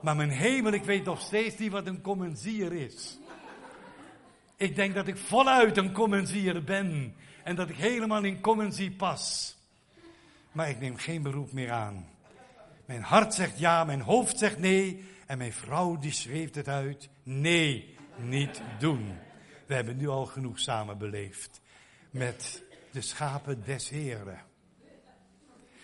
Maar 0.02 0.16
mijn 0.16 0.30
hemel, 0.30 0.72
ik 0.72 0.84
weet 0.84 1.04
nog 1.04 1.22
steeds 1.22 1.58
niet 1.58 1.72
wat 1.72 1.88
een 1.88 2.02
commensier 2.02 2.74
is. 2.74 3.18
Ik 4.58 4.76
denk 4.76 4.96
dat 4.96 5.08
ik 5.08 5.18
voluit 5.18 5.78
een 5.78 5.92
commensier 5.92 6.64
ben. 6.64 7.16
En 7.44 7.56
dat 7.56 7.70
ik 7.70 7.76
helemaal 7.76 8.24
in 8.24 8.42
commensie 8.42 8.92
pas. 8.92 9.56
Maar 10.52 10.70
ik 10.70 10.80
neem 10.80 10.98
geen 10.98 11.22
beroep 11.22 11.52
meer 11.52 11.72
aan. 11.72 12.08
Mijn 12.86 13.02
hart 13.02 13.34
zegt 13.34 13.60
ja, 13.60 13.84
mijn 13.84 14.02
hoofd 14.02 14.38
zegt 14.38 14.60
nee. 14.60 15.06
En 15.26 15.38
mijn 15.38 15.54
vrouw 15.54 15.98
die 15.98 16.12
schreef 16.12 16.54
het 16.54 16.68
uit. 16.68 17.10
Nee, 17.24 17.98
niet 18.16 18.62
doen. 18.80 19.18
We 19.66 19.74
hebben 19.74 19.98
nu 19.98 20.08
al 20.08 20.26
genoeg 20.26 20.60
samen 20.60 20.98
beleefd. 20.98 21.62
Met 22.10 22.64
de 22.92 23.02
schapen 23.02 23.64
des 23.64 23.90
Heren. 23.90 24.54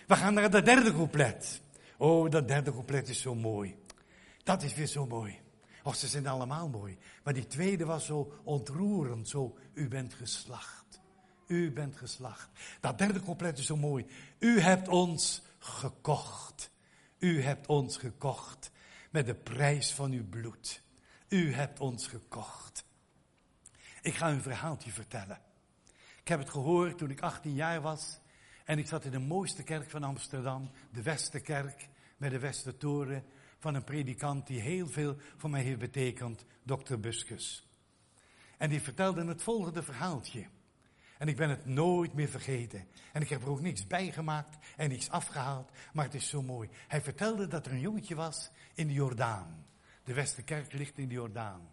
We 0.06 0.16
gaan 0.16 0.34
naar 0.34 0.50
het 0.50 0.64
derde 0.64 0.92
couplet. 0.92 1.62
Oh, 1.98 2.30
dat 2.30 2.48
derde 2.48 2.70
couplet 2.72 3.08
is 3.08 3.20
zo 3.20 3.34
mooi. 3.34 3.76
Dat 4.42 4.62
is 4.62 4.74
weer 4.74 4.86
zo 4.86 5.06
mooi. 5.06 5.40
Och, 5.82 5.96
ze 5.96 6.06
zijn 6.06 6.26
allemaal 6.26 6.68
mooi. 6.68 6.98
Maar 7.24 7.34
die 7.34 7.46
tweede 7.46 7.84
was 7.84 8.06
zo 8.06 8.40
ontroerend. 8.44 9.28
Zo, 9.28 9.58
u 9.72 9.88
bent 9.88 10.14
geslacht. 10.14 11.00
U 11.46 11.72
bent 11.72 11.96
geslacht. 11.96 12.48
Dat 12.80 12.98
derde 12.98 13.22
couplet 13.22 13.58
is 13.58 13.66
zo 13.66 13.76
mooi. 13.76 14.06
U 14.38 14.60
hebt 14.60 14.88
ons 14.88 15.42
gekocht. 15.58 16.70
U 17.18 17.42
hebt 17.42 17.66
ons 17.66 17.96
gekocht. 17.96 18.70
Met 19.10 19.26
de 19.26 19.34
prijs 19.34 19.92
van 19.92 20.12
uw 20.12 20.28
bloed. 20.28 20.82
U 21.28 21.52
hebt 21.54 21.80
ons 21.80 22.06
gekocht. 22.06 22.84
Ik 24.02 24.14
ga 24.14 24.30
u 24.30 24.32
een 24.32 24.42
verhaaltje 24.42 24.90
vertellen. 24.90 25.40
Ik 26.20 26.28
heb 26.28 26.38
het 26.38 26.50
gehoord 26.50 26.98
toen 26.98 27.10
ik 27.10 27.20
18 27.20 27.54
jaar 27.54 27.80
was. 27.80 28.20
En 28.72 28.78
ik 28.78 28.86
zat 28.86 29.04
in 29.04 29.10
de 29.10 29.18
mooiste 29.18 29.62
kerk 29.62 29.90
van 29.90 30.02
Amsterdam, 30.02 30.70
de 30.90 31.02
Westerkerk, 31.02 31.88
met 32.16 32.30
de 32.30 32.38
Westertoren, 32.38 33.24
van 33.58 33.74
een 33.74 33.84
predikant 33.84 34.46
die 34.46 34.60
heel 34.60 34.86
veel 34.86 35.16
voor 35.36 35.50
mij 35.50 35.62
heeft 35.62 35.78
betekend, 35.78 36.44
dokter 36.62 37.00
Buskus. 37.00 37.68
En 38.58 38.70
die 38.70 38.80
vertelde 38.80 39.24
het 39.24 39.42
volgende 39.42 39.82
verhaaltje. 39.82 40.46
En 41.18 41.28
ik 41.28 41.36
ben 41.36 41.48
het 41.48 41.66
nooit 41.66 42.14
meer 42.14 42.28
vergeten. 42.28 42.86
En 43.12 43.22
ik 43.22 43.28
heb 43.28 43.42
er 43.42 43.50
ook 43.50 43.60
niks 43.60 43.86
bijgemaakt 43.86 44.66
en 44.76 44.88
niks 44.88 45.10
afgehaald, 45.10 45.70
maar 45.92 46.04
het 46.04 46.14
is 46.14 46.28
zo 46.28 46.42
mooi. 46.42 46.68
Hij 46.88 47.00
vertelde 47.00 47.46
dat 47.46 47.66
er 47.66 47.72
een 47.72 47.80
jongetje 47.80 48.14
was 48.14 48.50
in 48.74 48.86
de 48.86 48.92
Jordaan. 48.92 49.66
De 50.04 50.14
Westerkerk 50.14 50.72
ligt 50.72 50.98
in 50.98 51.08
de 51.08 51.14
Jordaan. 51.14 51.70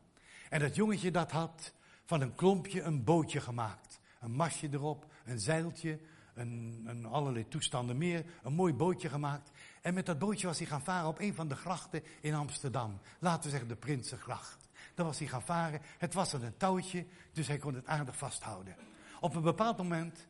En 0.50 0.60
dat 0.60 0.76
jongetje 0.76 1.12
dat 1.12 1.32
had 1.32 1.74
van 2.06 2.22
een 2.22 2.36
klompje 2.36 2.82
een 2.82 3.04
bootje 3.04 3.42
gemaakt. 3.42 4.00
Een 4.20 4.32
masje 4.32 4.70
erop, 4.72 5.06
een 5.26 5.40
zeiltje, 5.40 6.00
een, 6.40 6.84
een 6.86 7.06
allerlei 7.06 7.48
toestanden 7.48 7.98
meer, 7.98 8.26
een 8.44 8.54
mooi 8.54 8.74
bootje 8.74 9.10
gemaakt. 9.10 9.52
En 9.82 9.94
met 9.94 10.06
dat 10.06 10.20
bootje 10.20 10.48
was 10.48 10.58
hij 10.58 10.68
gaan 10.68 10.84
varen 10.84 11.08
op 11.08 11.20
een 11.20 11.34
van 11.34 11.48
de 11.48 11.56
grachten 11.56 12.04
in 12.22 12.34
Amsterdam. 12.34 13.00
Laten 13.20 13.44
we 13.44 13.50
zeggen 13.50 13.68
de 13.68 13.76
Prinsengracht. 13.76 14.70
Daar 14.96 15.06
was 15.06 15.20
hij 15.20 15.28
gaan 15.28 15.42
varen. 15.42 15.82
Het 15.98 16.14
was 16.14 16.34
een 16.34 16.58
touwtje, 16.58 17.06
dus 17.34 17.48
hij 17.48 17.58
kon 17.58 17.74
het 17.74 17.86
aardig 17.86 18.18
vasthouden. 18.18 18.76
Op 19.20 19.36
een 19.36 19.42
bepaald 19.42 19.78
moment 19.78 20.28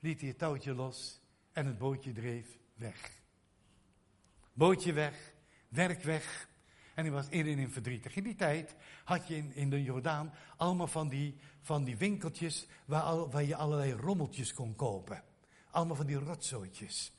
liet 0.00 0.20
hij 0.20 0.28
het 0.28 0.38
touwtje 0.38 0.74
los 0.74 1.20
en 1.52 1.66
het 1.66 1.78
bootje 1.78 2.12
dreef 2.12 2.58
weg. 2.74 3.10
Bootje 4.52 4.92
weg, 4.92 5.32
werk 5.68 6.02
weg. 6.02 6.48
En 6.94 7.04
hij 7.04 7.12
was 7.12 7.28
iedereen 7.28 7.70
verdrietig. 7.70 8.16
In 8.16 8.22
die 8.22 8.34
tijd 8.34 8.76
had 9.04 9.28
je 9.28 9.36
in, 9.36 9.54
in 9.54 9.70
de 9.70 9.82
Jordaan 9.82 10.32
allemaal 10.56 10.86
van 10.86 11.08
die, 11.08 11.36
van 11.60 11.84
die 11.84 11.96
winkeltjes 11.96 12.66
waar, 12.84 13.02
al, 13.02 13.30
waar 13.30 13.44
je 13.44 13.56
allerlei 13.56 13.92
rommeltjes 13.92 14.54
kon 14.54 14.76
kopen. 14.76 15.22
Allemaal 15.74 15.96
van 15.96 16.06
die 16.06 16.18
rotzooitjes. 16.18 17.12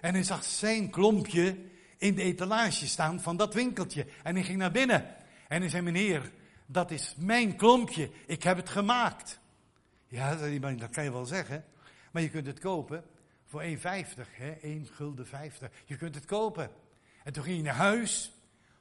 En 0.00 0.14
hij 0.14 0.22
zag 0.22 0.44
zijn 0.44 0.90
klompje 0.90 1.58
in 1.98 2.14
de 2.14 2.22
etalage 2.22 2.86
staan 2.86 3.20
van 3.20 3.36
dat 3.36 3.54
winkeltje. 3.54 4.06
En 4.22 4.34
hij 4.34 4.44
ging 4.44 4.58
naar 4.58 4.70
binnen. 4.70 5.16
En 5.48 5.60
hij 5.60 5.70
zei, 5.70 5.82
meneer, 5.82 6.32
dat 6.66 6.90
is 6.90 7.14
mijn 7.18 7.56
klompje. 7.56 8.10
Ik 8.26 8.42
heb 8.42 8.56
het 8.56 8.68
gemaakt. 8.68 9.40
Ja, 10.06 10.34
dat 10.60 10.90
kan 10.90 11.04
je 11.04 11.12
wel 11.12 11.26
zeggen. 11.26 11.64
Maar 12.10 12.22
je 12.22 12.28
kunt 12.28 12.46
het 12.46 12.58
kopen 12.58 13.04
voor 13.44 13.62
1,50. 13.62 13.68
Hè? 14.30 14.50
1 14.50 14.86
gulden 14.86 15.26
50. 15.26 15.70
Je 15.84 15.96
kunt 15.96 16.14
het 16.14 16.24
kopen. 16.24 16.70
En 17.24 17.32
toen 17.32 17.44
ging 17.44 17.54
hij 17.54 17.64
naar 17.64 17.74
huis. 17.74 18.32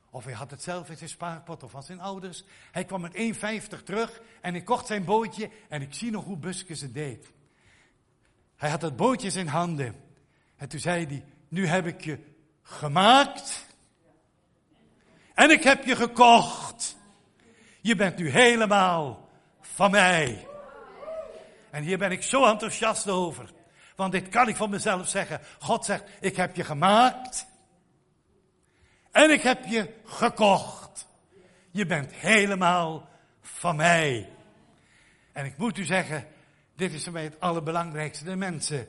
Of 0.10 0.24
hij 0.24 0.34
had 0.34 0.52
het 0.52 0.62
zelf 0.62 0.90
in 0.90 0.98
zijn 0.98 1.10
spaarpot 1.10 1.64
of 1.64 1.72
van 1.72 1.84
zijn 1.84 2.00
ouders. 2.00 2.44
Hij 2.72 2.86
kwam 2.86 3.02
met 3.02 3.16
1,50 3.16 3.84
terug 3.84 4.22
en 4.42 4.56
ik 4.56 4.66
kocht 4.66 4.88
zijn 4.88 5.06
bootje. 5.06 5.50
En 5.70 5.82
ik 5.82 5.94
zie 5.94 6.12
nog 6.12 6.26
hoe 6.26 6.38
Buskes 6.38 6.82
het 6.82 6.94
deed. 6.94 7.32
Hij 8.60 8.70
had 8.70 8.82
het 8.82 8.96
bootje 8.96 9.40
in 9.40 9.48
handen. 9.48 9.96
En 10.58 10.70
toen 10.70 10.80
zei 10.80 11.06
hij, 11.06 11.24
nu 11.48 11.68
heb 11.68 11.86
ik 11.86 12.04
je 12.04 12.20
gemaakt. 12.62 13.66
En 15.34 15.50
ik 15.50 15.64
heb 15.64 15.86
je 15.86 15.96
gekocht. 15.96 16.98
Je 17.82 17.96
bent 17.96 18.18
nu 18.18 18.30
helemaal 18.30 19.30
van 19.62 19.92
mij. 19.92 20.48
En 21.70 21.84
hier 21.84 21.98
ben 21.98 22.12
ik 22.12 22.24
zo 22.24 22.46
enthousiast 22.46 23.10
over. 23.10 23.52
Want 23.96 24.12
dit 24.12 24.30
kan 24.30 24.48
ik 24.48 24.56
van 24.56 24.70
mezelf 24.70 25.08
zeggen. 25.08 25.42
God 25.60 25.86
zegt, 25.86 26.04
ik 26.20 26.36
heb 26.36 26.56
je 26.56 26.64
gemaakt. 26.64 27.48
En 29.12 29.32
ik 29.32 29.42
heb 29.42 29.66
je 29.66 29.94
gekocht. 30.06 31.08
Je 31.72 31.86
bent 31.86 32.14
helemaal 32.14 33.10
van 33.42 33.76
mij. 33.76 34.30
En 35.32 35.46
ik 35.46 35.58
moet 35.58 35.78
u 35.78 35.84
zeggen, 35.84 36.28
dit 36.80 36.94
is 36.94 37.04
voor 37.04 37.14
mij 37.14 37.24
het 37.24 37.40
allerbelangrijkste. 37.40 38.24
De 38.24 38.36
mensen 38.36 38.88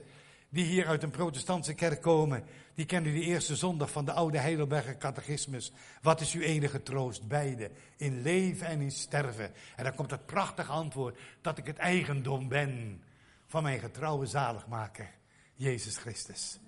die 0.49 0.65
hier 0.65 0.87
uit 0.87 1.03
een 1.03 1.11
protestantse 1.11 1.75
kerk 1.75 2.01
komen, 2.01 2.45
die 2.75 2.87
kennen 2.87 3.13
die 3.13 3.23
eerste 3.23 3.57
zondag 3.57 3.91
van 3.91 4.05
de 4.05 4.13
oude 4.13 4.39
Heidelberger 4.39 4.97
catechismus. 4.97 5.73
Wat 6.03 6.21
is 6.21 6.33
uw 6.33 6.41
enige 6.41 6.83
troost? 6.83 7.29
Beide. 7.29 7.71
In 7.97 8.23
leven 8.23 8.67
en 8.67 8.81
in 8.81 8.91
sterven. 8.91 9.53
En 9.77 9.85
dan 9.85 9.95
komt 9.95 10.11
het 10.11 10.27
prachtige 10.27 10.73
antwoord 10.73 11.19
dat 11.41 11.59
ik 11.59 11.67
het 11.67 11.77
eigendom 11.77 12.49
ben 12.49 13.03
van 13.47 13.63
mijn 13.63 13.81
getrouwe 13.81 14.27
zaligmaker, 14.27 15.11
Jezus 15.55 15.97
Christus. 15.97 16.59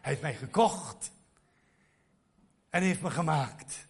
Hij 0.00 0.10
heeft 0.10 0.22
mij 0.22 0.34
gekocht 0.34 1.12
en 2.68 2.82
heeft 2.82 3.02
me 3.02 3.10
gemaakt. 3.10 3.86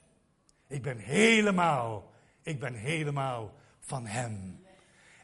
Ik 0.67 0.83
ben 0.83 0.99
helemaal, 0.99 2.13
ik 2.43 2.59
ben 2.61 2.75
helemaal 2.75 3.55
van 3.81 4.07
Hem. 4.07 4.65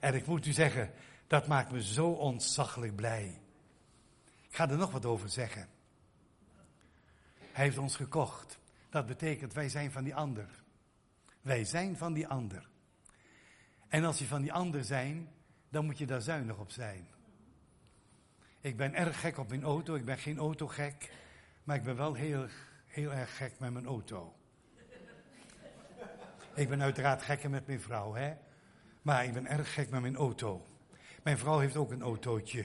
En 0.01 0.15
ik 0.15 0.27
moet 0.27 0.47
u 0.47 0.53
zeggen, 0.53 0.91
dat 1.27 1.47
maakt 1.47 1.73
me 1.73 1.83
zo 1.83 2.11
ontzaglijk 2.11 2.97
blij. 2.97 3.41
Ik 4.49 4.55
ga 4.55 4.71
er 4.71 4.77
nog 4.77 4.91
wat 4.91 5.05
over 5.05 5.29
zeggen. 5.29 5.69
Hij 7.39 7.65
heeft 7.65 7.79
ons 7.79 7.97
gekocht. 7.97 8.59
Dat 8.89 9.07
betekent 9.07 9.53
wij 9.53 9.69
zijn 9.69 9.93
van 9.93 10.05
die 10.05 10.15
ander. 10.15 10.49
Wij 11.41 11.65
zijn 11.65 11.97
van 11.97 12.13
die 12.13 12.29
ander. 12.29 12.69
En 13.89 14.05
als 14.05 14.19
je 14.19 14.27
van 14.27 14.43
die 14.43 14.53
ander 14.53 14.85
zijn, 14.85 15.29
dan 15.69 15.85
moet 15.85 15.99
je 15.99 16.07
daar 16.07 16.21
zuinig 16.21 16.59
op 16.59 16.71
zijn. 16.71 17.09
Ik 18.61 18.77
ben 18.77 18.95
erg 18.95 19.21
gek 19.21 19.39
op 19.39 19.49
mijn 19.49 19.63
auto. 19.63 19.95
Ik 19.95 20.05
ben 20.05 20.19
geen 20.19 20.39
autogek. 20.39 21.11
Maar 21.65 21.77
ik 21.77 21.83
ben 21.83 21.97
wel 21.97 22.15
heel, 22.15 22.47
heel 22.87 23.13
erg 23.13 23.37
gek 23.37 23.59
met 23.59 23.73
mijn 23.73 23.87
auto. 23.87 24.35
Ik 26.55 26.69
ben 26.69 26.83
uiteraard 26.83 27.23
gekker 27.23 27.51
met 27.51 27.67
mijn 27.67 27.81
vrouw, 27.81 28.15
hè. 28.15 28.35
Maar 29.03 29.25
ik 29.25 29.33
ben 29.33 29.47
erg 29.47 29.75
gek 29.75 29.91
met 29.91 30.01
mijn 30.01 30.17
auto. 30.17 30.67
Mijn 31.27 31.39
vrouw 31.39 31.59
heeft 31.59 31.77
ook 31.77 31.91
een 31.91 32.03
autootje. 32.03 32.65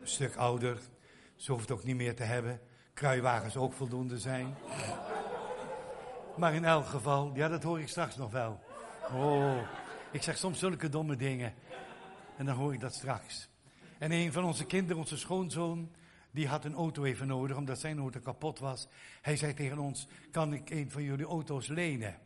Een 0.00 0.08
stuk 0.08 0.36
ouder. 0.36 0.78
Ze 1.36 1.52
hoeft 1.52 1.68
het 1.68 1.78
ook 1.78 1.84
niet 1.84 1.96
meer 1.96 2.16
te 2.16 2.22
hebben. 2.22 2.60
Kruiwagens 2.94 3.56
ook 3.56 3.72
voldoende 3.72 4.18
zijn. 4.18 4.54
Maar 6.36 6.54
in 6.54 6.64
elk 6.64 6.86
geval, 6.86 7.30
ja, 7.34 7.48
dat 7.48 7.62
hoor 7.62 7.80
ik 7.80 7.88
straks 7.88 8.16
nog 8.16 8.30
wel. 8.30 8.60
Oh, 9.12 9.56
ik 10.10 10.22
zeg 10.22 10.38
soms 10.38 10.58
zulke 10.58 10.88
domme 10.88 11.16
dingen. 11.16 11.54
En 12.36 12.46
dan 12.46 12.54
hoor 12.54 12.74
ik 12.74 12.80
dat 12.80 12.94
straks. 12.94 13.48
En 13.98 14.12
een 14.12 14.32
van 14.32 14.44
onze 14.44 14.66
kinderen, 14.66 14.98
onze 14.98 15.18
schoonzoon, 15.18 15.92
die 16.30 16.48
had 16.48 16.64
een 16.64 16.74
auto 16.74 17.04
even 17.04 17.26
nodig 17.26 17.56
omdat 17.56 17.78
zijn 17.78 17.98
auto 17.98 18.20
kapot 18.20 18.58
was. 18.58 18.88
Hij 19.22 19.36
zei 19.36 19.54
tegen 19.54 19.78
ons: 19.78 20.06
Kan 20.30 20.52
ik 20.52 20.70
een 20.70 20.90
van 20.90 21.02
jullie 21.02 21.26
auto's 21.26 21.66
lenen? 21.66 22.18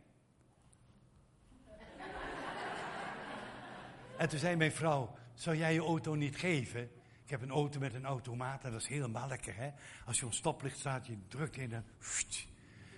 en 4.16 4.28
toen 4.28 4.38
zei 4.38 4.56
mijn 4.56 4.72
vrouw: 4.72 5.22
Zou 5.34 5.56
jij 5.56 5.72
je 5.72 5.80
auto 5.80 6.14
niet 6.14 6.36
geven? 6.36 6.82
Ik 7.24 7.30
heb 7.30 7.42
een 7.42 7.50
auto 7.50 7.78
met 7.78 7.94
een 7.94 8.04
automaat 8.04 8.64
en 8.64 8.70
dat 8.70 8.80
is 8.80 8.86
helemaal 8.86 9.28
lekker. 9.28 9.56
Hè? 9.56 9.70
Als 10.06 10.20
je 10.20 10.26
op 10.26 10.32
stoplicht 10.32 10.78
staat, 10.78 11.06
je 11.06 11.18
drukt 11.28 11.56
in 11.56 11.72
en. 11.72 11.84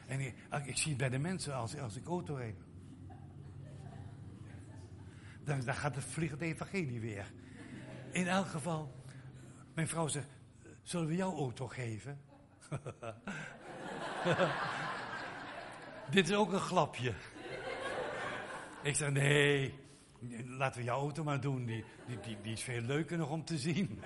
En 0.06 0.20
ik, 0.20 0.34
ik, 0.64 0.76
zie 0.76 0.88
het 0.88 0.98
bij 0.98 1.08
de 1.08 1.18
mensen 1.18 1.54
als, 1.54 1.78
als 1.78 1.96
ik 1.96 2.06
auto 2.06 2.36
heb. 2.38 2.56
Dan, 5.44 5.74
gaat 5.74 5.94
het 5.94 6.04
vliegend 6.04 6.40
evangelie 6.40 7.00
weer. 7.00 7.32
In 8.12 8.28
elk 8.28 8.46
geval, 8.46 9.04
mijn 9.74 9.88
vrouw 9.88 10.08
zegt, 10.08 10.28
zullen 10.82 11.06
we 11.06 11.14
jouw 11.16 11.36
auto 11.36 11.68
geven? 11.68 12.20
Dit 16.10 16.28
is 16.28 16.34
ook 16.34 16.52
een 16.52 16.60
glapje. 16.60 17.14
Ik 18.82 18.94
zeg, 18.94 19.10
nee, 19.10 19.74
laten 20.46 20.80
we 20.80 20.86
jouw 20.86 20.98
auto 20.98 21.24
maar 21.24 21.40
doen. 21.40 21.64
Die, 21.66 21.84
die, 22.22 22.36
die, 22.42 22.52
is 22.52 22.62
veel 22.62 22.80
leuker 22.80 23.18
nog 23.18 23.30
om 23.30 23.44
te 23.44 23.58
zien. 23.58 24.00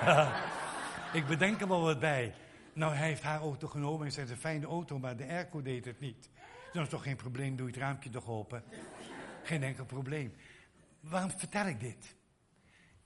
ik 1.12 1.26
bedenk 1.26 1.60
er 1.60 1.68
wel 1.68 1.80
wat 1.80 1.98
bij. 2.00 2.34
Nou, 2.72 2.94
hij 2.94 3.06
heeft 3.06 3.22
haar 3.22 3.40
auto 3.40 3.68
genomen 3.68 4.06
en 4.06 4.12
zei, 4.12 4.30
een 4.30 4.36
fijne 4.36 4.66
auto, 4.66 4.98
maar 4.98 5.16
de 5.16 5.26
airco 5.26 5.62
deed 5.62 5.84
het 5.84 6.00
niet. 6.00 6.30
Dat 6.72 6.82
is 6.82 6.88
toch 6.88 7.02
geen 7.02 7.16
probleem, 7.16 7.56
doe 7.56 7.66
je 7.66 7.72
het 7.72 7.82
raampje 7.82 8.10
toch 8.10 8.28
open. 8.28 8.62
Geen 9.42 9.62
enkel 9.62 9.84
probleem. 9.84 10.34
Waarom 11.00 11.30
vertel 11.30 11.66
ik 11.66 11.80
dit? 11.80 12.14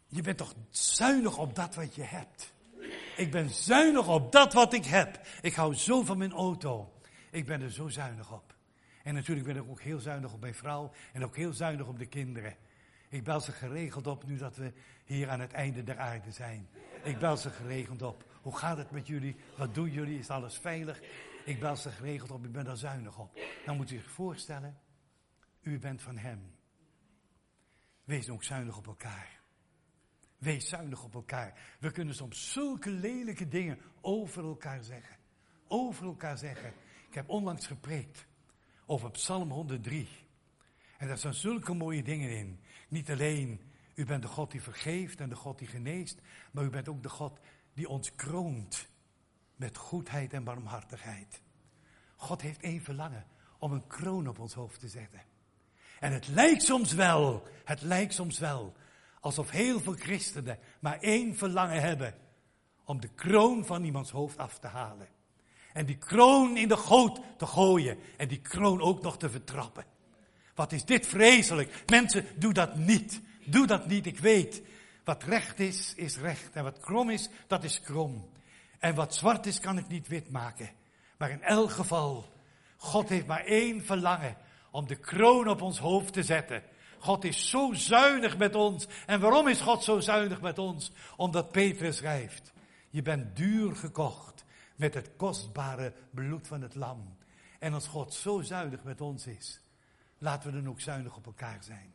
Je 0.07 0.23
bent 0.23 0.37
toch 0.37 0.55
zuinig 0.71 1.39
op 1.39 1.55
dat 1.55 1.75
wat 1.75 1.95
je 1.95 2.03
hebt. 2.03 2.53
Ik 3.17 3.31
ben 3.31 3.51
zuinig 3.51 4.09
op 4.09 4.33
dat 4.33 4.53
wat 4.53 4.73
ik 4.73 4.85
heb. 4.85 5.21
Ik 5.41 5.55
hou 5.55 5.75
zo 5.75 6.03
van 6.03 6.19
mijn 6.19 6.33
auto. 6.33 6.93
Ik 7.31 7.47
ben 7.47 7.63
er 7.63 7.71
zo 7.71 7.89
zuinig 7.89 8.33
op. 8.33 8.55
En 9.03 9.15
natuurlijk 9.15 9.47
ben 9.47 9.57
ik 9.57 9.69
ook 9.71 9.81
heel 9.81 9.99
zuinig 9.99 10.33
op 10.33 10.41
mijn 10.41 10.55
vrouw 10.55 10.93
en 11.13 11.25
ook 11.25 11.37
heel 11.37 11.53
zuinig 11.53 11.87
op 11.87 11.99
de 11.99 12.07
kinderen. 12.07 12.57
Ik 13.09 13.25
bel 13.25 13.41
ze 13.41 13.53
geregeld 13.53 14.07
op 14.07 14.27
nu 14.27 14.37
dat 14.37 14.57
we 14.57 14.73
hier 15.05 15.31
aan 15.31 15.41
het 15.41 15.53
einde 15.53 15.83
der 15.83 15.99
aarde 15.99 16.33
zijn. 16.33 16.69
Ik 17.03 17.19
bel 17.19 17.37
ze 17.37 17.51
geregeld 17.51 18.03
op. 18.03 18.25
Hoe 18.43 18.57
gaat 18.57 18.77
het 18.77 18.91
met 18.91 19.07
jullie? 19.07 19.37
Wat 19.57 19.75
doen 19.75 19.91
jullie? 19.91 20.19
Is 20.19 20.31
alles 20.31 20.59
veilig? 20.59 21.01
Ik 21.45 21.61
bel 21.61 21.77
ze 21.77 21.91
geregeld 21.91 22.31
op. 22.31 22.45
Ik 22.45 22.53
ben 22.53 22.65
daar 22.65 22.77
zuinig 22.77 23.19
op. 23.19 23.39
Dan 23.65 23.77
moet 23.77 23.91
u 23.91 23.97
zich 23.97 24.11
voorstellen, 24.11 24.79
u 25.63 25.79
bent 25.79 26.03
van 26.03 26.17
hem. 26.17 26.55
Wees 28.05 28.29
ook 28.29 28.45
zuinig 28.45 28.77
op 28.77 28.87
elkaar. 28.87 29.41
Wees 30.39 30.69
zuinig 30.69 31.05
op 31.05 31.15
elkaar. 31.15 31.77
We 31.81 31.91
kunnen 31.91 32.15
soms 32.15 32.53
zulke 32.53 32.91
lelijke 32.91 33.49
dingen 33.49 33.79
over 34.01 34.45
elkaar 34.45 34.85
zeggen. 34.85 35.17
Over 35.69 36.07
elkaar 36.07 36.39
zeggen. 36.39 36.73
Ik 37.09 37.15
heb 37.15 37.29
onlangs 37.29 37.67
gepreekt 37.67 38.27
over 38.91 39.11
Psalm 39.11 39.51
103. 39.51 40.09
En 40.99 41.09
daar 41.09 41.19
staan 41.19 41.35
zulke 41.35 41.75
mooie 41.75 42.03
dingen 42.03 42.31
in. 42.31 42.61
Niet 42.89 43.11
alleen, 43.11 43.61
u 43.95 44.05
bent 44.05 44.23
de 44.23 44.29
God 44.29 44.51
die 44.51 44.63
vergeeft 44.63 45.21
en 45.21 45.29
de 45.29 45.37
God 45.37 45.59
die 45.59 45.69
geneest, 45.69 46.21
maar 46.51 46.65
u 46.65 46.71
bent 46.71 46.89
ook 46.89 47.03
de 47.03 47.09
God 47.09 47.39
die 47.75 47.89
ons 47.89 48.15
kroont 48.15 48.89
met 49.57 49.77
goedheid 49.77 50.33
en 50.33 50.45
barmhartigheid. 50.45 51.43
God 52.17 52.41
heeft 52.41 52.61
één 52.61 52.83
verlangen 52.83 53.27
om 53.59 53.73
een 53.73 53.87
kroon 53.87 54.29
op 54.29 54.39
ons 54.39 54.55
hoofd 54.55 54.81
te 54.81 54.89
zetten. 54.89 55.23
En 56.01 56.13
het 56.13 56.29
lijkt 56.29 56.63
soms 56.63 56.93
wel, 56.93 57.47
het 57.65 57.83
lijkt 57.83 58.15
soms 58.15 58.39
wel 58.39 58.75
alsof 59.21 59.51
heel 59.51 59.81
veel 59.81 59.97
christenen 59.97 60.59
maar 60.81 61.01
één 61.01 61.37
verlangen 61.37 61.81
hebben. 61.81 62.15
Om 62.85 63.01
de 63.01 63.09
kroon 63.09 63.67
van 63.67 63.85
iemands 63.85 64.11
hoofd 64.11 64.39
af 64.39 64.59
te 64.59 64.67
halen. 64.67 65.09
En 65.73 65.87
die 65.87 65.99
kroon 65.99 66.57
in 66.57 66.69
de 66.69 66.77
goot 66.77 67.21
te 67.37 67.47
gooien. 67.47 67.99
En 68.17 68.29
die 68.29 68.41
kroon 68.41 68.81
ook 68.81 69.03
nog 69.03 69.19
te 69.19 69.31
vertrappen. 69.31 69.85
Wat 70.55 70.73
is 70.73 70.85
dit 70.85 71.07
vreselijk. 71.07 71.83
Mensen, 71.87 72.27
doe 72.37 72.53
dat 72.53 72.77
niet. 72.77 73.21
Doe 73.45 73.67
dat 73.67 73.87
niet. 73.87 74.07
Ik 74.07 74.19
weet. 74.19 74.63
Wat 75.05 75.23
recht 75.23 75.61
is, 75.61 75.93
is 75.97 76.17
recht. 76.17 76.51
En 76.53 76.65
wat 76.65 76.81
krom 76.81 77.11
is, 77.11 77.29
dat 77.47 77.65
is 77.65 77.81
krom. 77.81 78.29
En 78.79 78.95
wat 78.95 79.15
zwart 79.15 79.47
is, 79.47 79.61
kan 79.61 79.79
ik 79.79 79.89
niet 79.89 80.09
wit 80.09 80.31
maken. 80.31 80.71
Maar 81.19 81.31
in 81.31 81.43
elk 81.43 81.71
geval, 81.71 82.25
God 82.77 83.09
heeft 83.09 83.27
maar 83.27 83.45
één 83.45 83.85
verlangen. 83.85 84.37
Om 84.71 84.87
de 84.87 84.97
kroon 84.97 85.49
op 85.49 85.63
ons 85.63 85.79
hoofd 85.79 86.13
te 86.13 86.23
zetten. 86.23 86.63
God 86.99 87.25
is 87.25 87.49
zo 87.49 87.73
zuinig 87.73 88.39
met 88.39 88.55
ons. 88.55 88.87
En 89.07 89.21
waarom 89.21 89.49
is 89.49 89.61
God 89.61 89.85
zo 89.85 90.01
zuinig 90.01 90.41
met 90.41 90.59
ons? 90.59 90.93
Omdat 91.17 91.53
Petrus 91.53 91.97
schrijft, 91.97 92.53
je 92.91 93.03
bent 93.03 93.37
duur 93.37 93.77
gekocht 93.77 94.45
met 94.81 94.95
het 94.95 95.11
kostbare 95.17 95.93
bloed 96.11 96.47
van 96.47 96.63
het 96.63 96.75
lam. 96.75 97.17
En 97.59 97.73
als 97.73 97.87
God 97.87 98.15
zo 98.15 98.41
zuinig 98.41 98.85
met 98.85 99.01
ons 99.01 99.27
is, 99.27 99.61
laten 100.19 100.51
we 100.51 100.61
dan 100.61 100.71
ook 100.71 100.81
zuinig 100.81 101.17
op 101.17 101.27
elkaar 101.27 101.65
zijn. 101.65 101.93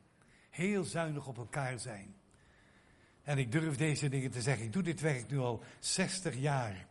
Heel 0.50 0.84
zuinig 0.84 1.28
op 1.28 1.38
elkaar 1.38 1.80
zijn. 1.80 2.16
En 3.24 3.38
ik 3.38 3.52
durf 3.52 3.76
deze 3.76 4.10
dingen 4.10 4.32
te 4.32 4.42
zeggen. 4.42 4.66
Ik 4.66 4.74
doe 4.74 4.84
dit 4.84 5.02
werk 5.02 5.30
nu 5.30 5.40
al 5.40 5.64
60 5.80 6.36
jaar. 6.36 6.88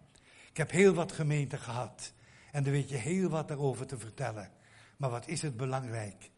Ik 0.50 0.56
heb 0.56 0.70
heel 0.70 0.94
wat 0.94 1.12
gemeenten 1.12 1.58
gehad. 1.58 2.12
En 2.52 2.62
daar 2.62 2.72
weet 2.72 2.88
je 2.88 2.96
heel 2.96 3.28
wat 3.28 3.48
daarover 3.48 3.86
te 3.86 3.98
vertellen. 3.98 4.52
Maar 4.96 5.10
wat 5.10 5.28
is 5.28 5.42
het 5.42 5.56
belangrijk? 5.56 6.30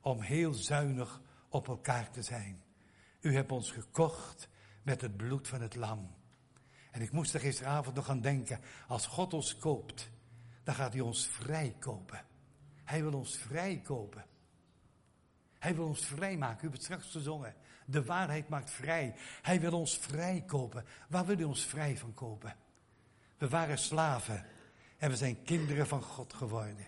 Om 0.00 0.20
heel 0.20 0.52
zuinig 0.52 1.20
op 1.48 1.68
elkaar 1.68 2.10
te 2.10 2.22
zijn. 2.22 2.62
U 3.20 3.34
hebt 3.34 3.52
ons 3.52 3.70
gekocht 3.70 4.48
met 4.82 5.00
het 5.00 5.16
bloed 5.16 5.48
van 5.48 5.60
het 5.60 5.74
lam. 5.74 6.14
En 6.94 7.00
ik 7.00 7.12
moest 7.12 7.34
er 7.34 7.40
gisteravond 7.40 7.96
nog 7.96 8.08
aan 8.08 8.20
denken, 8.20 8.60
als 8.86 9.06
God 9.06 9.34
ons 9.34 9.56
koopt, 9.58 10.10
dan 10.62 10.74
gaat 10.74 10.92
hij 10.92 11.02
ons 11.02 11.26
vrijkopen. 11.26 12.24
Hij 12.84 13.02
wil 13.02 13.12
ons 13.12 13.36
vrijkopen. 13.36 14.24
Hij 15.58 15.74
wil 15.74 15.86
ons 15.86 16.04
vrijmaken. 16.04 16.58
U 16.58 16.62
hebt 16.62 16.72
het 16.72 16.82
straks 16.82 17.10
gezongen. 17.10 17.54
De 17.86 18.04
waarheid 18.04 18.48
maakt 18.48 18.70
vrij. 18.70 19.14
Hij 19.42 19.60
wil 19.60 19.72
ons 19.72 19.98
vrijkopen. 19.98 20.84
Waar 21.08 21.26
wil 21.26 21.36
hij 21.36 21.44
ons 21.44 21.64
vrij 21.64 21.96
van 21.96 22.14
kopen? 22.14 22.56
We 23.38 23.48
waren 23.48 23.78
slaven 23.78 24.46
en 24.98 25.10
we 25.10 25.16
zijn 25.16 25.42
kinderen 25.42 25.86
van 25.86 26.02
God 26.02 26.32
geworden. 26.32 26.86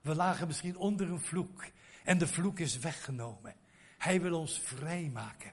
We 0.00 0.14
lagen 0.14 0.46
misschien 0.46 0.76
onder 0.76 1.10
een 1.10 1.20
vloek 1.20 1.64
en 2.04 2.18
de 2.18 2.26
vloek 2.26 2.58
is 2.58 2.78
weggenomen. 2.78 3.54
Hij 3.98 4.20
wil 4.20 4.38
ons 4.38 4.60
vrijmaken. 4.60 5.52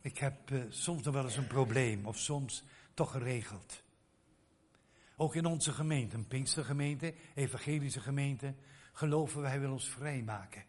Ik 0.00 0.18
heb 0.18 0.50
uh, 0.50 0.64
soms 0.68 1.02
nog 1.02 1.14
wel 1.14 1.24
eens 1.24 1.36
een 1.36 1.46
probleem, 1.46 2.06
of 2.06 2.18
soms 2.18 2.64
toch 2.94 3.10
geregeld. 3.10 3.82
Ook 5.16 5.34
in 5.34 5.46
onze 5.46 5.72
gemeente, 5.72 6.16
een 6.16 6.28
Pinkstergemeente, 6.28 7.14
evangelische 7.34 8.00
gemeente, 8.00 8.54
geloven 8.92 9.40
wij 9.40 9.60
wil 9.60 9.72
ons 9.72 9.88
vrijmaken. 9.88 10.64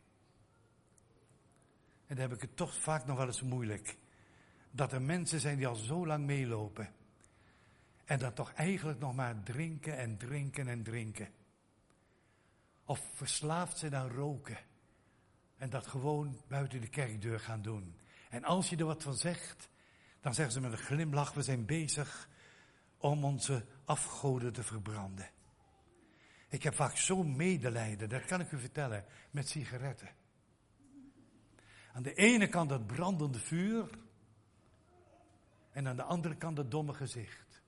En 2.07 2.15
dan 2.15 2.29
heb 2.29 2.33
ik 2.33 2.41
het 2.41 2.55
toch 2.55 2.75
vaak 2.75 3.05
nog 3.05 3.17
wel 3.17 3.25
eens 3.25 3.41
moeilijk. 3.41 3.97
Dat 4.71 4.91
er 4.91 5.01
mensen 5.01 5.39
zijn 5.39 5.57
die 5.57 5.67
al 5.67 5.75
zo 5.75 6.05
lang 6.05 6.25
meelopen. 6.25 6.93
En 8.05 8.19
dan 8.19 8.33
toch 8.33 8.53
eigenlijk 8.53 8.99
nog 8.99 9.15
maar 9.15 9.43
drinken 9.43 9.97
en 9.97 10.17
drinken 10.17 10.67
en 10.67 10.83
drinken. 10.83 11.29
Of 12.85 13.11
verslaafd 13.13 13.77
zijn 13.77 13.95
aan 13.95 14.09
roken. 14.09 14.57
En 15.57 15.69
dat 15.69 15.87
gewoon 15.87 16.41
buiten 16.47 16.81
de 16.81 16.89
kerkdeur 16.89 17.39
gaan 17.39 17.61
doen. 17.61 17.95
En 18.31 18.43
als 18.43 18.69
je 18.69 18.75
er 18.75 18.85
wat 18.85 19.03
van 19.03 19.13
zegt, 19.13 19.69
dan 20.21 20.33
zeggen 20.33 20.53
ze 20.53 20.61
met 20.61 20.71
een 20.71 20.77
glimlach, 20.77 21.33
we 21.33 21.41
zijn 21.41 21.65
bezig 21.65 22.29
om 22.97 23.23
onze 23.23 23.65
afgoden 23.85 24.53
te 24.53 24.63
verbranden. 24.63 25.29
Ik 26.49 26.63
heb 26.63 26.75
vaak 26.75 26.97
zo'n 26.97 27.35
medelijden, 27.35 28.09
dat 28.09 28.25
kan 28.25 28.39
ik 28.39 28.51
u 28.51 28.59
vertellen, 28.59 29.05
met 29.31 29.49
sigaretten. 29.49 30.09
Aan 31.93 32.03
de 32.03 32.13
ene 32.13 32.47
kant 32.47 32.69
dat 32.69 32.87
brandende 32.87 33.39
vuur 33.39 33.89
en 35.71 35.87
aan 35.87 35.95
de 35.95 36.03
andere 36.03 36.35
kant 36.35 36.55
dat 36.55 36.71
domme 36.71 36.93
gezicht. 36.93 37.61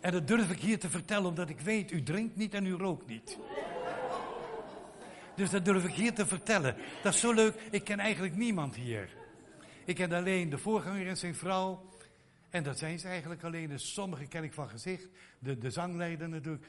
En 0.00 0.12
dat 0.12 0.26
durf 0.26 0.50
ik 0.50 0.60
hier 0.60 0.78
te 0.78 0.90
vertellen 0.90 1.28
omdat 1.28 1.48
ik 1.48 1.60
weet, 1.60 1.90
u 1.90 2.02
drinkt 2.02 2.36
niet 2.36 2.54
en 2.54 2.66
u 2.66 2.72
rookt 2.72 3.06
niet. 3.06 3.38
Dus 5.38 5.50
dat 5.50 5.64
durf 5.64 5.84
ik 5.84 5.94
hier 5.94 6.14
te 6.14 6.26
vertellen. 6.26 6.76
Dat 7.02 7.14
is 7.14 7.20
zo 7.20 7.32
leuk, 7.32 7.54
ik 7.70 7.84
ken 7.84 7.98
eigenlijk 7.98 8.36
niemand 8.36 8.74
hier. 8.74 9.16
Ik 9.84 9.94
ken 9.94 10.12
alleen 10.12 10.50
de 10.50 10.58
voorganger 10.58 11.08
en 11.08 11.16
zijn 11.16 11.34
vrouw. 11.34 11.88
En 12.50 12.62
dat 12.62 12.78
zijn 12.78 12.98
ze 12.98 13.08
eigenlijk 13.08 13.42
alleen. 13.44 13.68
Dus 13.68 13.92
sommige 13.92 14.26
ken 14.26 14.44
ik 14.44 14.52
van 14.52 14.68
gezicht. 14.68 15.08
De, 15.38 15.58
de 15.58 15.70
zangleider 15.70 16.28
natuurlijk. 16.28 16.64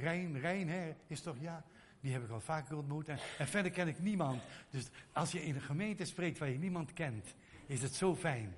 Rijn, 0.00 0.40
Rijn 0.40 0.96
is 1.06 1.20
toch 1.20 1.36
ja? 1.40 1.64
Die 2.00 2.12
heb 2.12 2.24
ik 2.24 2.30
al 2.30 2.40
vaker 2.40 2.76
ontmoet. 2.76 3.08
En, 3.08 3.18
en 3.38 3.48
verder 3.48 3.70
ken 3.70 3.88
ik 3.88 3.98
niemand. 3.98 4.42
Dus 4.70 4.88
als 5.12 5.32
je 5.32 5.44
in 5.44 5.54
een 5.54 5.60
gemeente 5.60 6.04
spreekt 6.04 6.38
waar 6.38 6.50
je 6.50 6.58
niemand 6.58 6.92
kent, 6.92 7.34
is 7.66 7.82
het 7.82 7.94
zo 7.94 8.16
fijn. 8.16 8.54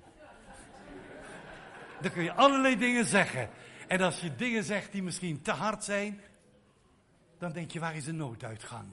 Dan 2.01 2.11
kun 2.11 2.23
je 2.23 2.33
allerlei 2.33 2.77
dingen 2.77 3.05
zeggen. 3.05 3.49
En 3.87 4.01
als 4.01 4.19
je 4.19 4.35
dingen 4.35 4.63
zegt 4.63 4.91
die 4.91 5.03
misschien 5.03 5.41
te 5.41 5.51
hard 5.51 5.83
zijn, 5.83 6.21
dan 7.37 7.51
denk 7.51 7.71
je, 7.71 7.79
waar 7.79 7.95
is 7.95 8.05
de 8.05 8.11
nooduitgang? 8.11 8.87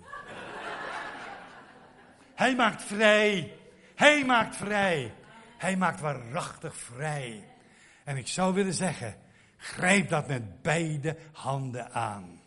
Hij 2.41 2.55
maakt 2.55 2.82
vrij. 2.82 3.57
Hij 3.95 4.24
maakt 4.24 4.57
vrij. 4.57 5.14
Hij 5.59 5.76
maakt 5.76 6.01
waarachtig 6.01 6.76
vrij. 6.76 7.45
En 8.05 8.16
ik 8.16 8.26
zou 8.26 8.55
willen 8.55 8.74
zeggen, 8.74 9.14
grijp 9.57 10.09
dat 10.09 10.28
met 10.28 10.62
beide 10.62 11.16
handen 11.32 11.93
aan. 11.93 12.41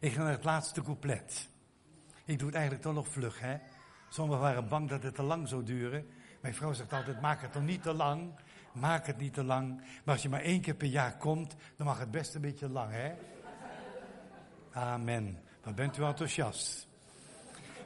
Ik 0.00 0.12
ga 0.12 0.22
naar 0.22 0.32
het 0.32 0.44
laatste 0.44 0.82
couplet. 0.82 1.48
Ik 2.24 2.38
doe 2.38 2.46
het 2.46 2.56
eigenlijk 2.56 2.84
toch 2.84 2.94
nog 2.94 3.08
vlug, 3.08 3.40
hè. 3.40 3.56
Sommigen 4.08 4.40
waren 4.40 4.68
bang 4.68 4.88
dat 4.88 5.02
het 5.02 5.14
te 5.14 5.22
lang 5.22 5.48
zou 5.48 5.62
duren. 5.64 6.06
Mijn 6.40 6.54
vrouw 6.54 6.72
zegt 6.72 6.92
altijd, 6.92 7.20
maak 7.20 7.40
het 7.40 7.52
toch 7.52 7.62
niet 7.62 7.82
te 7.82 7.92
lang. 7.92 8.34
Maak 8.72 9.06
het 9.06 9.18
niet 9.18 9.34
te 9.34 9.44
lang. 9.44 9.76
Maar 10.04 10.14
als 10.14 10.22
je 10.22 10.28
maar 10.28 10.42
één 10.42 10.60
keer 10.60 10.74
per 10.74 10.88
jaar 10.88 11.16
komt, 11.16 11.56
dan 11.76 11.86
mag 11.86 11.98
het 11.98 12.10
best 12.10 12.34
een 12.34 12.40
beetje 12.40 12.68
lang, 12.68 12.92
hè. 12.92 13.12
Amen. 14.72 15.42
Wat 15.62 15.74
bent 15.74 15.98
u 15.98 16.02
enthousiast. 16.02 16.90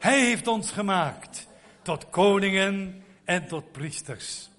Hij 0.06 0.24
heeft 0.24 0.46
ons 0.46 0.70
gemaakt 0.70 1.46
tot 1.82 2.10
koningen 2.10 3.02
en 3.24 3.46
tot 3.46 3.72
priesters. 3.72 4.50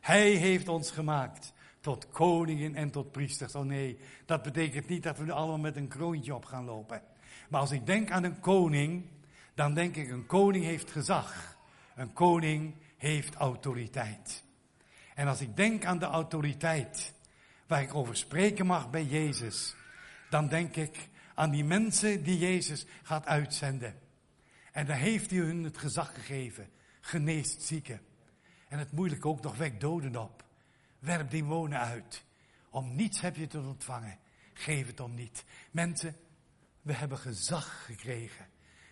Hij 0.00 0.30
heeft 0.30 0.68
ons 0.68 0.90
gemaakt 0.90 1.52
tot 1.80 2.08
koningen 2.10 2.74
en 2.74 2.90
tot 2.90 3.12
priesters. 3.12 3.54
Oh 3.54 3.64
nee, 3.64 3.98
dat 4.26 4.42
betekent 4.42 4.88
niet 4.88 5.02
dat 5.02 5.18
we 5.18 5.32
allemaal 5.32 5.58
met 5.58 5.76
een 5.76 5.88
kroontje 5.88 6.34
op 6.34 6.44
gaan 6.44 6.64
lopen. 6.64 7.02
Maar 7.48 7.60
als 7.60 7.70
ik 7.70 7.86
denk 7.86 8.10
aan 8.10 8.24
een 8.24 8.40
koning, 8.40 9.04
dan 9.54 9.74
denk 9.74 9.96
ik 9.96 10.10
een 10.10 10.26
koning 10.26 10.64
heeft 10.64 10.90
gezag. 10.90 11.56
Een 11.94 12.12
koning 12.12 12.74
heeft 12.96 13.34
autoriteit. 13.34 14.44
En 15.14 15.28
als 15.28 15.40
ik 15.40 15.56
denk 15.56 15.84
aan 15.84 15.98
de 15.98 16.06
autoriteit 16.06 17.14
waar 17.66 17.82
ik 17.82 17.94
over 17.94 18.16
spreken 18.16 18.66
mag 18.66 18.90
bij 18.90 19.04
Jezus, 19.04 19.74
dan 20.30 20.48
denk 20.48 20.76
ik 20.76 21.08
aan 21.34 21.50
die 21.50 21.64
mensen 21.64 22.22
die 22.22 22.38
Jezus 22.38 22.86
gaat 23.02 23.26
uitzenden. 23.26 24.06
En 24.78 24.86
daar 24.86 24.96
heeft 24.96 25.30
hij 25.30 25.38
hun 25.38 25.64
het 25.64 25.78
gezag 25.78 26.14
gegeven. 26.14 26.70
Geneest 27.00 27.62
zieken. 27.62 28.00
En 28.68 28.78
het 28.78 28.92
moeilijk 28.92 29.26
ook 29.26 29.42
nog 29.42 29.56
weg 29.56 29.76
doden 29.76 30.16
op. 30.16 30.44
Werp 30.98 31.30
demonen 31.30 31.78
uit. 31.78 32.24
Om 32.70 32.94
niets 32.94 33.20
heb 33.20 33.36
je 33.36 33.46
te 33.46 33.60
ontvangen. 33.60 34.18
Geef 34.52 34.86
het 34.86 35.00
om 35.00 35.14
niet. 35.14 35.44
Mensen, 35.70 36.16
we 36.82 36.92
hebben 36.92 37.18
gezag 37.18 37.84
gekregen. 37.84 38.46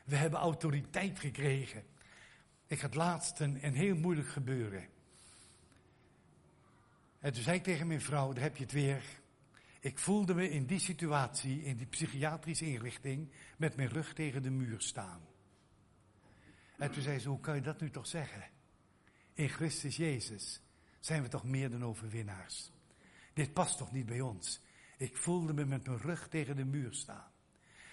We 0.05 0.16
hebben 0.16 0.39
autoriteit 0.39 1.18
gekregen. 1.18 1.84
Ik 2.66 2.80
had 2.80 2.95
laatst 2.95 3.41
een, 3.41 3.64
een 3.64 3.74
heel 3.74 3.97
moeilijk 3.97 4.28
gebeuren. 4.28 4.89
En 7.20 7.32
toen 7.32 7.43
zei 7.43 7.57
ik 7.57 7.62
tegen 7.62 7.87
mijn 7.87 8.03
vrouw, 8.03 8.32
daar 8.32 8.43
heb 8.43 8.57
je 8.57 8.62
het 8.62 8.72
weer. 8.72 9.03
Ik 9.80 9.99
voelde 9.99 10.34
me 10.34 10.51
in 10.51 10.66
die 10.66 10.80
situatie, 10.80 11.62
in 11.62 11.76
die 11.76 11.87
psychiatrische 11.87 12.66
inrichting, 12.66 13.30
met 13.57 13.76
mijn 13.76 13.89
rug 13.89 14.14
tegen 14.14 14.43
de 14.43 14.51
muur 14.51 14.80
staan. 14.80 15.34
En 16.79 16.91
toen 16.91 17.03
zei 17.03 17.18
ze, 17.18 17.29
hoe 17.29 17.41
kan 17.41 17.55
je 17.55 17.61
dat 17.61 17.81
nu 17.81 17.91
toch 17.91 18.07
zeggen? 18.07 18.45
In 19.33 19.49
Christus 19.49 19.97
Jezus 19.97 20.61
zijn 21.01 21.22
we 21.22 21.29
toch 21.29 21.45
meer 21.45 21.70
dan 21.70 21.85
overwinnaars. 21.85 22.70
Dit 23.35 23.53
past 23.53 23.79
toch 23.79 23.93
niet 23.93 24.07
bij 24.07 24.20
ons. 24.20 24.61
Ik 24.97 25.16
voelde 25.16 25.53
me 25.53 25.64
met 25.64 25.87
mijn 25.87 26.01
rug 26.01 26.29
tegen 26.29 26.57
de 26.57 26.64
muur 26.64 26.95
staan. 26.95 27.31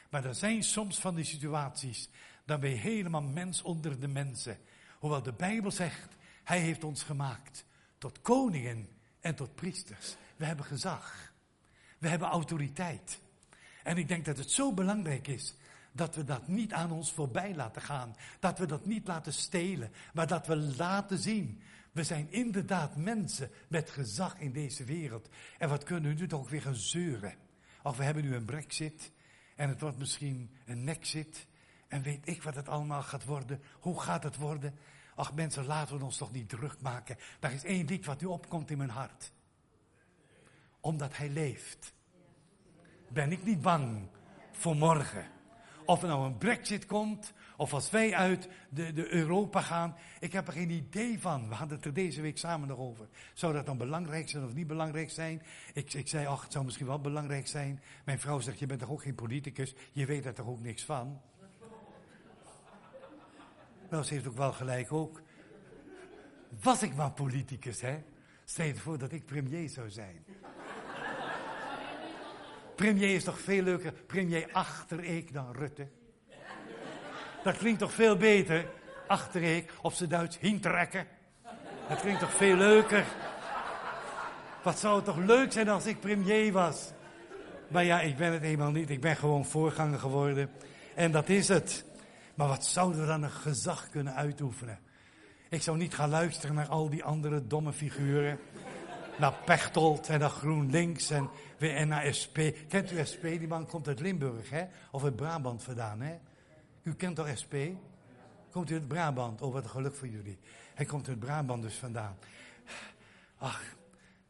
Maar 0.10 0.26
er 0.26 0.36
zijn 0.36 0.64
soms 0.64 1.00
van 1.00 1.16
die 1.16 1.26
situaties, 1.26 2.10
dan 2.46 2.60
ben 2.60 2.70
je 2.70 2.76
helemaal 2.76 3.22
mens 3.22 3.62
onder 3.62 4.00
de 4.00 4.08
mensen. 4.08 4.58
Hoewel 5.00 5.24
de 5.24 5.34
Bijbel 5.34 5.72
zegt, 5.72 6.16
Hij 6.44 6.60
heeft 6.60 6.84
ons 6.84 7.04
gemaakt 7.04 7.66
tot 7.98 8.22
koningen 8.22 8.90
en 9.20 9.36
tot 9.36 9.56
priesters. 9.56 10.16
We 10.36 10.46
hebben 10.46 10.66
gezag. 10.66 11.34
We 11.98 12.08
hebben 12.08 12.28
autoriteit. 12.28 13.20
En 13.84 13.98
ik 13.98 14.08
denk 14.08 14.26
dat 14.26 14.38
het 14.38 14.52
zo 14.52 14.74
belangrijk 14.74 15.28
is 15.28 15.54
dat 15.94 16.16
we 16.16 16.24
dat 16.24 16.48
niet 16.48 16.74
aan 16.74 16.92
ons 16.92 17.12
voorbij 17.12 17.56
laten 17.56 17.82
gaan. 17.82 18.16
Dat 18.40 18.60
we 18.60 18.66
dat 18.66 18.86
niet 18.86 19.08
laten 19.08 19.34
stelen, 19.34 19.92
maar 20.14 20.28
dat 20.28 20.48
we 20.48 20.56
laten 20.56 21.18
zien. 21.18 21.62
We 21.92 22.04
zijn 22.04 22.32
inderdaad 22.32 22.96
mensen 22.96 23.50
met 23.68 23.90
gezag 23.90 24.40
in 24.40 24.52
deze 24.52 24.84
wereld. 24.84 25.30
En 25.58 25.70
wat 25.70 25.84
kunnen 25.84 26.16
we 26.16 26.20
nu 26.20 26.28
toch 26.28 26.50
weer 26.50 26.62
gaan 26.62 26.76
zeuren? 26.76 27.36
Of 27.84 27.98
we 27.98 28.04
hebben 28.04 28.24
nu 28.24 28.36
een 28.36 28.46
brexit 28.46 29.12
en 29.56 29.70
het 29.70 29.82
wordt 29.82 29.98
misschien 29.98 30.52
een 30.66 30.84
nexit. 30.84 31.48
En 31.88 32.02
weet 32.02 32.28
ik 32.28 32.44
wat 32.44 32.56
het 32.56 32.70
allemaal 32.70 33.04
gaat 33.04 33.26
worden. 33.26 33.62
Hoe 33.80 34.02
gaat 34.02 34.24
het 34.24 34.38
worden? 34.38 34.76
Ach 35.16 35.34
mensen, 35.34 35.66
laten 35.66 35.98
we 35.98 36.04
ons 36.04 36.18
toch 36.18 36.32
niet 36.32 36.50
druk 36.50 36.82
maken. 36.82 37.18
Daar 37.40 37.54
is 37.54 37.64
één 37.64 37.86
lied 37.86 38.06
wat 38.06 38.22
nu 38.22 38.28
opkomt 38.28 38.72
in 38.72 38.78
mijn 38.78 38.90
hart. 38.90 39.32
Omdat 40.80 41.18
hij 41.18 41.30
leeft. 41.30 41.94
Ben 43.10 43.32
ik 43.32 43.44
niet 43.44 43.62
bang 43.62 44.08
voor 44.52 44.76
morgen. 44.76 45.33
Of 45.86 46.02
er 46.02 46.08
nou 46.08 46.26
een 46.26 46.38
brexit 46.38 46.86
komt, 46.86 47.34
of 47.58 47.74
als 47.74 47.90
wij 47.90 48.14
uit 48.14 48.50
de, 48.70 48.94
de 48.94 49.14
Europa 49.14 49.62
gaan. 49.62 49.96
Ik 50.20 50.34
heb 50.34 50.48
er 50.48 50.54
geen 50.54 50.70
idee 50.70 51.20
van. 51.20 51.48
We 51.50 51.56
hadden 51.56 51.78
het 51.78 51.86
er 51.86 51.94
deze 51.94 52.22
week 52.22 52.38
samen 52.38 52.68
nog 52.68 52.78
over. 52.78 53.08
Zou 53.34 53.54
dat 53.54 53.66
dan 53.66 53.78
belangrijk 53.78 54.30
zijn 54.30 54.46
of 54.46 54.54
niet 54.54 54.68
belangrijk 54.68 55.10
zijn? 55.10 55.42
Ik, 55.74 55.94
ik 55.94 56.08
zei, 56.08 56.26
ach, 56.26 56.44
het 56.44 56.52
zou 56.52 56.66
misschien 56.66 56.88
wel 56.88 57.00
belangrijk 57.00 57.48
zijn. 57.48 57.82
Mijn 58.06 58.20
vrouw 58.20 58.40
zegt, 58.40 58.60
je 58.60 58.66
bent 58.66 58.80
toch 58.80 58.92
ook 58.92 59.02
geen 59.02 59.16
politicus? 59.16 59.76
Je 59.92 60.06
weet 60.06 60.26
er 60.26 60.34
toch 60.34 60.48
ook 60.48 60.62
niks 60.62 60.84
van? 60.84 61.22
Nou, 63.90 64.04
ze 64.04 64.14
heeft 64.14 64.28
ook 64.28 64.38
wel 64.38 64.54
gelijk 64.54 64.92
ook. 64.92 65.22
Was 66.62 66.84
ik 66.84 66.96
maar 66.96 67.12
politicus, 67.12 67.82
hè? 67.82 68.04
Stel 68.46 68.66
je 68.66 68.76
voor 68.76 68.98
dat 68.98 69.12
ik 69.12 69.26
premier 69.26 69.70
zou 69.70 69.90
zijn. 69.90 70.26
Premier 72.76 73.16
is 73.16 73.24
toch 73.24 73.40
veel 73.40 73.64
leuker, 73.64 73.92
premier 73.92 74.50
achter 74.52 75.04
ik 75.04 75.34
dan 75.34 75.56
Rutte. 75.56 75.88
Dat 77.44 77.58
klinkt 77.58 77.80
toch 77.80 77.94
veel 77.94 78.18
beter, 78.18 78.66
achter 79.08 79.42
ik, 79.42 79.72
op 79.82 79.94
zijn 79.94 80.10
Duits, 80.10 80.40
hintrekken. 80.40 81.08
Dat 81.90 82.02
klinkt 82.02 82.20
toch 82.20 82.34
veel 82.34 82.56
leuker. 82.56 83.06
Wat 84.64 84.80
zou 84.80 84.96
het 84.96 85.06
toch 85.06 85.18
leuk 85.18 85.52
zijn 85.52 85.70
als 85.70 85.86
ik 85.86 86.00
premier 86.00 86.52
was. 86.52 86.92
Maar 87.68 87.84
ja, 87.84 88.02
ik 88.02 88.18
ben 88.18 88.32
het 88.32 88.44
eenmaal 88.44 88.72
niet. 88.72 88.90
Ik 88.90 89.02
ben 89.02 89.16
gewoon 89.16 89.46
voorganger 89.46 90.00
geworden. 90.00 90.50
En 90.96 91.12
dat 91.12 91.30
is 91.30 91.48
het. 91.48 91.86
Maar 92.36 92.48
wat 92.48 92.66
zouden 92.66 93.02
we 93.02 93.08
dan 93.08 93.24
een 93.24 93.32
gezag 93.32 93.90
kunnen 93.90 94.16
uitoefenen? 94.16 94.80
Ik 95.50 95.62
zou 95.62 95.78
niet 95.78 95.94
gaan 95.94 96.10
luisteren 96.10 96.56
naar 96.56 96.68
al 96.68 96.90
die 96.90 97.04
andere 97.04 97.48
domme 97.48 97.74
figuren. 97.74 98.40
Naar 99.18 99.34
Pechtold 99.46 100.10
en 100.10 100.20
naar 100.20 100.30
GroenLinks 100.30 101.10
en, 101.10 101.30
en 101.60 101.88
naar 101.88 102.14
SP. 102.20 102.38
Kent 102.68 102.92
u 102.92 103.06
SP? 103.12 103.22
Die 103.22 103.48
man 103.48 103.66
komt 103.66 103.88
uit 103.88 104.00
Limburg, 104.00 104.50
hè? 104.50 104.66
Of 104.92 105.04
uit 105.04 105.16
Brabant 105.16 105.64
vandaan, 105.64 106.02
hè? 106.02 106.20
U 106.84 106.94
kent 106.94 107.16
toch 107.16 107.38
SP? 107.42 107.56
Komt 108.52 108.70
u 108.70 108.74
uit 108.74 108.88
Brabant? 108.88 109.42
Oh, 109.42 109.54
wat 109.54 109.64
een 109.64 109.70
geluk 109.70 109.96
voor 109.96 110.08
jullie. 110.08 110.40
Hij 110.74 110.86
komt 110.86 111.08
uit 111.08 111.20
Brabant 111.20 111.62
dus 111.62 111.76
vandaan. 111.76 112.18
Ach, 113.38 113.62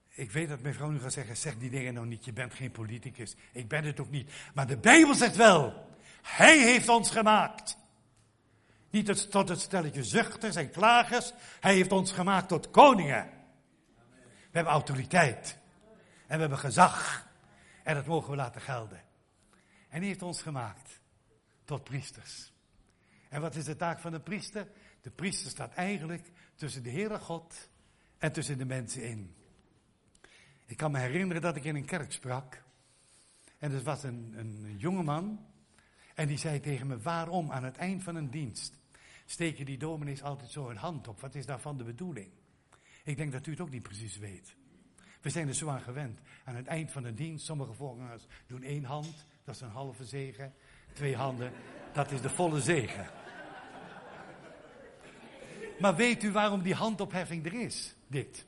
ik 0.09 0.31
weet 0.31 0.49
dat 0.49 0.61
mijn 0.61 0.73
vrouw 0.73 0.89
nu 0.89 0.99
gaat 0.99 1.13
zeggen, 1.13 1.37
zeg 1.37 1.57
die 1.57 1.69
dingen 1.69 1.93
nou 1.93 2.05
niet, 2.05 2.25
je 2.25 2.33
bent 2.33 2.53
geen 2.53 2.71
politicus. 2.71 3.35
Ik 3.51 3.67
ben 3.67 3.83
het 3.83 3.99
ook 3.99 4.09
niet. 4.09 4.31
Maar 4.53 4.67
de 4.67 4.77
Bijbel 4.77 5.13
zegt 5.13 5.35
wel, 5.35 5.87
hij 6.21 6.57
heeft 6.57 6.89
ons 6.89 7.09
gemaakt. 7.09 7.77
Niet 8.89 9.31
tot 9.31 9.49
het 9.49 9.59
stelletje 9.59 10.03
zuchters 10.03 10.55
en 10.55 10.71
klagers. 10.71 11.33
Hij 11.59 11.73
heeft 11.73 11.91
ons 11.91 12.11
gemaakt 12.11 12.47
tot 12.47 12.71
koningen. 12.71 13.29
We 14.53 14.59
hebben 14.59 14.73
autoriteit. 14.73 15.57
En 16.27 16.35
we 16.35 16.39
hebben 16.39 16.57
gezag. 16.57 17.27
En 17.83 17.95
dat 17.95 18.05
mogen 18.05 18.29
we 18.29 18.35
laten 18.35 18.61
gelden. 18.61 19.01
En 19.89 19.99
hij 19.99 20.07
heeft 20.07 20.21
ons 20.21 20.41
gemaakt 20.41 20.99
tot 21.65 21.83
priesters. 21.83 22.53
En 23.29 23.41
wat 23.41 23.55
is 23.55 23.65
de 23.65 23.75
taak 23.75 23.99
van 23.99 24.11
de 24.11 24.19
priester? 24.19 24.67
De 25.01 25.09
priester 25.09 25.49
staat 25.49 25.73
eigenlijk 25.73 26.31
tussen 26.55 26.83
de 26.83 26.89
Heere 26.91 27.19
God 27.19 27.69
en 28.17 28.31
tussen 28.31 28.57
de 28.57 28.65
mensen 28.65 29.03
in. 29.03 29.35
Ik 30.65 30.77
kan 30.77 30.91
me 30.91 30.99
herinneren 30.99 31.41
dat 31.41 31.55
ik 31.55 31.63
in 31.63 31.75
een 31.75 31.85
kerk 31.85 32.11
sprak. 32.11 32.63
En 33.57 33.71
er 33.71 33.83
was 33.83 34.03
een, 34.03 34.33
een 34.37 34.75
jongeman. 34.77 35.45
En 36.15 36.27
die 36.27 36.37
zei 36.37 36.59
tegen 36.59 36.87
me, 36.87 36.97
waarom 36.97 37.51
aan 37.51 37.63
het 37.63 37.77
eind 37.77 38.03
van 38.03 38.15
een 38.15 38.29
dienst 38.29 38.77
steken 39.25 39.65
die 39.65 39.77
dominees 39.77 40.23
altijd 40.23 40.51
zo 40.51 40.69
een 40.69 40.77
hand 40.77 41.07
op? 41.07 41.21
Wat 41.21 41.35
is 41.35 41.45
daarvan 41.45 41.77
de 41.77 41.83
bedoeling? 41.83 42.31
Ik 43.03 43.17
denk 43.17 43.31
dat 43.31 43.47
u 43.47 43.51
het 43.51 43.59
ook 43.59 43.69
niet 43.69 43.83
precies 43.83 44.17
weet. 44.17 44.55
We 45.21 45.29
zijn 45.29 45.47
er 45.47 45.53
zo 45.53 45.69
aan 45.69 45.81
gewend. 45.81 46.19
Aan 46.43 46.55
het 46.55 46.67
eind 46.67 46.91
van 46.91 47.03
de 47.03 47.13
dienst, 47.13 47.45
sommige 47.45 47.73
voorgangers 47.73 48.23
doen 48.47 48.63
één 48.63 48.83
hand, 48.83 49.25
dat 49.43 49.55
is 49.55 49.61
een 49.61 49.69
halve 49.69 50.05
zegen. 50.05 50.53
Twee 50.93 51.15
handen, 51.15 51.51
dat 51.93 52.11
is 52.11 52.21
de 52.21 52.29
volle 52.29 52.61
zegen. 52.61 53.07
Maar 55.79 55.95
weet 55.95 56.23
u 56.23 56.31
waarom 56.31 56.61
die 56.61 56.73
handopheffing 56.73 57.45
er 57.45 57.53
is? 57.53 57.95
Dit. 58.07 58.45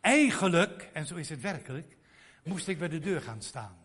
eigenlijk, 0.00 0.90
en 0.92 1.06
zo 1.06 1.14
is 1.14 1.28
het 1.28 1.40
werkelijk, 1.40 1.96
moest 2.44 2.68
ik 2.68 2.78
bij 2.78 2.88
de 2.88 2.98
deur 2.98 3.20
gaan 3.20 3.42
staan. 3.42 3.76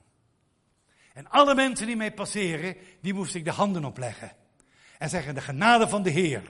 En 1.14 1.30
alle 1.30 1.56
mensen 1.56 1.88
die 1.88 1.96
mij 1.96 2.14
passeren, 2.14 2.76
die 3.02 3.14
moest 3.14 3.36
ik 3.36 3.46
de 3.46 3.52
handen 3.52 3.86
opleggen. 3.86 4.32
En 4.98 5.10
zeggen, 5.10 5.36
de 5.36 5.42
genade 5.42 5.88
van 5.88 6.04
de 6.04 6.10
Heer, 6.10 6.44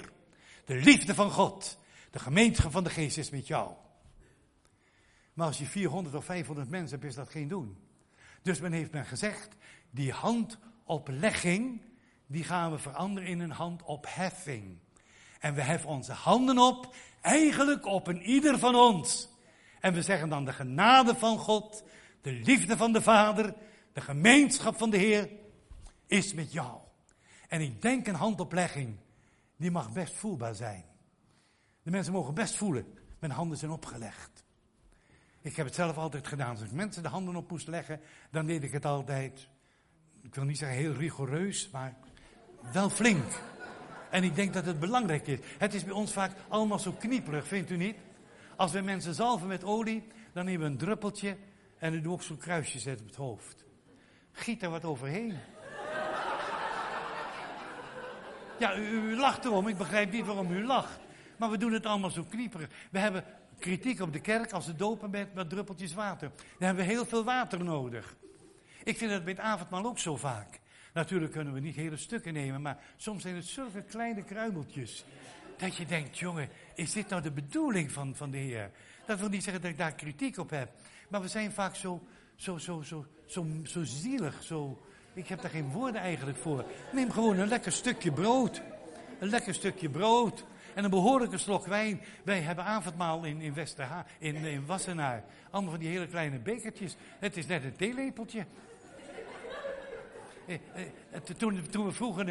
de 0.66 0.76
liefde 0.76 1.16
van 1.16 1.32
God, 1.32 1.80
de 2.12 2.20
gemeenschap 2.20 2.72
van 2.72 2.84
de 2.84 2.89
geest 2.89 3.18
is 3.18 3.30
met 3.30 3.47
jou. 3.47 3.74
Maar 5.34 5.47
als 5.47 5.57
je 5.57 5.66
400 5.66 6.16
of 6.16 6.26
500 6.26 6.70
mensen 6.70 6.99
hebt, 6.99 7.09
is 7.09 7.16
dat 7.16 7.30
geen 7.30 7.47
doen. 7.47 7.78
Dus 8.41 8.59
men 8.59 8.72
heeft 8.72 8.91
men 8.91 9.05
gezegd, 9.05 9.55
die 9.89 10.12
handoplegging, 10.12 11.82
die 12.28 12.43
gaan 12.43 12.72
we 12.72 12.78
veranderen 12.78 13.30
in 13.30 13.39
een 13.39 13.51
handopheffing. 13.51 14.78
En 15.39 15.53
we 15.53 15.62
heffen 15.62 15.89
onze 15.89 16.14
handen 16.14 16.57
op, 16.57 16.95
eigenlijk 17.22 17.86
op 17.86 18.07
een 18.07 18.22
ieder 18.22 18.59
van 18.59 18.76
ons. 18.76 19.30
En 19.80 19.93
we 19.93 20.01
zeggen 20.01 20.30
dan 20.30 20.45
de 20.45 20.53
genade 20.53 21.16
van 21.16 21.38
God, 21.38 21.84
de 22.22 22.32
liefde 22.32 22.78
van 22.78 22.93
de 22.93 23.01
Vader, 23.01 23.53
de 23.93 24.01
gemeenschap 24.01 24.78
van 24.78 24.89
de 24.89 24.97
Heer 24.97 25.30
is 26.07 26.34
met 26.34 26.51
jou. 26.51 26.78
En 27.47 27.62
ik 27.62 27.82
denk 27.82 28.07
een 28.07 28.16
handoplegging, 28.16 28.95
die 29.57 29.72
mag 29.72 29.91
best 29.91 30.14
voelbaar 30.14 30.55
zijn. 30.55 30.91
De 31.84 31.91
mensen 31.91 32.13
mogen 32.13 32.34
best 32.34 32.55
voelen, 32.55 32.86
mijn 33.19 33.32
handen 33.32 33.57
zijn 33.57 33.71
opgelegd. 33.71 34.43
Ik 35.41 35.55
heb 35.55 35.65
het 35.65 35.75
zelf 35.75 35.97
altijd 35.97 36.27
gedaan. 36.27 36.49
Als 36.49 36.61
ik 36.61 36.71
mensen 36.71 37.03
de 37.03 37.09
handen 37.09 37.36
op 37.36 37.49
moest 37.51 37.67
leggen, 37.67 37.99
dan 38.32 38.45
deed 38.45 38.63
ik 38.63 38.71
het 38.71 38.86
altijd, 38.86 39.49
ik 40.21 40.36
wil 40.36 40.43
niet 40.43 40.57
zeggen 40.57 40.77
heel 40.77 40.93
rigoureus, 40.93 41.69
maar 41.69 41.97
wel 42.73 42.89
flink. 42.89 43.41
En 44.09 44.23
ik 44.23 44.36
denk 44.36 44.53
dat 44.53 44.65
het 44.65 44.79
belangrijk 44.79 45.27
is. 45.27 45.39
Het 45.57 45.73
is 45.73 45.84
bij 45.84 45.93
ons 45.93 46.13
vaak 46.13 46.32
allemaal 46.47 46.79
zo 46.79 46.91
knieperig, 46.91 47.47
vindt 47.47 47.69
u 47.69 47.77
niet? 47.77 47.97
Als 48.55 48.71
we 48.71 48.82
mensen 48.82 49.13
zalven 49.13 49.47
met 49.47 49.63
olie, 49.63 50.07
dan 50.34 50.45
nemen 50.45 50.61
we 50.61 50.71
een 50.71 50.77
druppeltje 50.77 51.38
en 51.77 51.91
dan 51.91 52.01
doe 52.01 52.13
ook 52.13 52.23
zo'n 52.23 52.38
kruisje 52.38 52.79
zetten 52.79 53.05
op 53.05 53.11
het 53.11 53.19
hoofd. 53.19 53.65
Giet 54.32 54.63
er 54.63 54.69
wat 54.69 54.86
overheen. 54.86 55.38
Ja, 58.59 58.75
u, 58.75 58.82
u, 58.82 59.17
lacht 59.17 59.45
erom, 59.45 59.67
ik 59.67 59.77
begrijp 59.77 60.11
niet 60.11 60.25
waarom 60.25 60.51
u 60.51 60.65
lacht. 60.65 60.99
Maar 61.42 61.50
we 61.50 61.58
doen 61.58 61.74
het 61.74 61.86
allemaal 61.86 62.10
zo 62.10 62.24
knieperig. 62.24 62.70
We 62.92 63.00
hebben 63.00 63.24
kritiek 63.60 64.00
op 64.02 64.14
de 64.14 64.20
kerk 64.20 64.52
als 64.52 64.66
ze 64.66 64.76
dopen 64.76 65.10
met, 65.10 65.34
met 65.34 65.50
druppeltjes 65.50 65.94
water. 65.94 66.32
Dan 66.36 66.68
hebben 66.68 66.86
we 66.86 66.92
heel 66.92 67.06
veel 67.06 67.24
water 67.24 67.64
nodig. 67.64 68.16
Ik 68.84 68.98
vind 68.98 69.12
het 69.12 69.24
bij 69.24 69.34
het 69.34 69.42
avondmaal 69.42 69.86
ook 69.86 70.00
zo 70.00 70.18
vaak. 70.18 70.60
Natuurlijk 70.94 71.32
kunnen 71.32 71.54
we 71.54 71.60
niet 71.60 71.76
hele 71.76 71.98
stukken 71.98 72.34
nemen, 72.34 72.62
maar 72.62 72.78
soms 72.98 73.22
zijn 73.22 73.36
het 73.36 73.46
zulke 73.46 73.82
kleine 73.82 74.24
kruimeltjes. 74.24 75.06
Dat 75.58 75.76
je 75.76 75.86
denkt, 75.86 76.18
jongen, 76.18 76.50
is 76.76 76.92
dit 76.92 77.10
nou 77.10 77.22
de 77.22 77.32
bedoeling 77.32 77.92
van, 77.92 78.16
van 78.16 78.32
de 78.32 78.38
Heer? 78.38 78.72
Dat 79.06 79.20
wil 79.20 79.30
niet 79.30 79.44
zeggen 79.44 79.62
dat 79.62 79.72
ik 79.72 79.78
daar 79.78 79.94
kritiek 79.94 80.38
op 80.38 80.50
heb. 80.50 80.72
Maar 81.10 81.22
we 81.22 81.28
zijn 81.28 81.52
vaak 81.52 81.76
zo, 81.76 82.08
zo, 82.36 82.58
zo, 82.58 82.82
zo, 82.82 83.06
zo, 83.26 83.46
zo 83.64 83.84
zielig, 83.84 84.44
zo... 84.44 84.86
Ik 85.14 85.28
heb 85.28 85.42
daar 85.42 85.52
geen 85.52 85.70
woorden 85.70 86.02
eigenlijk 86.02 86.38
voor. 86.38 86.66
Neem 86.94 87.12
gewoon 87.12 87.39
een 87.39 87.48
lekker 87.48 87.72
stukje 87.72 88.12
brood. 88.12 88.62
Een 89.20 89.30
lekker 89.30 89.54
stukje 89.54 89.89
brood. 89.89 90.46
En 90.74 90.84
een 90.84 90.89
behoorlijke 90.89 91.38
slok 91.38 91.65
wijn. 91.65 92.01
Wij 92.24 92.39
hebben 92.39 92.65
avondmaal 92.65 93.24
in, 93.24 93.41
in 93.41 93.53
Westerha, 93.53 94.05
in, 94.19 94.36
in 94.36 94.65
Wassenaar. 94.65 95.24
Allemaal 95.49 95.72
van 95.72 95.80
die 95.80 95.89
hele 95.89 96.07
kleine 96.07 96.39
bekertjes. 96.39 96.95
Het 97.19 97.38
is 97.38 97.47
net 97.47 97.63
een 97.63 97.76
theelepeltje. 97.76 98.45
Eh, 100.45 100.55
eh, 101.11 101.22
toen, 101.38 101.86
we 101.86 101.91
vroeger 101.91 102.26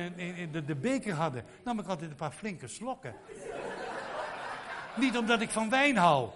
de, 0.53 0.65
de 0.65 0.75
beker 0.75 1.15
hadden, 1.15 1.45
nam 1.65 1.79
ik 1.79 1.87
altijd 1.87 2.11
een 2.11 2.17
paar 2.17 2.33
flinke 2.33 2.69
slokken. 2.69 3.15
Niet 4.97 5.17
omdat 5.17 5.41
ik 5.41 5.51
van 5.51 5.71
wijn 5.71 5.97
hou, 5.97 6.29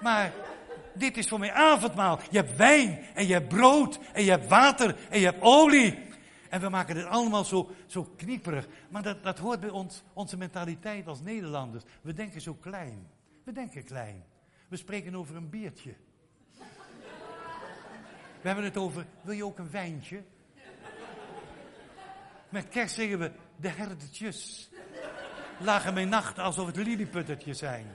maar 0.00 0.32
dit 0.94 1.16
is 1.16 1.28
voor 1.28 1.38
mij 1.38 1.52
avondmaal. 1.52 2.18
Je 2.30 2.36
hebt 2.36 2.56
wijn 2.56 2.98
en 3.14 3.26
je 3.26 3.32
hebt 3.32 3.48
brood 3.48 3.98
en 4.12 4.24
je 4.24 4.30
hebt 4.30 4.48
water 4.48 4.96
en 5.10 5.18
je 5.18 5.24
hebt 5.24 5.42
olie. 5.42 5.98
En 6.52 6.60
we 6.60 6.68
maken 6.68 6.96
het 6.96 7.06
allemaal 7.06 7.44
zo, 7.44 7.70
zo 7.86 8.04
knieperig. 8.16 8.68
Maar 8.88 9.02
dat, 9.02 9.22
dat 9.22 9.38
hoort 9.38 9.60
bij 9.60 9.70
ons, 9.70 10.02
onze 10.12 10.36
mentaliteit 10.36 11.06
als 11.06 11.20
Nederlanders. 11.20 11.84
We 12.00 12.12
denken 12.12 12.40
zo 12.40 12.54
klein. 12.54 13.08
We 13.44 13.52
denken 13.52 13.84
klein. 13.84 14.24
We 14.68 14.76
spreken 14.76 15.14
over 15.14 15.36
een 15.36 15.50
biertje. 15.50 15.94
We 18.40 18.48
hebben 18.48 18.64
het 18.64 18.76
over, 18.76 19.06
wil 19.22 19.34
je 19.34 19.44
ook 19.44 19.58
een 19.58 19.70
wijntje? 19.70 20.22
Met 22.48 22.68
kerst 22.68 22.94
zingen 22.94 23.18
we 23.18 23.32
de 23.56 23.68
herdertjes. 23.68 24.70
Lagen 25.58 25.94
mijn 25.94 26.08
nacht 26.08 26.38
alsof 26.38 26.66
het 26.66 26.76
liliputtertjes 26.76 27.58
zijn. 27.58 27.86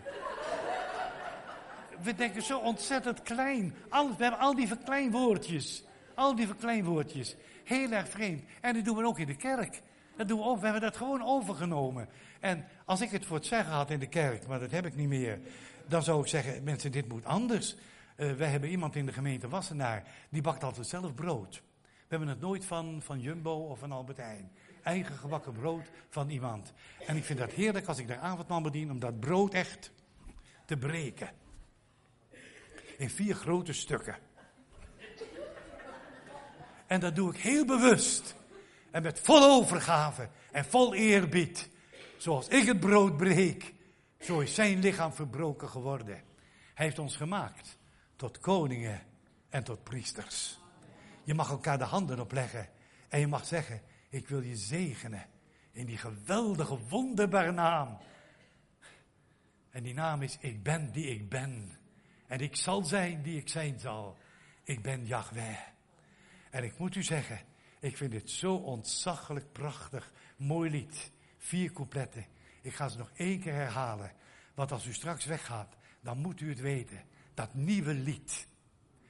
We 2.02 2.16
denken 2.16 2.42
zo 2.42 2.60
ontzettend 2.60 3.22
klein. 3.22 3.76
We 3.90 4.16
hebben 4.18 4.40
al 4.40 4.56
die 4.56 4.68
verkleinwoordjes. 4.68 5.84
Al 6.16 6.36
die 6.36 6.48
verkleinwoordjes. 6.48 7.36
Heel 7.68 7.92
erg 7.92 8.10
vreemd. 8.10 8.44
En 8.62 8.74
dat 8.74 8.86
doen 8.86 8.98
we 8.98 9.06
ook 9.06 9.20
in 9.20 9.28
de 9.28 9.36
kerk. 9.36 9.82
Dat 10.16 10.28
doen 10.28 10.40
we 10.40 10.46
ook. 10.46 10.58
We 10.58 10.64
hebben 10.64 10.82
dat 10.82 10.98
gewoon 10.98 11.24
overgenomen. 11.24 12.10
En 12.40 12.66
als 12.86 13.02
ik 13.02 13.10
het 13.10 13.26
voor 13.26 13.38
het 13.38 13.46
zeggen 13.46 13.74
had 13.74 13.90
in 13.90 14.00
de 14.00 14.08
kerk, 14.08 14.48
maar 14.48 14.60
dat 14.60 14.72
heb 14.72 14.86
ik 14.86 14.96
niet 14.96 15.08
meer. 15.08 15.40
Dan 15.88 16.04
zou 16.04 16.22
ik 16.22 16.28
zeggen, 16.28 16.64
mensen, 16.64 16.92
dit 16.92 17.08
moet 17.08 17.26
anders. 17.26 17.76
Uh, 18.18 18.32
wij 18.32 18.48
hebben 18.48 18.70
iemand 18.70 18.96
in 18.96 19.06
de 19.06 19.14
gemeente 19.14 19.48
Wassenaar, 19.48 20.04
die 20.30 20.42
bakt 20.42 20.64
altijd 20.64 20.88
zelf 20.88 21.14
brood. 21.14 21.62
We 21.82 22.16
hebben 22.16 22.28
het 22.28 22.40
nooit 22.40 22.66
van, 22.66 23.02
van 23.02 23.20
Jumbo 23.20 23.52
of 23.52 23.80
van 23.80 23.92
Albert 23.92 24.18
Heijn. 24.18 24.52
Eigen 24.84 25.16
gebakken 25.16 25.54
brood 25.54 25.92
van 26.10 26.30
iemand. 26.30 26.74
En 27.06 27.16
ik 27.16 27.24
vind 27.24 27.40
dat 27.40 27.52
heerlijk 27.52 27.88
als 27.88 27.98
ik 27.98 28.08
daar 28.08 28.20
avondmaal 28.20 28.62
bedien 28.62 28.92
om 28.92 29.00
dat 29.00 29.20
brood 29.20 29.54
echt 29.54 29.92
te 30.66 30.78
breken. 30.78 31.30
In 32.98 33.10
vier 33.10 33.36
grote 33.36 33.74
stukken. 33.74 34.27
En 36.88 37.00
dat 37.00 37.16
doe 37.16 37.34
ik 37.34 37.40
heel 37.40 37.66
bewust. 37.66 38.36
En 38.92 39.02
met 39.04 39.20
vol 39.20 39.44
overgave 39.44 40.30
en 40.52 40.66
vol 40.66 40.94
eerbied. 40.94 41.70
Zoals 42.18 42.48
ik 42.48 42.66
het 42.66 42.80
brood 42.80 43.18
breek, 43.18 43.74
zo 44.20 44.40
is 44.40 44.54
zijn 44.54 44.80
lichaam 44.80 45.14
verbroken 45.14 45.70
geworden. 45.70 46.24
Hij 46.74 46.86
heeft 46.86 47.00
ons 47.00 47.16
gemaakt 47.16 47.78
tot 48.16 48.40
koningen 48.40 49.02
en 49.50 49.64
tot 49.64 49.84
priesters. 49.84 50.60
Je 51.24 51.34
mag 51.34 51.50
elkaar 51.50 51.78
de 51.78 51.84
handen 51.84 52.20
opleggen. 52.20 52.70
En 53.10 53.20
je 53.20 53.28
mag 53.28 53.46
zeggen, 53.46 53.82
ik 54.10 54.28
wil 54.28 54.42
je 54.42 54.56
zegenen. 54.56 55.26
In 55.72 55.86
die 55.86 55.98
geweldige, 55.98 56.78
wonderbare 56.90 57.52
naam. 57.52 57.98
En 59.70 59.84
die 59.84 59.94
naam 59.94 60.22
is, 60.22 60.38
ik 60.40 60.64
ben 60.64 60.92
die 60.92 61.06
ik 61.06 61.30
ben. 61.30 61.78
En 62.28 62.40
ik 62.40 62.56
zal 62.56 62.84
zijn 62.84 63.22
die 63.22 63.38
ik 63.38 63.50
zijn 63.50 63.80
zal. 63.80 64.18
Ik 64.64 64.82
ben 64.82 65.06
Yahweh. 65.06 65.58
En 66.58 66.64
ik 66.64 66.78
moet 66.78 66.96
u 66.96 67.04
zeggen, 67.04 67.40
ik 67.80 67.98
vind 67.98 68.12
dit 68.12 68.30
zo 68.30 68.54
ontzaglijk 68.56 69.52
prachtig, 69.52 70.12
mooi 70.38 70.70
lied. 70.70 71.12
Vier 71.38 71.72
coupletten. 71.72 72.26
Ik 72.62 72.74
ga 72.74 72.90
ze 72.90 72.98
nog 72.98 73.12
één 73.16 73.40
keer 73.40 73.54
herhalen. 73.54 74.12
Want 74.54 74.72
als 74.72 74.86
u 74.86 74.94
straks 74.94 75.26
weggaat, 75.26 75.76
dan 76.02 76.18
moet 76.18 76.42
u 76.42 76.50
het 76.50 76.60
weten. 76.60 77.04
Dat 77.34 77.54
nieuwe 77.54 77.94
lied. 77.94 78.48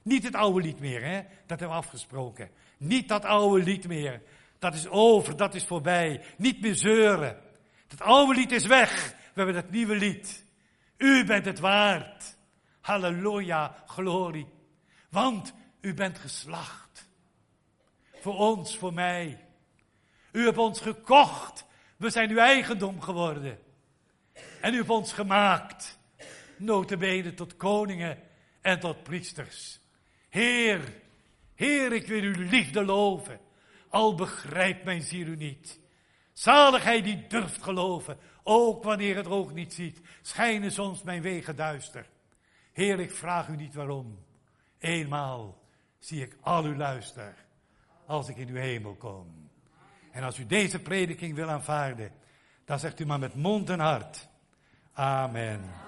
Niet 0.03 0.23
het 0.23 0.35
oude 0.35 0.61
lied 0.61 0.79
meer, 0.79 1.03
hè? 1.03 1.21
Dat 1.21 1.59
hebben 1.59 1.67
we 1.67 1.83
afgesproken. 1.83 2.49
Niet 2.77 3.07
dat 3.07 3.25
oude 3.25 3.63
lied 3.63 3.87
meer. 3.87 4.21
Dat 4.59 4.73
is 4.73 4.87
over, 4.87 5.37
dat 5.37 5.55
is 5.55 5.65
voorbij. 5.65 6.23
Niet 6.37 6.61
meer 6.61 6.75
zeuren. 6.75 7.41
Het 7.87 8.01
oude 8.01 8.39
lied 8.39 8.51
is 8.51 8.65
weg. 8.65 9.07
We 9.09 9.41
hebben 9.41 9.55
het 9.55 9.71
nieuwe 9.71 9.95
lied. 9.95 10.45
U 10.97 11.25
bent 11.25 11.45
het 11.45 11.59
waard. 11.59 12.37
Halleluja, 12.81 13.83
glorie. 13.85 14.47
Want 15.09 15.53
u 15.81 15.93
bent 15.93 16.17
geslacht. 16.17 16.86
Voor 18.21 18.37
ons, 18.37 18.77
voor 18.77 18.93
mij. 18.93 19.45
U 20.31 20.45
hebt 20.45 20.57
ons 20.57 20.81
gekocht. 20.81 21.65
We 21.97 22.09
zijn 22.09 22.29
uw 22.29 22.37
eigendom 22.37 23.01
geworden. 23.01 23.59
En 24.61 24.73
u 24.73 24.77
hebt 24.77 24.89
ons 24.89 25.13
gemaakt. 25.13 25.99
Notabene 26.57 27.33
tot 27.33 27.57
koningen 27.57 28.19
en 28.61 28.79
tot 28.79 29.03
priesters. 29.03 29.79
Heer, 30.29 30.93
Heer, 31.57 31.93
ik 31.93 32.07
wil 32.07 32.21
uw 32.21 32.47
liefde 32.49 32.85
loven, 32.85 33.39
al 33.89 34.15
begrijpt 34.15 34.83
mijn 34.83 35.01
ziel 35.01 35.27
u 35.27 35.35
niet. 35.35 35.79
Zaligheid 36.33 37.03
die 37.03 37.27
durft 37.27 37.63
geloven, 37.63 38.17
ook 38.43 38.83
wanneer 38.83 39.15
het 39.15 39.27
oog 39.27 39.53
niet 39.53 39.73
ziet, 39.73 40.01
schijnen 40.21 40.71
soms 40.71 41.03
mijn 41.03 41.21
wegen 41.21 41.55
duister. 41.55 42.09
Heer, 42.73 42.99
ik 42.99 43.11
vraag 43.11 43.47
u 43.47 43.55
niet 43.55 43.73
waarom. 43.73 44.25
Eenmaal 44.79 45.61
zie 45.99 46.21
ik 46.21 46.37
al 46.41 46.63
uw 46.63 46.75
luister, 46.75 47.35
als 48.07 48.29
ik 48.29 48.37
in 48.37 48.47
uw 48.47 48.55
hemel 48.55 48.95
kom. 48.95 49.49
En 50.11 50.23
als 50.23 50.39
u 50.39 50.45
deze 50.45 50.79
prediking 50.79 51.35
wil 51.35 51.49
aanvaarden, 51.49 52.11
dan 52.65 52.79
zegt 52.79 52.99
u 52.99 53.05
maar 53.05 53.19
met 53.19 53.35
mond 53.35 53.69
en 53.69 53.79
hart. 53.79 54.27
Amen. 54.93 55.86